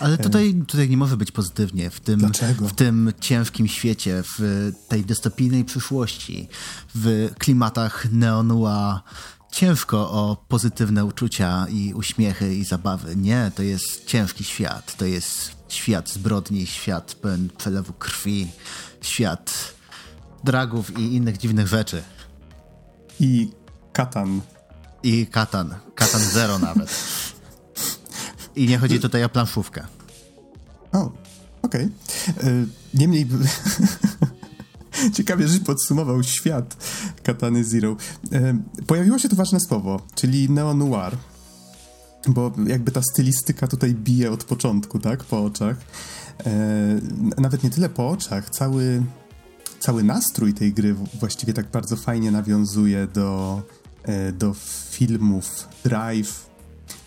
[0.00, 2.68] Ale e, tutaj, tutaj nie może być pozytywnie w tym, Dlaczego?
[2.68, 6.48] w tym ciężkim świecie, w tej dystopijnej przyszłości,
[6.94, 9.02] w klimatach neonua,
[9.50, 13.16] ciężko o pozytywne uczucia i uśmiechy i zabawy.
[13.16, 14.96] Nie, to jest ciężki świat.
[14.96, 18.50] To jest świat zbrodni, świat pełen przelewu krwi,
[19.00, 19.74] świat
[20.44, 22.02] dragów i innych dziwnych rzeczy.
[23.20, 23.50] I
[23.92, 24.40] katan.
[25.02, 25.74] I katan.
[25.94, 27.04] Katan zero nawet.
[28.56, 29.86] I nie chodzi tutaj o planszówkę.
[30.92, 31.12] O,
[31.62, 31.88] okej.
[32.38, 32.66] Okay.
[32.94, 33.26] Niemniej...
[35.16, 36.76] Ciekawie, że podsumował świat
[37.22, 37.96] Katany Zero.
[38.86, 41.16] Pojawiło się tu ważne słowo, czyli neo-noir
[42.28, 45.76] bo jakby ta stylistyka tutaj bije od początku, tak, po oczach.
[46.46, 47.00] E,
[47.38, 49.02] nawet nie tyle po oczach, cały,
[49.78, 53.62] cały nastrój tej gry właściwie tak bardzo fajnie nawiązuje do,
[54.02, 54.54] e, do
[54.90, 56.47] filmów Drive.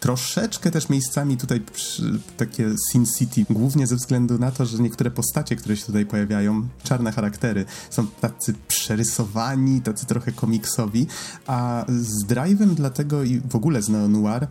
[0.02, 5.12] Troszeczkę też miejscami tutaj przy, takie Sin City, głównie ze względu na to, że niektóre
[5.12, 11.08] postacie, które się tutaj pojawiają, czarne charaktery, są tacy przerysowani, tacy trochę komiksowi,
[11.48, 14.48] a z Drive'em dlatego i w ogóle z Neo Noir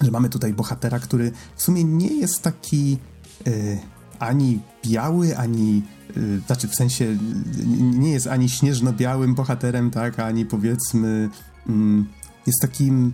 [0.00, 2.98] że mamy tutaj bohatera, który w sumie nie jest taki
[3.46, 3.78] y,
[4.18, 5.82] ani biały, ani
[6.16, 7.18] y, znaczy w sensie
[7.80, 11.28] nie jest ani śnieżno-białym bohaterem, tak, ani powiedzmy
[11.68, 12.08] mm,
[12.46, 13.12] jest takim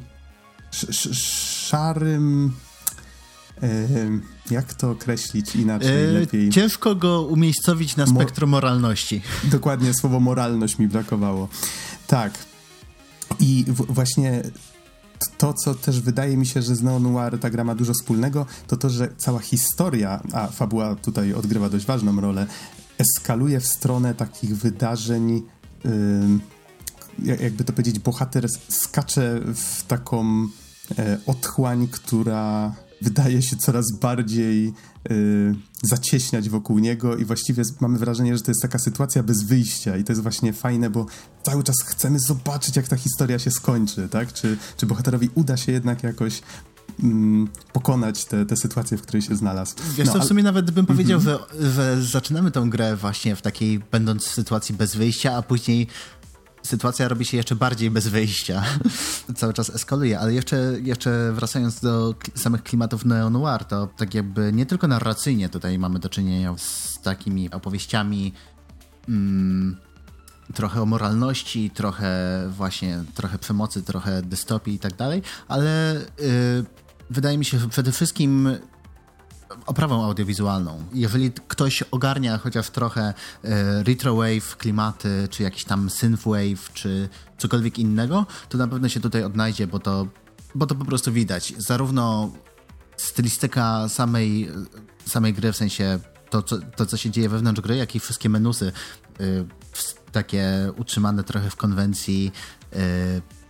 [1.67, 2.53] szarym
[4.51, 6.51] jak to określić inaczej, e, lepiej?
[6.51, 9.23] Ciężko go umiejscowić na spektrum Mo moralności.
[9.45, 11.49] Dokładnie, słowo moralność mi brakowało.
[12.07, 12.39] Tak.
[13.41, 14.43] I właśnie
[15.39, 18.47] to, co też wydaje mi się, że z Neo Noir ta gra ma dużo wspólnego,
[18.67, 22.47] to to, że cała historia, a fabuła tutaj odgrywa dość ważną rolę,
[22.99, 25.43] eskaluje w stronę takich wydarzeń,
[27.25, 30.49] yy, jakby to powiedzieć, bohater skacze w taką
[31.27, 34.73] otchłań, która wydaje się coraz bardziej
[35.11, 39.97] y, zacieśniać wokół niego i właściwie mamy wrażenie, że to jest taka sytuacja bez wyjścia
[39.97, 41.07] i to jest właśnie fajne, bo
[41.43, 44.33] cały czas chcemy zobaczyć, jak ta historia się skończy, tak?
[44.33, 46.43] Czy, czy bohaterowi uda się jednak jakoś
[47.03, 49.75] mm, pokonać tę sytuację, w której się znalazł.
[49.97, 50.53] Wiesz no, co, w sumie ale...
[50.53, 51.45] nawet bym powiedział, mm -hmm.
[51.61, 55.87] że, że zaczynamy tę grę właśnie w takiej, będąc w sytuacji bez wyjścia, a później
[56.67, 58.65] sytuacja robi się jeszcze bardziej bez wyjścia.
[59.37, 64.67] Cały czas eskaluje, ale jeszcze, jeszcze wracając do samych klimatów neo-noir, to tak jakby nie
[64.67, 68.33] tylko narracyjnie tutaj mamy do czynienia z takimi opowieściami
[69.09, 69.77] mm,
[70.55, 72.11] trochę o moralności, trochę
[72.51, 76.65] właśnie, trochę przemocy, trochę dystopii i tak dalej, ale yy,
[77.11, 78.49] wydaje mi się, że przede wszystkim
[79.67, 80.85] oprawą audiowizualną.
[80.95, 83.15] Jeżeli ktoś ogarnia chociaż trochę
[83.45, 87.09] e, retrowave, klimaty, czy jakiś tam synthwave, czy
[87.39, 90.07] cokolwiek innego, to na pewno się tutaj odnajdzie, bo to
[90.55, 91.55] bo to po prostu widać.
[91.59, 92.33] Zarówno
[92.97, 94.51] stylistyka samej,
[95.07, 95.99] samej gry, w sensie
[96.31, 98.73] to co, to, co się dzieje wewnątrz gry, jak i wszystkie menusy
[99.21, 99.47] y,
[100.13, 102.33] takie utrzymane trochę w konwencji
[102.73, 102.77] y,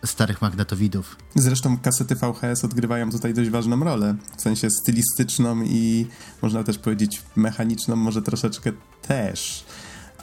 [0.05, 1.17] starych magnetowidów.
[1.35, 6.07] Zresztą kasety VHS odgrywają tutaj dość ważną rolę, w sensie stylistyczną i
[6.43, 9.65] można też powiedzieć mechaniczną, może troszeczkę też.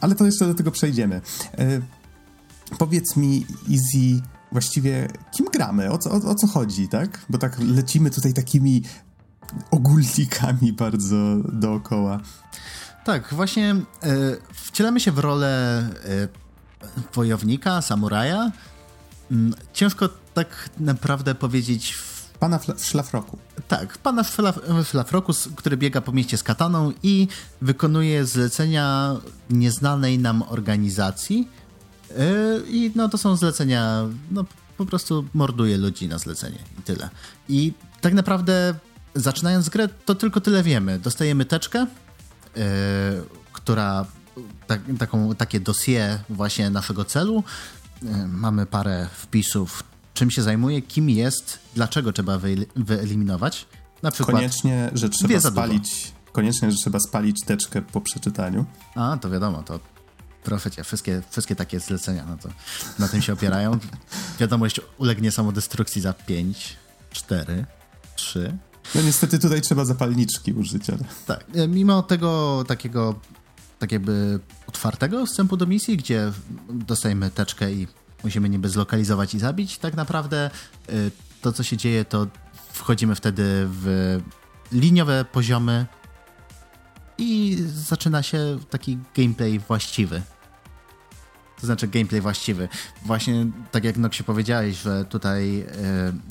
[0.01, 1.21] Ale to jeszcze do tego przejdziemy.
[1.59, 1.81] Y,
[2.77, 4.21] powiedz mi, Easy,
[4.51, 5.91] właściwie kim gramy?
[5.91, 7.25] O co, o, o co chodzi, tak?
[7.29, 8.83] Bo tak lecimy tutaj takimi
[9.71, 11.15] ogólnikami bardzo
[11.53, 12.19] dookoła.
[13.03, 16.27] Tak, właśnie y, wcielamy się w rolę y,
[17.13, 18.51] wojownika, samuraja.
[19.31, 19.35] Y,
[19.73, 21.93] ciężko tak naprawdę powiedzieć.
[21.93, 22.23] W...
[22.39, 23.37] Pana w szlafroku.
[23.67, 24.37] Tak, pana w,
[24.83, 27.27] w szlafroku, który biega po mieście z kataną i
[27.61, 29.15] wykonuje zlecenia
[29.49, 31.47] nieznanej nam organizacji.
[32.67, 34.45] I no to są zlecenia, no
[34.77, 37.09] po prostu morduje ludzi na zlecenie i tyle.
[37.49, 38.75] I tak naprawdę
[39.15, 40.99] zaczynając grę, to tylko tyle wiemy.
[40.99, 41.87] Dostajemy teczkę,
[42.55, 42.63] yy,
[43.53, 44.05] która
[44.67, 47.43] tak, taką, takie dossier właśnie naszego celu.
[48.03, 52.39] Yy, mamy parę wpisów, czym się zajmuje, kim jest, dlaczego trzeba
[52.75, 53.65] wyeliminować.
[54.03, 58.65] Na przykład koniecznie, że trzeba spalić, koniecznie, że trzeba spalić teczkę po przeczytaniu.
[58.95, 59.79] A, to wiadomo, to
[60.43, 62.49] proszę cię, wszystkie, wszystkie takie zlecenia no to
[62.99, 63.79] na tym się opierają.
[64.39, 66.77] Wiadomość ulegnie samodestrukcji za 5,
[67.11, 67.65] 4,
[68.15, 68.57] 3,
[68.95, 70.99] no niestety tutaj trzeba zapalniczki użyć, ale...
[71.25, 73.19] Tak, mimo tego takiego
[73.83, 76.31] tak jakby otwartego wstępu do misji, gdzie
[76.69, 77.87] dostajemy teczkę i
[78.23, 80.37] musimy niby zlokalizować i zabić, tak naprawdę
[80.89, 80.91] e,
[81.41, 82.27] to, co się dzieje, to
[82.71, 84.19] wchodzimy wtedy w
[84.71, 85.85] liniowe poziomy
[87.17, 90.21] i zaczyna się taki gameplay właściwy
[91.61, 92.69] to znaczy gameplay właściwy.
[93.05, 95.65] Właśnie tak jak Noxie powiedziałeś, że tutaj e,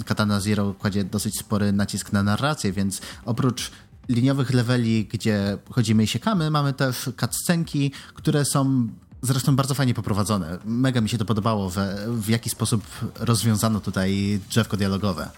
[0.04, 3.70] Katana Zero kładzie dosyć spory nacisk na narrację, więc oprócz
[4.08, 8.88] liniowych leveli, gdzie chodzimy i siekamy, mamy też cutscenki, które są
[9.22, 10.58] zresztą bardzo fajnie poprowadzone.
[10.64, 12.82] Mega mi się to podobało, we, w jaki sposób
[13.20, 15.30] rozwiązano tutaj drzewko dialogowe.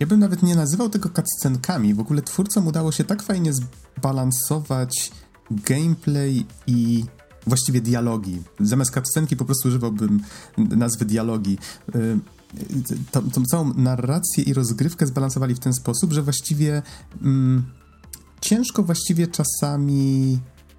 [0.00, 1.94] Ja bym nawet nie nazywał tego cutscenkami.
[1.94, 5.10] W ogóle twórcom udało się tak fajnie zbalansować
[5.50, 7.04] gameplay i
[7.46, 8.42] właściwie dialogi.
[8.60, 10.22] Zamiast cutscenki po prostu używałbym
[10.58, 11.58] nazwy dialogi.
[11.94, 12.18] Y,
[13.10, 16.82] tą, tą całą narrację i rozgrywkę zbalansowali w ten sposób, że właściwie
[17.22, 17.64] mm,
[18.42, 20.38] ciężko właściwie czasami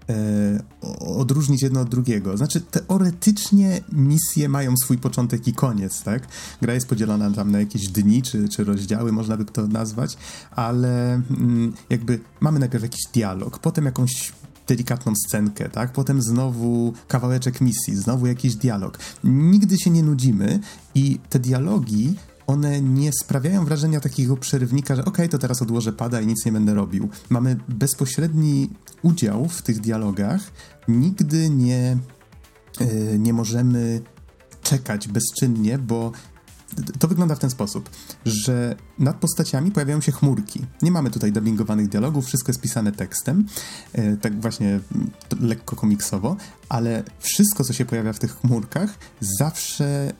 [0.10, 0.64] e,
[0.99, 2.38] odróżnić jedno od drugiego.
[2.38, 6.27] Znaczy, teoretycznie misje mają swój początek i koniec, tak?
[6.61, 10.18] Gra jest podzielona tam na jakieś dni czy, czy rozdziały, można by to nazwać,
[10.52, 14.34] ale mm, jakby mamy najpierw jakiś dialog, potem jakąś
[14.68, 15.91] delikatną scenkę, tak?
[15.91, 18.99] Potem znowu kawałeczek misji, znowu jakiś dialog.
[19.23, 20.60] Nigdy się nie nudzimy
[20.95, 22.15] i te dialogi
[22.48, 26.45] one nie sprawiają wrażenia takiego przerywnika, że okej, okay, to teraz odłożę pada i nic
[26.45, 27.10] nie będę robił.
[27.30, 28.70] Mamy bezpośredni
[29.02, 30.41] udział w tych dialogach.
[30.88, 31.98] Nigdy nie,
[32.80, 34.02] yy, nie możemy
[34.64, 36.11] czekać bezczynnie, bo
[36.99, 37.90] to wygląda w ten sposób,
[38.26, 40.65] że nad postaciami pojawiają się chmurki.
[40.82, 43.45] Nie mamy tutaj dubbingowanych dialogów, wszystko jest pisane tekstem,
[43.94, 44.80] e, tak właśnie
[45.41, 46.36] lekko komiksowo,
[46.70, 50.14] ale wszystko, co się pojawia w tych chmurkach, zawsze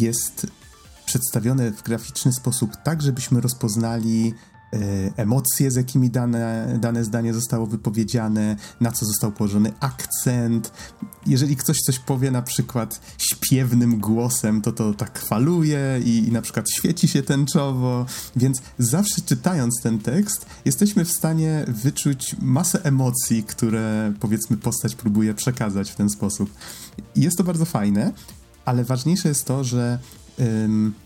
[0.00, 0.46] jest
[1.10, 4.34] przedstawione w graficzny sposób tak, żebyśmy rozpoznali
[4.72, 4.78] E,
[5.16, 10.72] emocje, z jakimi dane, dane zdanie zostało wypowiedziane, na co został położony akcent.
[11.26, 16.42] Jeżeli ktoś coś powie na przykład śpiewnym głosem, to to tak faluje i, i na
[16.42, 18.06] przykład świeci się tęczowo,
[18.36, 25.34] więc zawsze czytając ten tekst jesteśmy w stanie wyczuć masę emocji, które powiedzmy postać próbuje
[25.34, 26.50] przekazać w ten sposób.
[27.16, 28.12] Jest to bardzo fajne,
[28.64, 29.98] ale ważniejsze jest to, że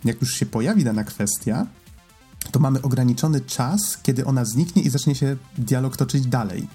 [0.05, 1.67] jak już się pojawi dana kwestia,
[2.51, 6.69] to mamy ograniczony czas, kiedy ona zniknie i zacznie się dialog toczyć dalej.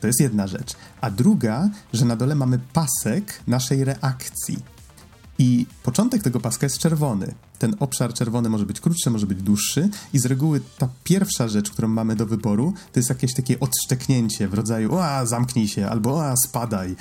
[0.00, 0.76] To jest jedna rzecz.
[1.00, 4.58] A druga, że na dole mamy pasek naszej reakcji.
[5.38, 7.34] I początek tego paska jest czerwony.
[7.58, 11.70] Ten obszar czerwony może być krótszy, może być dłuższy, i z reguły ta pierwsza rzecz,
[11.70, 16.14] którą mamy do wyboru, to jest jakieś takie odszczeknięcie w rodzaju: O, zamknij się, albo
[16.14, 16.96] O, spadaj.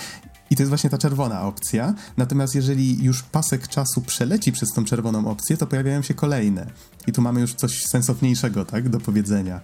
[0.50, 1.94] I to jest właśnie ta czerwona opcja.
[2.18, 6.72] Natomiast jeżeli już pasek czasu przeleci przez tą czerwoną opcję, to pojawiają się kolejne.
[7.08, 9.62] I tu mamy już coś sensowniejszego, tak, do powiedzenia.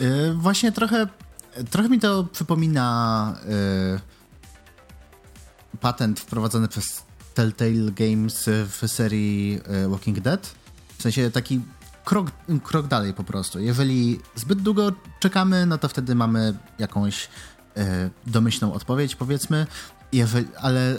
[0.00, 1.08] Yy, właśnie trochę,
[1.70, 4.00] trochę mi to przypomina yy,
[5.80, 7.02] patent wprowadzony przez
[7.34, 10.54] Telltale Games w serii yy, Walking Dead.
[10.98, 11.60] W sensie taki
[12.04, 12.30] krok,
[12.62, 13.60] krok dalej po prostu.
[13.60, 17.53] Jeżeli zbyt długo czekamy, no to wtedy mamy jakąś E,
[18.26, 19.66] domyślną odpowiedź, powiedzmy,
[20.60, 20.98] ale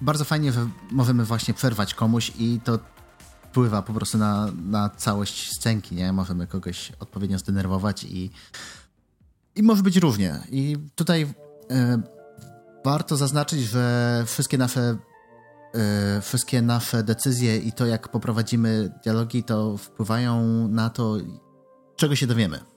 [0.00, 0.52] bardzo fajnie
[0.90, 2.78] możemy właśnie przerwać komuś i to
[3.50, 6.12] wpływa po prostu na, na całość scenki, nie?
[6.12, 8.30] Możemy kogoś odpowiednio zdenerwować i,
[9.56, 10.40] i może być różnie.
[10.50, 11.34] I tutaj
[11.70, 12.02] e,
[12.84, 14.96] warto zaznaczyć, że wszystkie nasze
[15.74, 21.16] e, wszystkie nasze decyzje i to, jak poprowadzimy dialogi, to wpływają na to,
[21.96, 22.69] czego się dowiemy.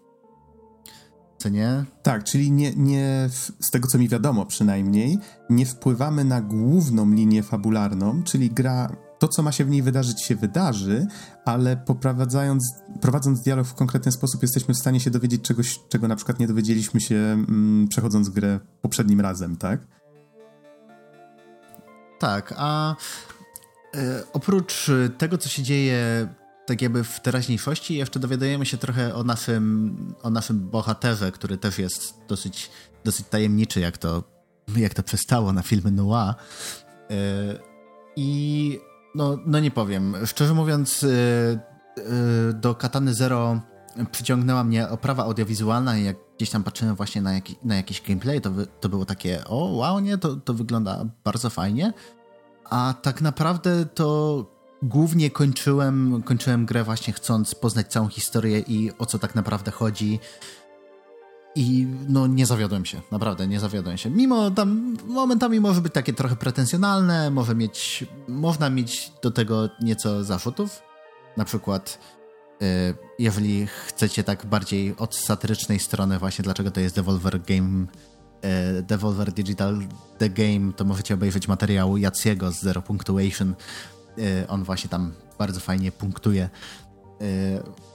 [1.43, 1.85] Co nie?
[2.03, 3.29] Tak, czyli nie, nie,
[3.59, 9.27] z tego co mi wiadomo przynajmniej, nie wpływamy na główną linię fabularną, czyli gra, to
[9.27, 11.07] co ma się w niej wydarzyć się wydarzy,
[11.45, 16.15] ale poprowadzając, prowadząc dialog w konkretny sposób jesteśmy w stanie się dowiedzieć czegoś, czego na
[16.15, 19.87] przykład nie dowiedzieliśmy się mm, przechodząc grę poprzednim razem, tak?
[22.19, 22.95] Tak, a
[23.95, 26.27] e, oprócz tego, co się dzieje
[26.65, 31.79] tak jakby w teraźniejszości jeszcze dowiadujemy się trochę o naszym, o naszym bohaterze, który też
[31.79, 32.69] jest dosyć,
[33.03, 34.23] dosyć tajemniczy, jak to,
[34.75, 36.33] jak to przestało na filmy noir.
[37.09, 37.15] Yy,
[38.15, 38.79] I
[39.15, 40.15] no, no nie powiem.
[40.25, 41.09] Szczerze mówiąc, yy,
[41.97, 43.61] yy, do Katany Zero
[44.11, 48.41] przyciągnęła mnie oprawa audiowizualna i jak gdzieś tam patrzyłem właśnie na, jak, na jakiś gameplay,
[48.41, 51.93] to, to było takie, o wow, nie, to, to wygląda bardzo fajnie.
[52.69, 54.52] A tak naprawdę to
[54.83, 60.19] głównie kończyłem, kończyłem grę właśnie chcąc poznać całą historię i o co tak naprawdę chodzi.
[61.55, 64.09] I no nie zawiodłem się, naprawdę nie zawiodłem się.
[64.09, 70.23] Mimo tam momentami może być takie trochę pretensjonalne, może mieć, można mieć do tego nieco
[70.23, 70.81] zarzutów.
[71.37, 71.99] Na przykład
[72.61, 72.67] yy,
[73.19, 77.85] jeżeli chcecie tak bardziej od satyrycznej strony właśnie dlaczego to jest Devolver Game
[78.75, 79.79] yy, Devolver Digital
[80.17, 83.92] The Game, to możecie obejrzeć materiał Jaciego z Zero Punctuation, Y,
[84.47, 86.49] on właśnie tam bardzo fajnie punktuje,
[87.21, 87.25] y,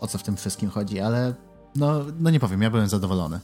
[0.00, 1.34] o co w tym wszystkim chodzi, ale
[1.76, 3.40] no, no nie powiem, ja byłem zadowolony.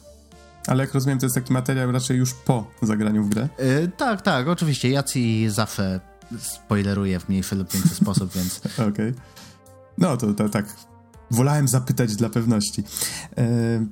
[0.66, 3.48] Ale jak rozumiem, to jest taki materiał raczej już po zagraniu w grę?
[3.59, 4.90] Yy, tak, tak, oczywiście.
[4.90, 6.01] Jaci zawsze
[6.38, 8.60] spoileruje w mniejszy lub większy sposób, więc...
[8.74, 8.88] Okej.
[8.88, 9.14] Okay.
[9.98, 10.66] No, to, to, tak.
[11.30, 12.84] Wolałem zapytać dla pewności.
[13.36, 13.86] Yy,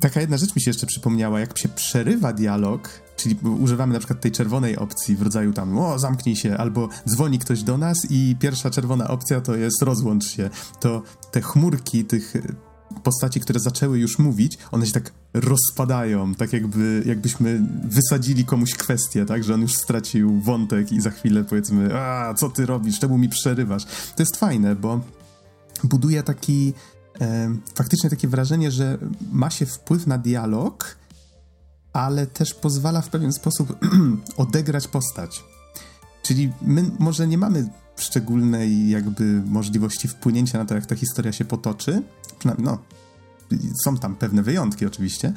[0.00, 1.40] taka jedna rzecz mi się jeszcze przypomniała.
[1.40, 5.98] Jak się przerywa dialog, Czyli używamy na przykład tej czerwonej opcji w rodzaju tam, o,
[5.98, 10.50] zamknij się, albo dzwoni ktoś do nas i pierwsza czerwona opcja to jest rozłącz się.
[10.80, 12.34] To te chmurki tych
[13.02, 19.26] postaci, które zaczęły już mówić, one się tak rozpadają, tak jakby, jakbyśmy wysadzili komuś kwestię,
[19.26, 23.18] tak, że on już stracił wątek i za chwilę powiedzmy, a, co ty robisz, czemu
[23.18, 23.84] mi przerywasz?
[24.16, 25.00] To jest fajne, bo
[25.84, 26.72] buduje taki,
[27.74, 28.98] faktycznie takie wrażenie, że
[29.32, 30.96] ma się wpływ na dialog,
[31.92, 33.78] ale też pozwala w pewien sposób
[34.36, 35.44] odegrać postać.
[36.22, 41.44] Czyli my może nie mamy szczególnej jakby możliwości wpłynięcia na to, jak ta historia się
[41.44, 42.02] potoczy.
[42.38, 42.78] Przynajmniej, no,
[43.84, 45.32] są tam pewne wyjątki oczywiście,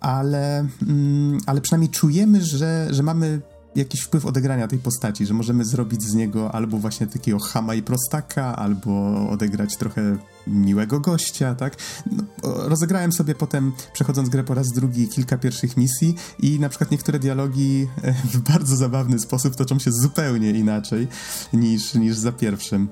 [0.00, 3.40] ale, mm, ale przynajmniej czujemy, że, że mamy
[3.76, 7.82] jakiś wpływ odegrania tej postaci, że możemy zrobić z niego albo właśnie takiego chama i
[7.82, 11.76] prostaka, albo odegrać trochę miłego gościa, tak?
[12.06, 16.90] No, rozegrałem sobie potem, przechodząc grę po raz drugi, kilka pierwszych misji i na przykład
[16.90, 21.08] niektóre dialogi e, w bardzo zabawny sposób toczą się zupełnie inaczej
[21.52, 22.88] niż, niż za pierwszym.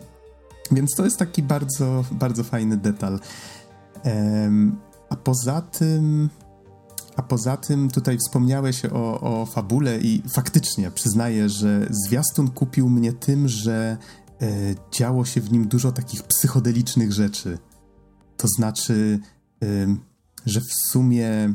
[0.70, 3.20] Więc to jest taki bardzo, bardzo fajny detal.
[5.10, 6.30] a poza tym
[7.16, 13.12] a poza tym tutaj wspomniałeś o, o fabule i faktycznie przyznaję, że zwiastun kupił mnie
[13.12, 13.96] tym, że
[14.92, 17.58] działo się w nim dużo takich psychodelicznych rzeczy.
[18.36, 19.20] To znaczy,
[19.62, 19.96] e,
[20.46, 21.54] że w sumie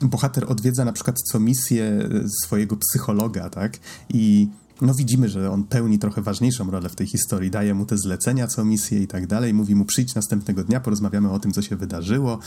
[0.00, 2.08] bohater odwiedza na przykład co misję
[2.44, 3.78] swojego psychologa, tak?
[4.08, 4.48] I
[4.80, 8.46] no widzimy, że on pełni trochę ważniejszą rolę w tej historii, daje mu te zlecenia,
[8.46, 11.76] co misje i tak dalej, mówi mu przyjdź następnego dnia, porozmawiamy o tym, co się
[11.76, 12.38] wydarzyło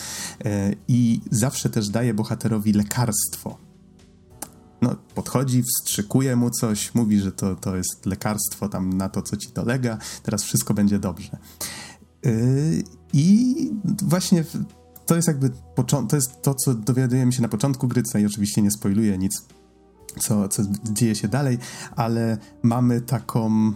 [0.46, 3.58] e, i zawsze też daje bohaterowi lekarstwo.
[4.86, 9.38] No, podchodzi, wstrzykuje mu coś, mówi, że to, to jest lekarstwo tam na to, co
[9.38, 11.38] ci dolega, teraz wszystko będzie dobrze.
[12.26, 12.30] E,
[13.14, 13.56] I
[14.04, 14.46] właśnie
[15.06, 15.50] to jest jakby
[16.10, 19.44] to jest to, co dowiadujemy się na początku gry, tutaj oczywiście nie spoiluję nic
[20.20, 21.58] co, co dzieje się dalej,
[21.96, 23.74] ale mamy taką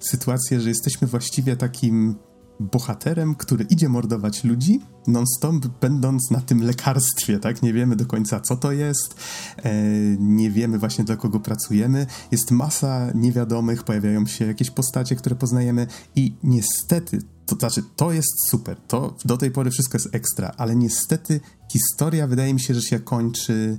[0.00, 2.14] sytuację, że jesteśmy właściwie takim
[2.60, 7.62] bohaterem, który idzie mordować ludzi, non-stop będąc na tym lekarstwie, tak?
[7.62, 9.14] Nie wiemy do końca, co to jest,
[9.56, 9.72] e,
[10.18, 12.06] nie wiemy właśnie dla kogo pracujemy.
[12.30, 18.48] Jest masa niewiadomych, pojawiają się jakieś postacie, które poznajemy i niestety, to znaczy, to jest
[18.48, 21.40] super, to do tej pory wszystko jest ekstra, ale niestety
[21.72, 23.78] historia wydaje mi się, że się kończy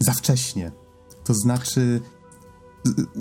[0.00, 0.72] za wcześnie.
[1.24, 2.00] To znaczy,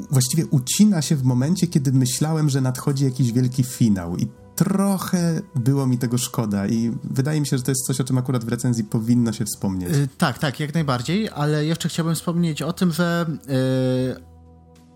[0.09, 5.87] właściwie ucina się w momencie, kiedy myślałem, że nadchodzi jakiś wielki finał i trochę było
[5.87, 8.47] mi tego szkoda i wydaje mi się, że to jest coś, o czym akurat w
[8.47, 9.89] recenzji powinno się wspomnieć.
[9.89, 14.31] Yy, tak, tak, jak najbardziej, ale jeszcze chciałbym wspomnieć o tym, że yy,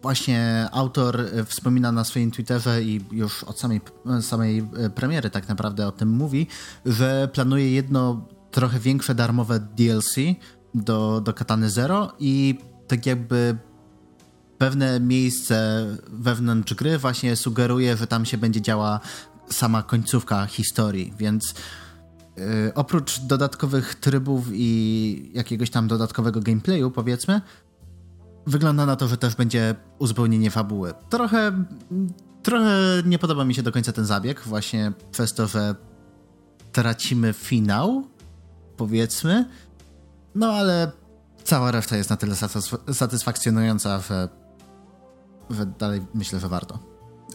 [0.02, 3.82] właśnie autor wspomina na swoim Twitterze i już od samej,
[4.22, 6.48] samej premiery tak naprawdę o tym mówi,
[6.86, 10.16] że planuje jedno trochę większe darmowe DLC
[10.74, 13.58] do, do Katany Zero i tak jakby
[14.58, 19.00] pewne miejsce wewnątrz gry właśnie sugeruje, że tam się będzie działa
[19.50, 21.54] sama końcówka historii, więc
[22.38, 22.44] yy,
[22.76, 27.42] oprócz dodatkowych trybów i jakiegoś tam dodatkowego gameplayu, powiedzmy,
[28.48, 30.94] wygląda na to, że też będzie uzupełnienie fabuły.
[31.10, 31.66] Trochę,
[32.44, 35.76] trochę nie podoba mi się do końca ten zabieg, właśnie przez to, że
[36.72, 38.08] tracimy finał,
[38.78, 39.46] powiedzmy,
[40.36, 40.92] no ale
[41.44, 42.36] cała reszta jest na tyle
[42.94, 44.45] satysfakcjonująca, że, że
[45.80, 46.80] dalej myślę, że warto.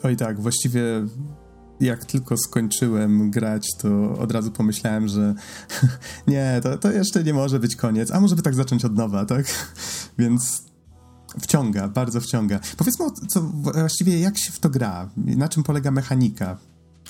[0.02, 0.82] Oj tak, właściwie
[1.80, 5.34] jak tylko skończyłem grać, to od razu pomyślałem, że
[6.28, 9.24] nie, to, to jeszcze nie może być koniec, a może by tak zacząć od nowa,
[9.24, 9.46] tak?
[10.18, 10.62] Więc
[11.40, 12.60] wciąga, bardzo wciąga.
[12.76, 15.10] Powiedzmy, co właściwie jak się w to gra?
[15.16, 16.58] Na czym polega mechanika?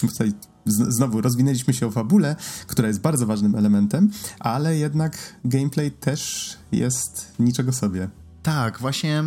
[0.01, 0.33] Tutaj
[0.67, 2.37] znowu rozwinęliśmy się o fabule,
[2.67, 8.09] która jest bardzo ważnym elementem, ale jednak gameplay też jest niczego sobie.
[8.43, 9.25] Tak, właśnie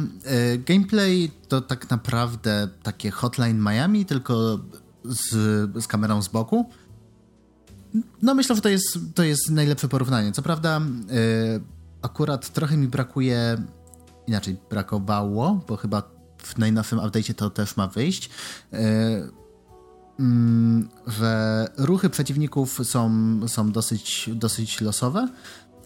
[0.54, 4.60] y, gameplay to tak naprawdę takie Hotline Miami, tylko
[5.06, 5.30] z,
[5.84, 6.70] z kamerą z boku.
[8.22, 10.32] No myślę, że to jest, to jest najlepsze porównanie.
[10.32, 11.62] Co prawda y,
[12.02, 13.58] akurat trochę mi brakuje,
[14.28, 16.04] inaczej brakowało, bo chyba
[16.38, 18.30] w najnowszym update'cie to też ma wyjść,
[18.74, 19.44] y,
[21.08, 23.12] że ruchy przeciwników są,
[23.48, 25.28] są dosyć, dosyć losowe,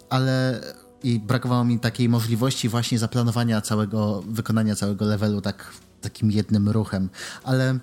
[0.09, 0.61] ale
[1.07, 7.09] i brakowało mi takiej możliwości właśnie zaplanowania całego, wykonania całego levelu tak, takim jednym ruchem,
[7.43, 7.79] ale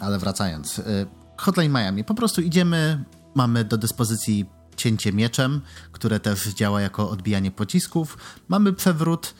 [0.00, 1.06] ale wracając, y,
[1.36, 3.04] Hotline Miami, po prostu idziemy,
[3.34, 4.46] mamy do dyspozycji
[4.76, 5.60] cięcie mieczem,
[5.92, 8.18] które też działa jako odbijanie pocisków,
[8.48, 9.34] mamy przewrót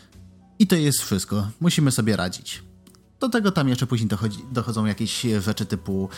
[0.59, 1.49] i to jest wszystko.
[1.61, 2.68] Musimy sobie radzić.
[3.21, 6.09] Do tego tam jeszcze później dochodzi, dochodzą jakieś rzeczy typu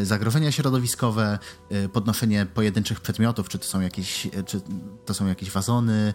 [0.00, 1.38] y, zagrożenia środowiskowe,
[1.72, 4.60] y, podnoszenie pojedynczych przedmiotów, czy to są jakieś, czy
[5.04, 6.14] to są jakieś wazony,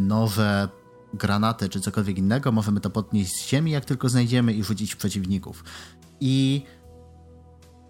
[0.00, 0.68] nowe,
[1.14, 2.52] granaty, czy cokolwiek innego.
[2.52, 5.64] Możemy to podnieść z ziemi, jak tylko znajdziemy i rzucić w przeciwników.
[6.20, 6.62] I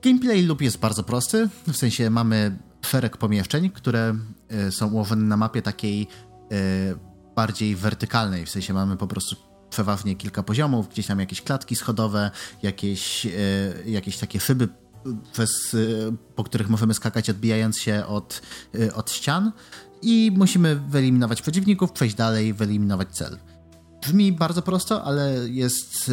[0.02, 4.14] gameplay lub jest bardzo prosty, w sensie mamy szereg pomieszczeń, które
[4.70, 6.08] są ułożone na mapie takiej
[7.36, 12.30] bardziej wertykalnej, w sensie mamy po prostu przeważnie kilka poziomów, gdzieś tam jakieś klatki schodowe,
[12.62, 13.30] jakieś, e,
[13.86, 14.68] jakieś takie szyby,
[15.32, 15.78] przez, e,
[16.34, 18.42] po których możemy skakać odbijając się od,
[18.80, 19.52] e, od ścian
[20.02, 23.38] i musimy wyeliminować przeciwników, przejść dalej, wyeliminować cel.
[24.02, 26.10] Brzmi bardzo prosto, ale jest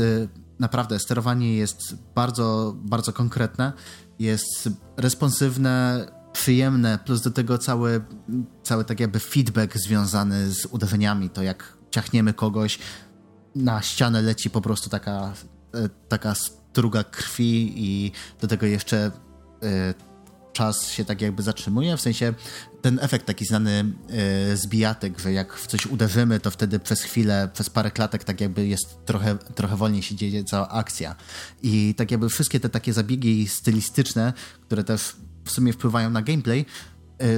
[0.60, 3.74] naprawdę, sterowanie jest bardzo, bardzo konkretne,
[4.20, 8.02] jest responsywne, przyjemne, plus do tego cały,
[8.64, 12.80] cały tak jakby feedback związany z uderzeniami, to jak ciachniemy kogoś,
[13.56, 15.34] na ścianę leci po prostu taka,
[15.74, 18.12] e, taka struga krwi i
[18.42, 19.12] do tego jeszcze
[19.64, 19.94] e,
[20.54, 22.34] czas się tak jakby zatrzymuje, w sensie
[22.82, 23.72] ten efekt taki znany
[24.52, 28.24] e, z bijatek, że jak w coś uderzymy, to wtedy przez chwilę, przez parę klatek
[28.24, 31.16] tak jakby jest trochę, trochę wolniej się dzieje cała akcja.
[31.64, 35.16] I tak jakby wszystkie te takie zabiegi stylistyczne, które też
[35.46, 36.66] w sumie wpływają na gameplay,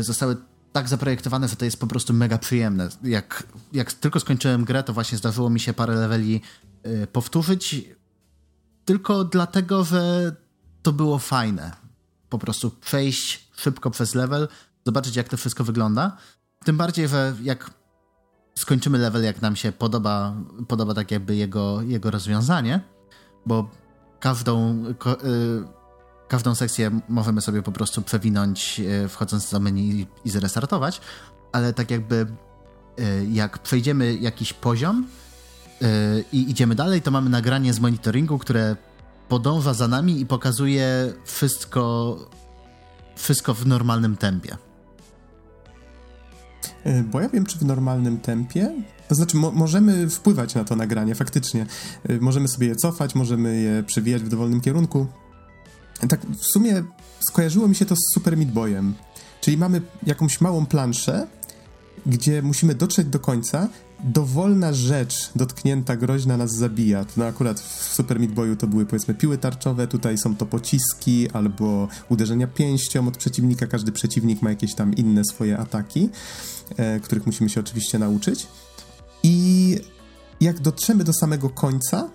[0.01, 0.37] zostały
[0.77, 2.89] tak zaprojektowane, że to jest po prostu mega przyjemne.
[3.03, 3.43] Jak,
[3.73, 6.41] jak tylko skończyłem grę, to właśnie zdarzyło mi się parę leveli
[6.85, 7.85] y, powtórzyć,
[8.85, 10.31] tylko dlatego, że
[10.81, 11.71] to było fajne.
[12.29, 14.47] Po prostu przejść szybko przez level,
[14.85, 16.17] zobaczyć jak to wszystko wygląda.
[16.65, 17.71] Tym bardziej, że jak
[18.55, 20.35] skończymy level, jak nam się podoba,
[20.67, 22.81] podoba tak jakby jego, jego rozwiązanie,
[23.45, 23.69] bo
[24.19, 24.93] każdą, y,
[26.27, 31.01] każdą sekcję możemy sobie po prostu przewinąć e, wchodząc do menu i zrestartować,
[31.51, 32.27] ale tak jakby
[32.97, 35.07] e, jak przejdziemy jakiś poziom
[35.81, 35.85] e,
[36.33, 38.75] i idziemy dalej, to mamy nagranie z monitoringu, które
[39.29, 42.17] podąża za nami i pokazuje wszystko,
[43.15, 44.57] wszystko w normalnym tempie.
[47.03, 48.71] Bo ja wiem, czy w normalnym tempie.
[49.09, 51.65] To znaczy, mo możemy wpływać na to nagranie, faktycznie.
[52.21, 55.07] Możemy sobie je cofać, możemy je przewijać w dowolnym kierunku
[56.09, 56.83] tak w sumie
[57.29, 58.93] skojarzyło mi się to z Super Meat Boyem.
[59.41, 61.27] Czyli mamy jakąś małą planszę,
[62.05, 63.67] gdzie musimy dotrzeć do końca.
[64.03, 67.05] Dowolna rzecz dotknięta, groźna nas zabija.
[67.17, 71.29] No akurat w Super Meat Boyu to były powiedzmy piły tarczowe, tutaj są to pociski
[71.31, 73.67] albo uderzenia pięścią od przeciwnika.
[73.67, 76.09] Każdy przeciwnik ma jakieś tam inne swoje ataki,
[76.77, 78.47] e, których musimy się oczywiście nauczyć.
[79.23, 79.77] I
[80.41, 82.09] jak dotrzemy do samego końca,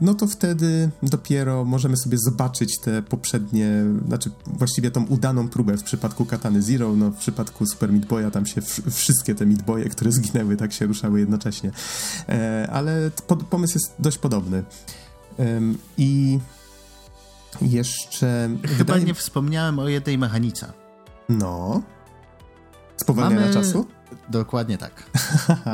[0.00, 5.82] no to wtedy dopiero możemy sobie zobaczyć te poprzednie, znaczy właściwie tą udaną próbę w
[5.82, 8.60] przypadku Katany Zero, no w przypadku Super Meat Boya tam się
[8.90, 11.70] wszystkie te Meat Boye, które zginęły, tak się ruszały jednocześnie.
[12.28, 13.10] E, ale
[13.50, 14.64] pomysł jest dość podobny.
[15.98, 16.38] I
[17.62, 18.50] jeszcze...
[18.62, 19.04] Chyba wydaje...
[19.04, 20.72] nie wspomniałem o jednej mechanice.
[21.28, 21.82] No.
[22.96, 23.54] Spowalniania Mamy...
[23.54, 23.86] czasu?
[24.28, 25.10] Dokładnie tak.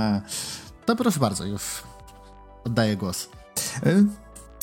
[0.86, 1.62] to proszę bardzo, już
[2.64, 3.28] oddaję głos.
[3.86, 4.04] E,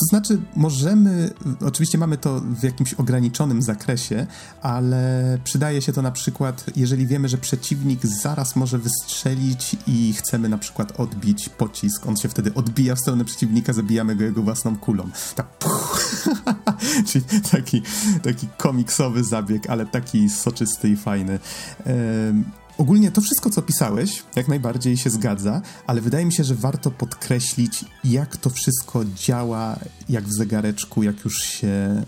[0.01, 1.33] to znaczy, możemy,
[1.65, 4.27] oczywiście mamy to w jakimś ograniczonym zakresie,
[4.61, 10.49] ale przydaje się to na przykład, jeżeli wiemy, że przeciwnik zaraz może wystrzelić i chcemy
[10.49, 12.07] na przykład odbić pocisk.
[12.07, 15.09] On się wtedy odbija w stronę przeciwnika, zabijamy go jego własną kulą.
[15.35, 15.47] Tak,
[17.07, 17.81] Czyli taki,
[18.23, 21.39] taki komiksowy zabieg, ale taki soczysty i fajny.
[22.77, 26.91] Ogólnie to wszystko, co pisałeś, jak najbardziej się zgadza, ale wydaje mi się, że warto
[26.91, 29.79] podkreślić, jak to wszystko działa,
[30.09, 32.03] jak w zegareczku, jak już się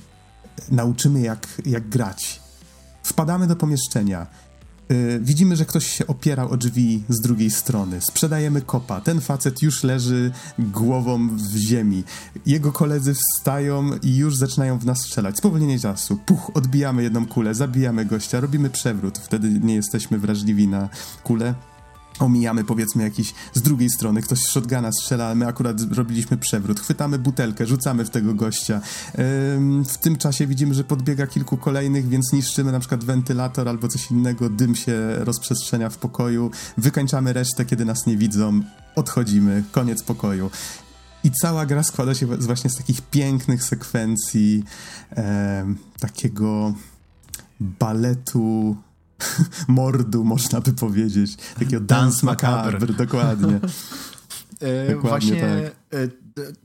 [0.72, 2.41] nauczymy, jak, jak grać.
[3.03, 4.27] Wpadamy do pomieszczenia
[5.22, 8.02] widzimy, że ktoś się opierał o drzwi z drugiej strony.
[8.02, 9.02] Sprzedajemy kopa.
[9.02, 12.04] Ten facet już leży głową w ziemi.
[12.46, 15.38] Jego koledzy wstają i już zaczynają w nas strzelać.
[15.38, 16.20] Spowolnienie czasu.
[16.26, 19.18] Puch, odbijamy jedną kulę, zabijamy gościa, robimy przewrót.
[19.18, 20.90] Wtedy nie jesteśmy wrażliwi na
[21.24, 21.54] kulę
[22.19, 26.80] omijamy powiedzmy jakiś z drugiej strony, ktoś z shotguna strzela, ale my akurat robiliśmy przewrót,
[26.80, 28.81] chwytamy butelkę, rzucamy w tego gościa.
[29.88, 34.11] W tym czasie widzimy, że podbiega kilku kolejnych, więc niszczymy na przykład wentylator albo coś
[34.11, 38.61] innego, dym się rozprzestrzenia w pokoju, wykańczamy resztę, kiedy nas nie widzą,
[38.95, 40.52] odchodzimy, koniec pokoju.
[41.23, 44.64] I cała gra składa się właśnie z takich pięknych sekwencji,
[45.18, 45.65] e,
[45.99, 46.73] takiego
[47.60, 48.76] baletu
[49.68, 51.38] mordu, można by powiedzieć.
[51.60, 53.60] Takiego dance macabre, dokładnie.
[54.60, 56.00] E, dokładnie Właśnie, tak.
[56.00, 56.08] E,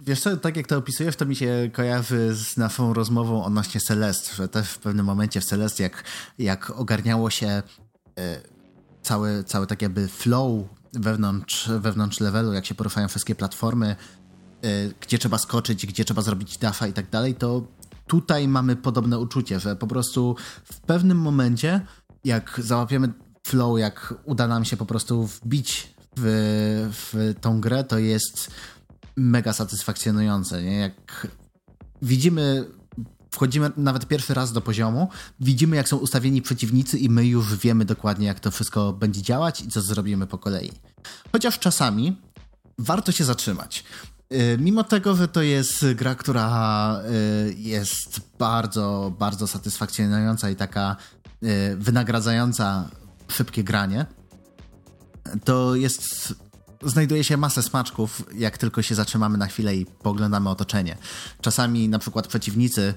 [0.06, 4.36] wiesz co, tak jak to opisujesz, to mi się kojarzy z naszą rozmową odnośnie Celest,
[4.36, 6.04] że też w pewnym momencie w Celest, jak,
[6.38, 7.62] jak ogarniało się e,
[9.02, 13.96] cały, cały tak jakby flow wewnątrz, wewnątrz levelu, jak się poruszają wszystkie platformy,
[15.00, 17.62] gdzie trzeba skoczyć, gdzie trzeba zrobić dafa i tak dalej, to
[18.08, 21.80] tutaj mamy podobne uczucie, że po prostu w pewnym momencie
[22.24, 23.12] jak załapiemy
[23.46, 28.50] flow, jak uda nam się po prostu wbić w, w tą grę, to jest
[29.16, 30.62] mega satysfakcjonujące.
[30.62, 30.78] Nie?
[30.78, 31.26] Jak
[32.02, 32.64] widzimy,
[33.30, 35.08] wchodzimy nawet pierwszy raz do poziomu,
[35.40, 39.60] widzimy jak są ustawieni przeciwnicy i my już wiemy dokładnie jak to wszystko będzie działać
[39.60, 40.72] i co zrobimy po kolei.
[41.32, 42.16] Chociaż czasami
[42.78, 43.84] warto się zatrzymać.
[44.32, 47.00] Y, mimo tego, że to jest gra, która
[47.48, 50.96] y, jest bardzo, bardzo satysfakcjonująca i taka
[51.76, 52.90] wynagradzająca
[53.28, 54.06] szybkie granie,
[55.44, 56.34] to jest
[56.82, 60.96] znajduje się masę smaczków, jak tylko się zatrzymamy na chwilę i poglądamy otoczenie.
[61.40, 62.94] Czasami na przykład przeciwnicy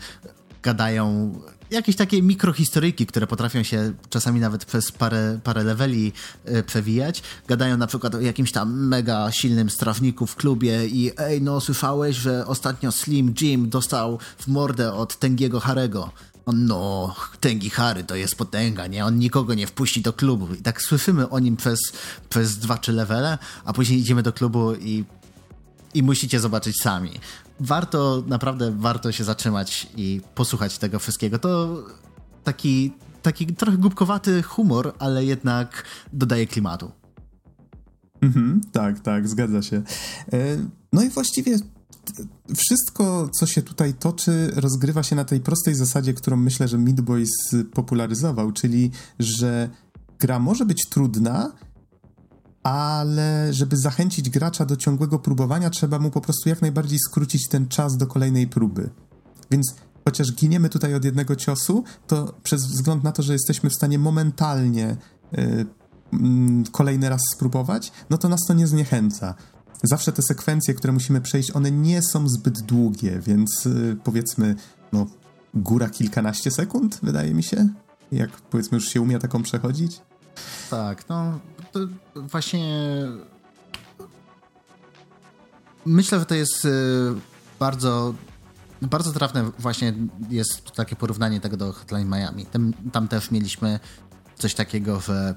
[0.63, 1.33] gadają
[1.71, 6.13] jakieś takie mikrohistoryjki, które potrafią się czasami nawet przez parę, parę leveli
[6.49, 7.23] y, przewijać.
[7.47, 12.15] Gadają na przykład o jakimś tam mega silnym strażniku w klubie i ej, no słyszałeś,
[12.15, 16.11] że ostatnio Slim Jim dostał w mordę od Tengiego Harego
[16.51, 19.05] no, Tengi Harry to jest potęga, nie?
[19.05, 20.53] On nikogo nie wpuści do klubu.
[20.53, 21.79] I tak słyszymy o nim przez,
[22.29, 25.05] przez dwa, trzy levele, a później idziemy do klubu i,
[25.93, 27.11] i musicie zobaczyć sami.
[27.59, 31.39] Warto, naprawdę warto się zatrzymać i posłuchać tego wszystkiego.
[31.39, 31.83] To
[32.43, 35.83] taki, taki trochę głupkowaty humor, ale jednak
[36.13, 36.91] dodaje klimatu.
[38.21, 39.81] Mhm, tak, tak, zgadza się.
[40.33, 40.57] E,
[40.93, 41.57] no i właściwie
[42.55, 47.01] wszystko, co się tutaj toczy, rozgrywa się na tej prostej zasadzie, którą myślę, że Meat
[47.01, 47.29] Boys
[47.73, 49.69] popularyzował, czyli że
[50.19, 51.51] gra może być trudna,
[52.63, 57.67] ale żeby zachęcić gracza do ciągłego próbowania, trzeba mu po prostu jak najbardziej skrócić ten
[57.67, 58.89] czas do kolejnej próby.
[59.51, 59.75] Więc
[60.05, 63.99] chociaż giniemy tutaj od jednego ciosu, to przez wzgląd na to, że jesteśmy w stanie
[63.99, 64.97] momentalnie
[65.31, 65.65] yy,
[66.71, 69.35] kolejny raz spróbować, no to nas to nie zniechęca
[69.83, 74.55] zawsze te sekwencje, które musimy przejść, one nie są zbyt długie, więc y, powiedzmy,
[74.93, 75.07] no,
[75.53, 77.67] góra kilkanaście sekund, wydaje mi się.
[78.11, 80.01] Jak powiedzmy już się umie taką przechodzić.
[80.69, 81.39] Tak, no
[82.15, 82.87] właśnie
[85.85, 86.69] myślę, że to jest y,
[87.59, 88.13] bardzo
[88.81, 89.93] bardzo trafne właśnie
[90.29, 92.45] jest takie porównanie tego do Hotline Miami.
[92.45, 93.79] Tam, tam też mieliśmy
[94.35, 95.35] coś takiego, że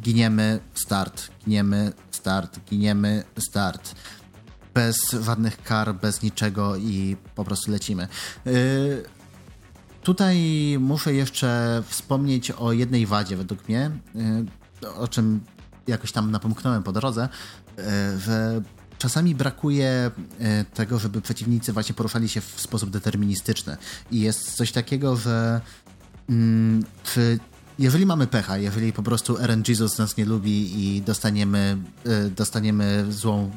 [0.00, 3.94] giniemy, start, giniemy, start, giniemy, start.
[4.74, 8.08] Bez żadnych kar, bez niczego i po prostu lecimy.
[8.44, 8.52] Yy,
[10.02, 10.36] tutaj
[10.80, 13.90] muszę jeszcze wspomnieć o jednej wadzie według mnie,
[14.82, 15.40] yy, o czym
[15.86, 17.28] jakoś tam napomknąłem po drodze,
[17.76, 17.84] yy,
[18.18, 18.62] że
[18.98, 20.10] czasami brakuje
[20.74, 23.76] tego, żeby przeciwnicy właśnie poruszali się w sposób deterministyczny.
[24.10, 25.60] I jest coś takiego, że
[26.28, 27.38] mm, czy
[27.78, 31.76] jeżeli mamy pecha, jeżeli po prostu Eren Jesus nas nie lubi i dostaniemy,
[32.06, 33.50] e, dostaniemy złą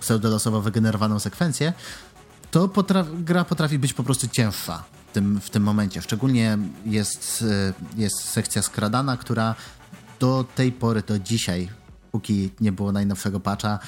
[0.00, 1.72] pseudolosowo wygenerowaną sekwencję,
[2.50, 6.02] to potra gra potrafi być po prostu cięższa w tym, w tym momencie.
[6.02, 9.54] Szczególnie jest, e, jest sekcja skradana, która
[10.20, 11.68] do tej pory, do dzisiaj,
[12.12, 13.78] póki nie było najnowszego patcha,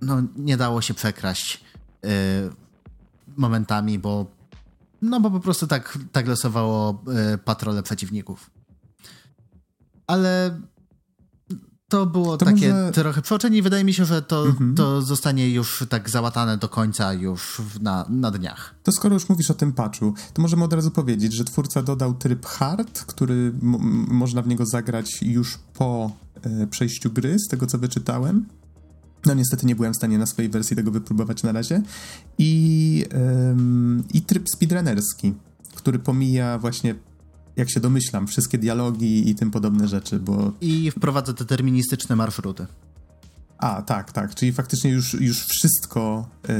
[0.00, 1.64] no nie dało się przekraść
[2.02, 2.10] yy,
[3.36, 4.26] momentami, bo
[5.02, 8.50] no bo po prostu tak, tak losowało yy, patrole przeciwników.
[10.06, 10.60] Ale
[11.88, 12.92] to było to takie może...
[12.92, 14.74] trochę przeoczenie i wydaje mi się, że to, mhm.
[14.74, 18.74] to zostanie już tak załatane do końca już na, na dniach.
[18.82, 22.14] To skoro już mówisz o tym patchu, to możemy od razu powiedzieć, że twórca dodał
[22.14, 23.52] tryb hard, który
[24.08, 26.10] można w niego zagrać już po
[26.42, 28.46] e, przejściu gry, z tego co wyczytałem.
[29.26, 31.82] No niestety nie byłem w stanie na swojej wersji tego wypróbować na razie.
[32.38, 33.04] I,
[33.50, 35.34] ym, i tryb speedrunnerski,
[35.74, 36.94] który pomija właśnie
[37.56, 40.52] jak się domyślam, wszystkie dialogi i tym podobne rzeczy, bo...
[40.60, 42.66] I wprowadza deterministyczne marszruty.
[43.64, 44.34] A, tak, tak.
[44.34, 46.52] Czyli faktycznie już, już wszystko y,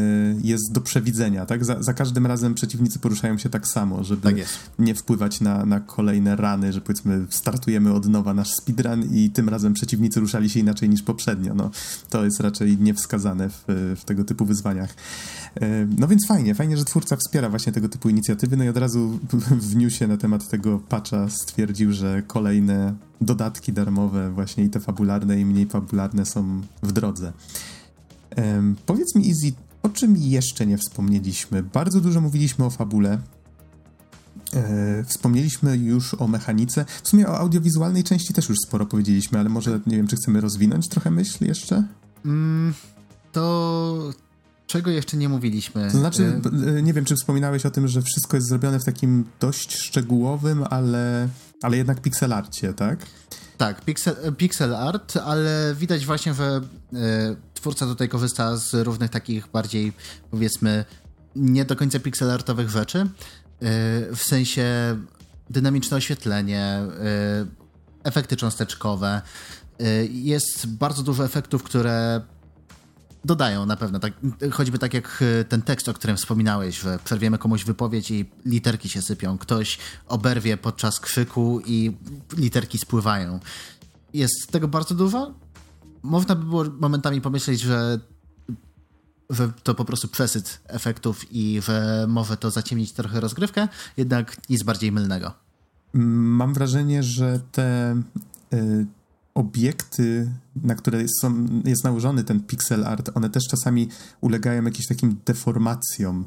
[0.42, 1.64] jest do przewidzenia, tak?
[1.64, 4.34] Za, za, każdym razem przeciwnicy poruszają się tak samo, żeby tak
[4.78, 9.48] nie wpływać na, na kolejne rany, że powiedzmy startujemy od nowa nasz speedrun i tym
[9.48, 11.54] razem przeciwnicy ruszali się inaczej niż poprzednio.
[11.54, 11.70] No,
[12.10, 13.64] to jest raczej niewskazane w,
[13.96, 14.94] w tego typu wyzwaniach.
[15.60, 18.76] E, no więc fajnie, fajnie, że twórca wspiera właśnie tego typu inicjatywy, no i od
[18.76, 19.18] razu
[19.50, 22.94] w newsie na temat tego patcha stwierdził, że kolejne
[23.24, 27.32] dodatki darmowe, właśnie i te fabularne, i mniej fabularne są w drodze.
[28.36, 29.52] Um, powiedz mi, Easy,
[29.82, 31.62] o czym jeszcze nie wspomnieliśmy?
[31.62, 33.18] Bardzo dużo mówiliśmy o fabule.
[34.54, 36.84] E, wspomnieliśmy już o mechanice.
[37.02, 40.40] W sumie o audiowizualnej części też już sporo powiedzieliśmy, ale może nie wiem, czy chcemy
[40.40, 41.84] rozwinąć trochę myśl jeszcze?
[42.24, 42.74] Mm,
[43.32, 44.12] to
[44.66, 45.90] Czego jeszcze nie mówiliśmy?
[45.92, 46.40] To znaczy,
[46.76, 50.64] y- nie wiem, czy wspominałeś o tym, że wszystko jest zrobione w takim dość szczegółowym,
[50.70, 51.28] ale,
[51.62, 53.06] ale jednak pixelarcie, tak?
[53.56, 56.60] Tak, pixel, pixel art, ale widać właśnie, że
[56.92, 56.96] y,
[57.54, 59.92] twórca tutaj korzysta z różnych takich bardziej,
[60.30, 60.84] powiedzmy,
[61.36, 62.98] nie do końca pixelartowych rzeczy.
[62.98, 63.06] Y,
[64.16, 64.64] w sensie
[65.50, 66.80] dynamiczne oświetlenie,
[68.04, 69.22] efekty cząsteczkowe.
[70.10, 72.20] Jest bardzo dużo efektów, które
[73.24, 74.12] dodają na pewno, tak,
[74.52, 78.88] choćby tak jak e, ten tekst, o którym wspominałeś, że przerwiemy komuś wypowiedź i literki
[78.88, 79.78] się sypią, ktoś
[80.08, 81.96] oberwie podczas krzyku i
[82.36, 83.40] literki spływają.
[84.14, 85.34] Jest tego bardzo dużo.
[86.02, 87.98] Można by było momentami pomyśleć, że,
[89.30, 94.62] że to po prostu przesyt efektów i że może to zaciemnić trochę rozgrywkę, jednak nic
[94.62, 95.32] bardziej mylnego.
[95.92, 97.96] Mam wrażenie, że te...
[98.52, 99.03] Y
[99.34, 103.88] obiekty, na które są, jest nałożony ten pixel art, one też czasami
[104.20, 106.24] ulegają jakimś takim deformacjom.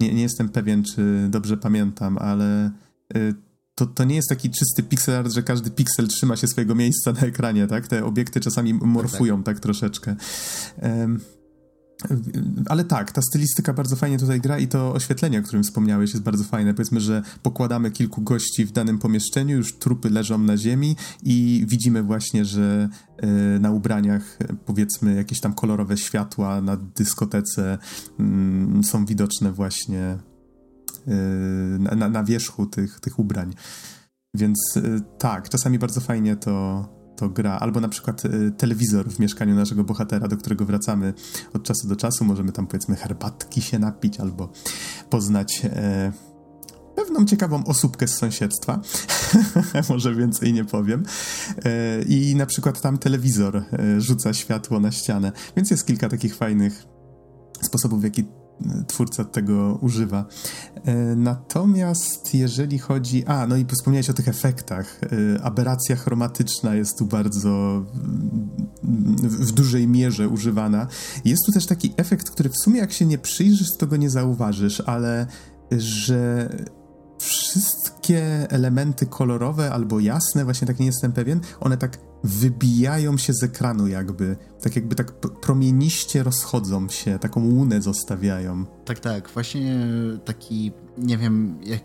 [0.00, 2.70] Nie, nie jestem pewien, czy dobrze pamiętam, ale
[3.16, 3.34] y,
[3.74, 7.12] to, to nie jest taki czysty pixel art, że każdy piksel trzyma się swojego miejsca
[7.12, 7.88] na ekranie, tak?
[7.88, 9.54] Te obiekty czasami morfują tak, tak.
[9.54, 10.16] tak troszeczkę.
[12.66, 16.24] Ale tak, ta stylistyka bardzo fajnie tutaj gra i to oświetlenie, o którym wspomniałeś, jest
[16.24, 16.74] bardzo fajne.
[16.74, 22.02] Powiedzmy, że pokładamy kilku gości w danym pomieszczeniu, już trupy leżą na ziemi i widzimy
[22.02, 27.78] właśnie, że e, na ubraniach powiedzmy jakieś tam kolorowe światła na dyskotece
[28.18, 30.18] mm, są widoczne właśnie
[31.08, 31.14] e,
[31.96, 33.54] na, na wierzchu tych, tych ubrań.
[34.34, 36.88] Więc e, tak, czasami bardzo fajnie to,
[37.22, 41.14] to gra, albo na przykład y, telewizor w mieszkaniu naszego bohatera, do którego wracamy
[41.54, 42.24] od czasu do czasu.
[42.24, 44.52] Możemy tam powiedzmy herbatki się napić, albo
[45.10, 46.12] poznać e,
[46.96, 48.80] pewną ciekawą osóbkę z sąsiedztwa.
[49.88, 51.02] Może więcej nie powiem.
[51.64, 55.32] E, I na przykład tam telewizor e, rzuca światło na ścianę.
[55.56, 56.84] Więc jest kilka takich fajnych
[57.62, 58.24] sposobów, w jaki
[58.86, 60.24] twórca tego używa.
[60.84, 63.26] E, natomiast jeżeli chodzi.
[63.26, 65.00] A, no i wspomniałeś o tych efektach.
[65.36, 67.84] E, aberracja chromatyczna jest tu bardzo
[69.22, 70.86] w dużej mierze używana.
[71.24, 74.10] Jest tu też taki efekt, który w sumie jak się nie przyjrzysz, to go nie
[74.10, 75.26] zauważysz, ale
[75.70, 76.48] że
[78.02, 83.42] wszystkie elementy kolorowe albo jasne, właśnie tak nie jestem pewien, one tak wybijają się z
[83.42, 88.64] ekranu jakby, tak jakby tak promieniście rozchodzą się, taką łunę zostawiają.
[88.84, 89.86] Tak, tak, właśnie
[90.24, 91.80] taki, nie wiem, jak,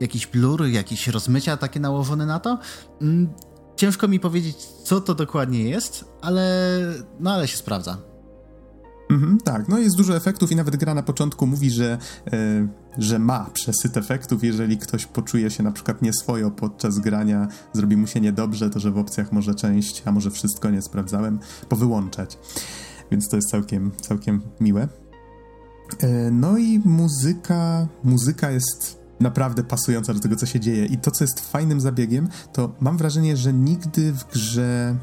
[0.00, 2.58] jakiś blur, jakieś rozmycia takie nałożone na to.
[3.02, 3.28] Mm,
[3.76, 6.78] ciężko mi powiedzieć, co to dokładnie jest, ale
[7.20, 8.13] no ale się sprawdza.
[9.14, 11.98] Mhm, tak, no jest dużo efektów i nawet gra na początku mówi, że,
[12.32, 12.68] e,
[12.98, 14.44] że ma przesyt efektów.
[14.44, 18.90] Jeżeli ktoś poczuje się na przykład nieswojo podczas grania, zrobi mu się niedobrze, to że
[18.90, 21.38] w opcjach może część, a może wszystko nie sprawdzałem,
[21.68, 22.38] powyłączać.
[23.10, 24.88] więc to jest całkiem, całkiem miłe.
[26.00, 30.86] E, no i muzyka, muzyka jest naprawdę pasująca do tego, co się dzieje.
[30.86, 34.96] I to, co jest fajnym zabiegiem, to mam wrażenie, że nigdy w grze.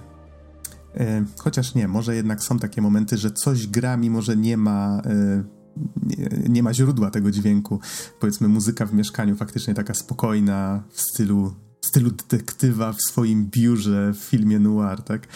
[0.96, 5.02] E, chociaż nie, może jednak są takie momenty, że coś gra, mimo że nie ma.
[5.06, 5.44] E,
[6.50, 7.80] nie, ma źródła tego dźwięku.
[8.20, 14.14] Powiedzmy, muzyka w mieszkaniu faktycznie taka spokojna, w stylu w stylu detektywa w swoim biurze
[14.14, 15.28] w filmie noir, tak?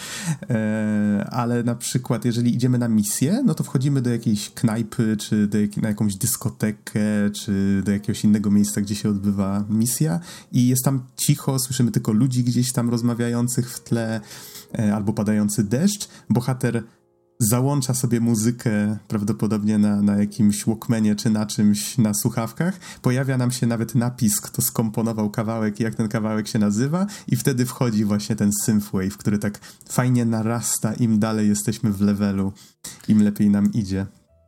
[0.50, 5.48] E, ale na przykład, jeżeli idziemy na misję, no to wchodzimy do jakiejś knajpy, czy
[5.48, 7.02] do jak, na jakąś dyskotekę,
[7.34, 10.20] czy do jakiegoś innego miejsca, gdzie się odbywa misja
[10.52, 14.22] i jest tam cicho, słyszymy tylko ludzi gdzieś tam rozmawiających w tle,
[14.94, 16.08] albo padający deszcz.
[16.30, 16.84] Bohater
[17.40, 23.52] załącza sobie muzykę prawdopodobnie na, na jakimś Walkmanie czy na czymś na słuchawkach, pojawia nam
[23.52, 28.06] się nawet napis, kto skomponował kawałek i jak ten kawałek się nazywa i wtedy wchodzi
[28.06, 32.54] właśnie ten synthwave, który tak fajnie narasta im dalej jesteśmy w levelu,
[33.08, 34.06] im lepiej nam idzie.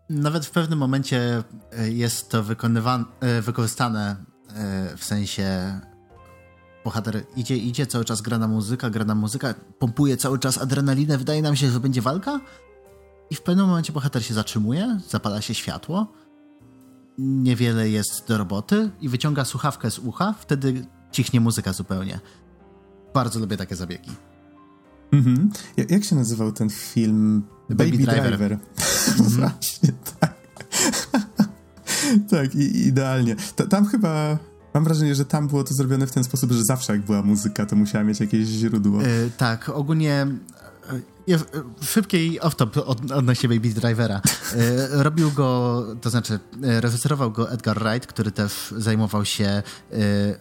[0.10, 3.04] Nawet w pewnym momencie e, jest to wykonywane,
[3.41, 4.16] wykorzystane
[4.56, 5.80] e, w sensie
[6.88, 11.18] bohater idzie, idzie, cały czas gra na muzyka, gra na muzyka, pompuje cały czas adrenalinę,
[11.18, 12.39] wydaje nam się, że będzie walka,
[13.30, 16.07] i w pewnym momencie bohater się zatrzymuje, zapala się światło,
[17.18, 22.19] niewiele jest do roboty i wyciąga słuchawkę z ucha, wtedy cichnie muzyka zupełnie.
[23.14, 24.11] Bardzo lubię takie zabiegi.
[25.11, 25.49] Mhm.
[25.89, 27.43] Jak się nazywał ten film?
[27.69, 28.38] Baby, Baby Driver.
[28.38, 28.57] Driver.
[29.07, 29.30] Mhm.
[29.30, 30.35] Właśnie, tak.
[32.31, 33.35] tak, i, idealnie.
[33.69, 34.38] tam chyba
[34.73, 37.65] Mam wrażenie, że tam było to zrobione w ten sposób, że zawsze jak była muzyka,
[37.65, 39.02] to musiała mieć jakieś źródło.
[39.02, 40.27] Yy, tak, ogólnie
[41.27, 41.38] ja,
[41.81, 44.22] szybkiej off-top od, odnośnie Baby Drivera.
[44.53, 49.64] E, robił go, to znaczy e, reżyserował go Edgar Wright, który też zajmował się e,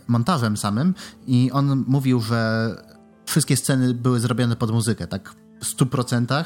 [0.08, 0.94] montażem samym
[1.26, 2.70] i on mówił, że
[3.24, 6.44] wszystkie sceny były zrobione pod muzykę, tak w 100%,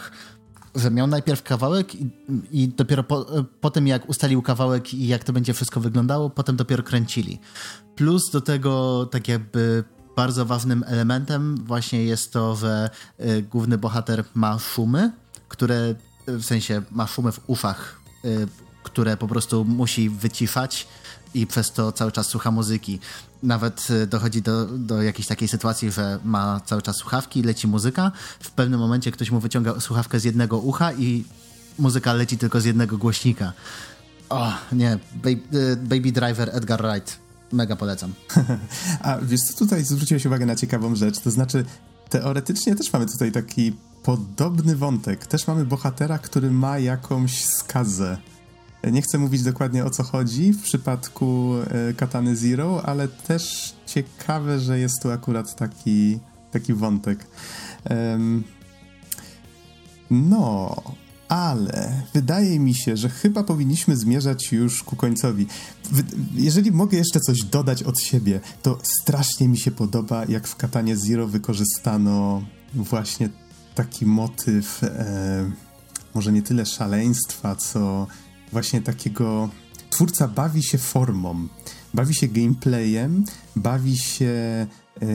[0.75, 2.11] że miał najpierw kawałek i,
[2.51, 3.27] i dopiero po,
[3.61, 7.39] po, tym, jak ustalił kawałek i jak to będzie wszystko wyglądało, potem dopiero kręcili.
[7.97, 9.85] Plus do tego tak jakby
[10.17, 12.91] bardzo ważnym elementem właśnie jest to, że
[13.21, 15.13] y, główny bohater ma szumy,
[15.49, 15.95] które
[16.29, 18.47] y, w sensie ma szumy w uszach, y,
[18.83, 20.87] które po prostu musi wyciszać
[21.35, 22.99] i przez to cały czas słucha muzyki.
[23.43, 28.13] Nawet dochodzi do, do jakiejś takiej sytuacji, że ma cały czas słuchawki, leci muzyka.
[28.41, 31.25] W pewnym momencie ktoś mu wyciąga słuchawkę z jednego ucha i
[31.79, 33.53] muzyka leci tylko z jednego głośnika.
[34.29, 34.99] O, nie.
[35.15, 37.19] Baby, Baby Driver Edgar Wright
[37.53, 38.15] mega polecam.
[39.03, 41.65] A wiesz tutaj zwróciłeś uwagę na ciekawą rzecz, to znaczy
[42.09, 45.27] teoretycznie też mamy tutaj taki podobny wątek.
[45.27, 48.19] Też mamy bohatera, który ma jakąś skazę.
[48.93, 54.61] Nie chcę mówić dokładnie o co chodzi w przypadku e, Katany Zero, ale też ciekawe,
[54.61, 56.19] że jest tu akurat taki,
[56.51, 57.27] taki wątek.
[60.11, 60.77] No,
[61.29, 65.47] ale wydaje mi się, że chyba powinniśmy zmierzać już ku końcowi.
[66.35, 70.97] Jeżeli mogę jeszcze coś dodać od siebie, to strasznie mi się podoba, jak w Katanie
[70.97, 72.43] Zero wykorzystano
[72.75, 73.29] właśnie
[73.75, 75.51] taki motyw, e,
[76.15, 78.07] może nie tyle szaleństwa, co
[78.53, 79.49] właśnie takiego.
[79.91, 81.49] Twórca bawi się formą,
[81.95, 83.25] bawi się gameplayem,
[83.57, 84.67] bawi się.
[85.03, 85.07] E,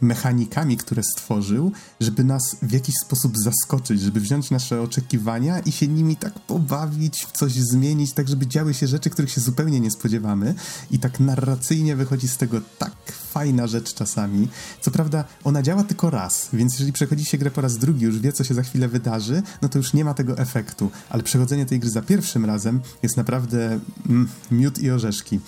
[0.00, 5.88] mechanikami, które stworzył, żeby nas w jakiś sposób zaskoczyć, żeby wziąć nasze oczekiwania i się
[5.88, 10.54] nimi tak pobawić, coś zmienić, tak żeby działy się rzeczy, których się zupełnie nie spodziewamy
[10.90, 12.96] i tak narracyjnie wychodzi z tego tak
[13.36, 14.48] fajna rzecz czasami.
[14.80, 18.18] Co prawda ona działa tylko raz, więc jeżeli przechodzi się grę po raz drugi, już
[18.18, 21.66] wie, co się za chwilę wydarzy, no to już nie ma tego efektu, ale przechodzenie
[21.66, 25.40] tej gry za pierwszym razem jest naprawdę mm, miód i orzeszki.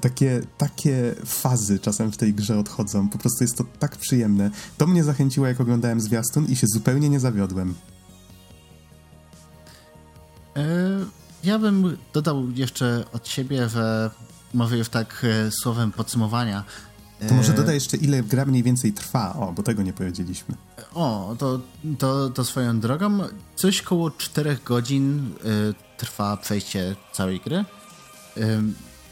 [0.00, 4.50] Takie, takie fazy czasem w tej grze odchodzą, po prostu jest to tak przyjemne.
[4.78, 7.74] To mnie zachęciło, jak oglądałem zwiastun i się zupełnie nie zawiodłem.
[10.56, 10.62] E,
[11.44, 14.10] ja bym dodał jeszcze od siebie, że
[14.54, 16.64] może już tak e, słowem podsumowania,
[17.28, 19.34] to może e, dodaj jeszcze, ile gra mniej więcej trwa.
[19.34, 20.54] O, bo tego nie powiedzieliśmy.
[20.94, 21.60] O, to,
[21.98, 23.18] to, to swoją drogą.
[23.56, 25.34] Coś koło 4 godzin
[25.70, 27.64] y, trwa przejście całej gry.
[28.36, 28.62] Y,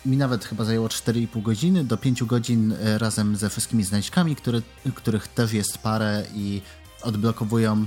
[0.07, 4.63] mi nawet chyba zajęło 4,5 godziny do 5 godzin y, razem ze wszystkimi znajdźkami, które,
[4.95, 6.63] których też jest parę i
[7.03, 7.87] odblokowują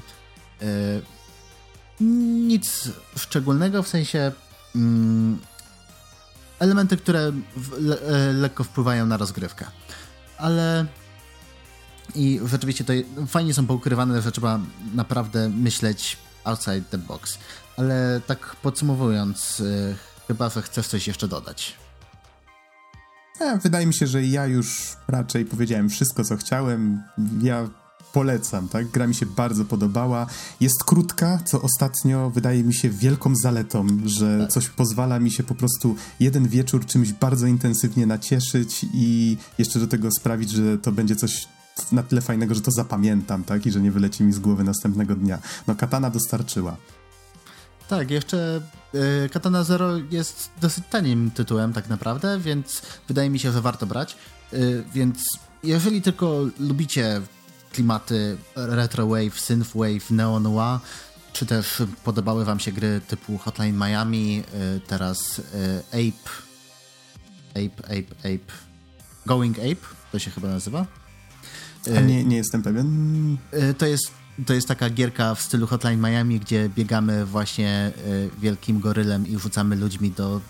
[2.00, 4.32] nic szczególnego, w sensie
[4.76, 5.40] mm,
[6.60, 7.98] elementy, które w, le,
[8.34, 9.66] lekko wpływają na rozgrywkę
[10.38, 10.86] ale
[12.16, 12.94] i rzeczywiście to
[13.28, 14.60] fajnie są poukrywane, że trzeba
[14.94, 17.38] naprawdę myśleć outside the box.
[17.78, 19.96] Ale tak podsumowując, yy,
[20.28, 21.78] chyba że chcesz coś jeszcze dodać.
[23.40, 27.04] E, wydaje mi się, że ja już raczej powiedziałem wszystko, co chciałem.
[27.42, 27.70] Ja
[28.14, 28.88] polecam, tak?
[28.88, 30.28] Gra mi się bardzo podobała.
[30.60, 35.56] Jest krótka, co ostatnio wydaje mi się wielką zaletą, że coś pozwala mi się po
[35.56, 41.16] prostu jeden wieczór czymś bardzo intensywnie nacieszyć i jeszcze do tego sprawić, że to będzie
[41.16, 41.48] coś
[41.92, 43.66] na tyle fajnego, że to zapamiętam, tak?
[43.66, 45.40] I że nie wyleci mi z głowy następnego dnia.
[45.68, 46.78] No, Katana dostarczyła.
[47.88, 48.62] Tak, jeszcze
[49.26, 53.86] y, Katana Zero jest dosyć tanim tytułem tak naprawdę, więc wydaje mi się, że warto
[53.86, 54.18] brać.
[54.54, 55.24] Y, więc
[55.64, 57.22] jeżeli tylko lubicie
[57.74, 60.80] klimaty retrowave, synthwave, neo-noir,
[61.34, 64.44] czy też podobały wam się gry typu Hotline Miami,
[64.78, 65.42] y, teraz
[65.88, 66.30] Ape,
[67.50, 68.54] Ape, Ape, Ape,
[69.26, 70.86] Going Ape, to się chyba nazywa.
[71.98, 73.38] A nie, nie jestem pewien.
[73.78, 74.12] To jest
[74.46, 79.40] to jest taka gierka w stylu Hotline Miami, gdzie biegamy właśnie y, wielkim gorylem i
[79.40, 80.42] rzucamy ludźmi do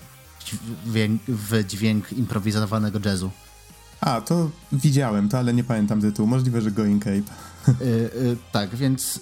[0.86, 3.32] dźwięk, w dźwięk improwizowanego jazzu.
[4.06, 6.28] A, to widziałem to, ale nie pamiętam tytułu.
[6.28, 7.18] Możliwe, że Going Cape.
[7.82, 9.20] Y, y, tak, więc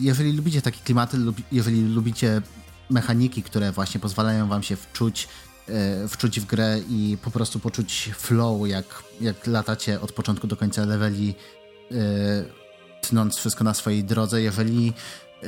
[0.00, 2.42] jeżeli lubicie takie klimaty, lub, jeżeli lubicie
[2.90, 5.28] mechaniki, które właśnie pozwalają wam się wczuć,
[6.08, 10.84] wczuć w grę i po prostu poczuć flow, jak, jak latacie od początku do końca
[10.84, 11.34] leveli
[13.00, 14.92] tnąc wszystko na swojej drodze, jeżeli
[15.42, 15.46] e,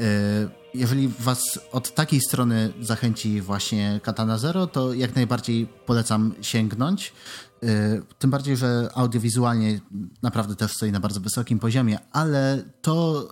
[0.75, 7.13] jeżeli was od takiej strony zachęci właśnie Katana Zero, to jak najbardziej polecam sięgnąć.
[7.63, 9.81] E, tym bardziej, że audiowizualnie
[10.23, 13.29] naprawdę też stoi na bardzo wysokim poziomie, ale to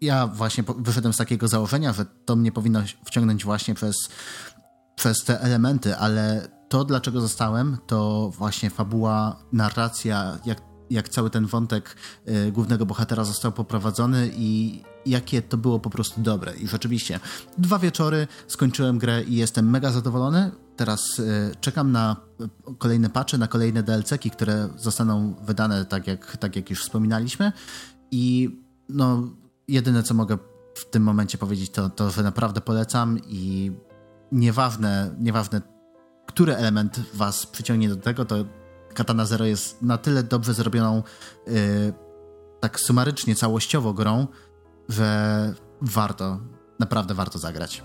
[0.00, 3.96] ja właśnie wyszedłem z takiego założenia, że to mnie powinno wciągnąć właśnie przez,
[4.96, 11.46] przez te elementy, ale to, dlaczego zostałem, to właśnie fabuła, narracja, jak jak cały ten
[11.46, 11.96] wątek
[12.28, 16.54] y, głównego bohatera został poprowadzony i jakie to było po prostu dobre.
[16.54, 17.20] I rzeczywiście,
[17.58, 20.50] dwa wieczory skończyłem grę i jestem mega zadowolony.
[20.76, 22.16] Teraz y, czekam na
[22.78, 27.52] kolejne patche, na kolejne DLC-ki, które zostaną wydane, tak jak, tak jak już wspominaliśmy.
[28.10, 28.56] I
[28.88, 29.22] no,
[29.68, 30.38] jedyne co mogę
[30.74, 33.72] w tym momencie powiedzieć, to, to że naprawdę polecam i
[34.32, 35.62] nieważne, nieważne,
[36.26, 38.36] który element was przyciągnie do tego, to
[38.94, 41.02] Katana Zero jest na tyle dobrze zrobioną,
[41.46, 41.52] yy,
[42.60, 44.26] tak sumarycznie, całościowo grą,
[44.88, 46.40] że warto,
[46.78, 47.82] naprawdę warto zagrać.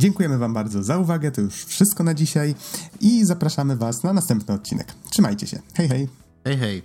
[0.00, 2.54] Dziękujemy Wam bardzo za uwagę, to już wszystko na dzisiaj
[3.00, 4.94] i zapraszamy Was na następny odcinek.
[5.10, 5.58] Trzymajcie się.
[5.74, 6.08] Hej, hej.
[6.44, 6.82] Hej, hej.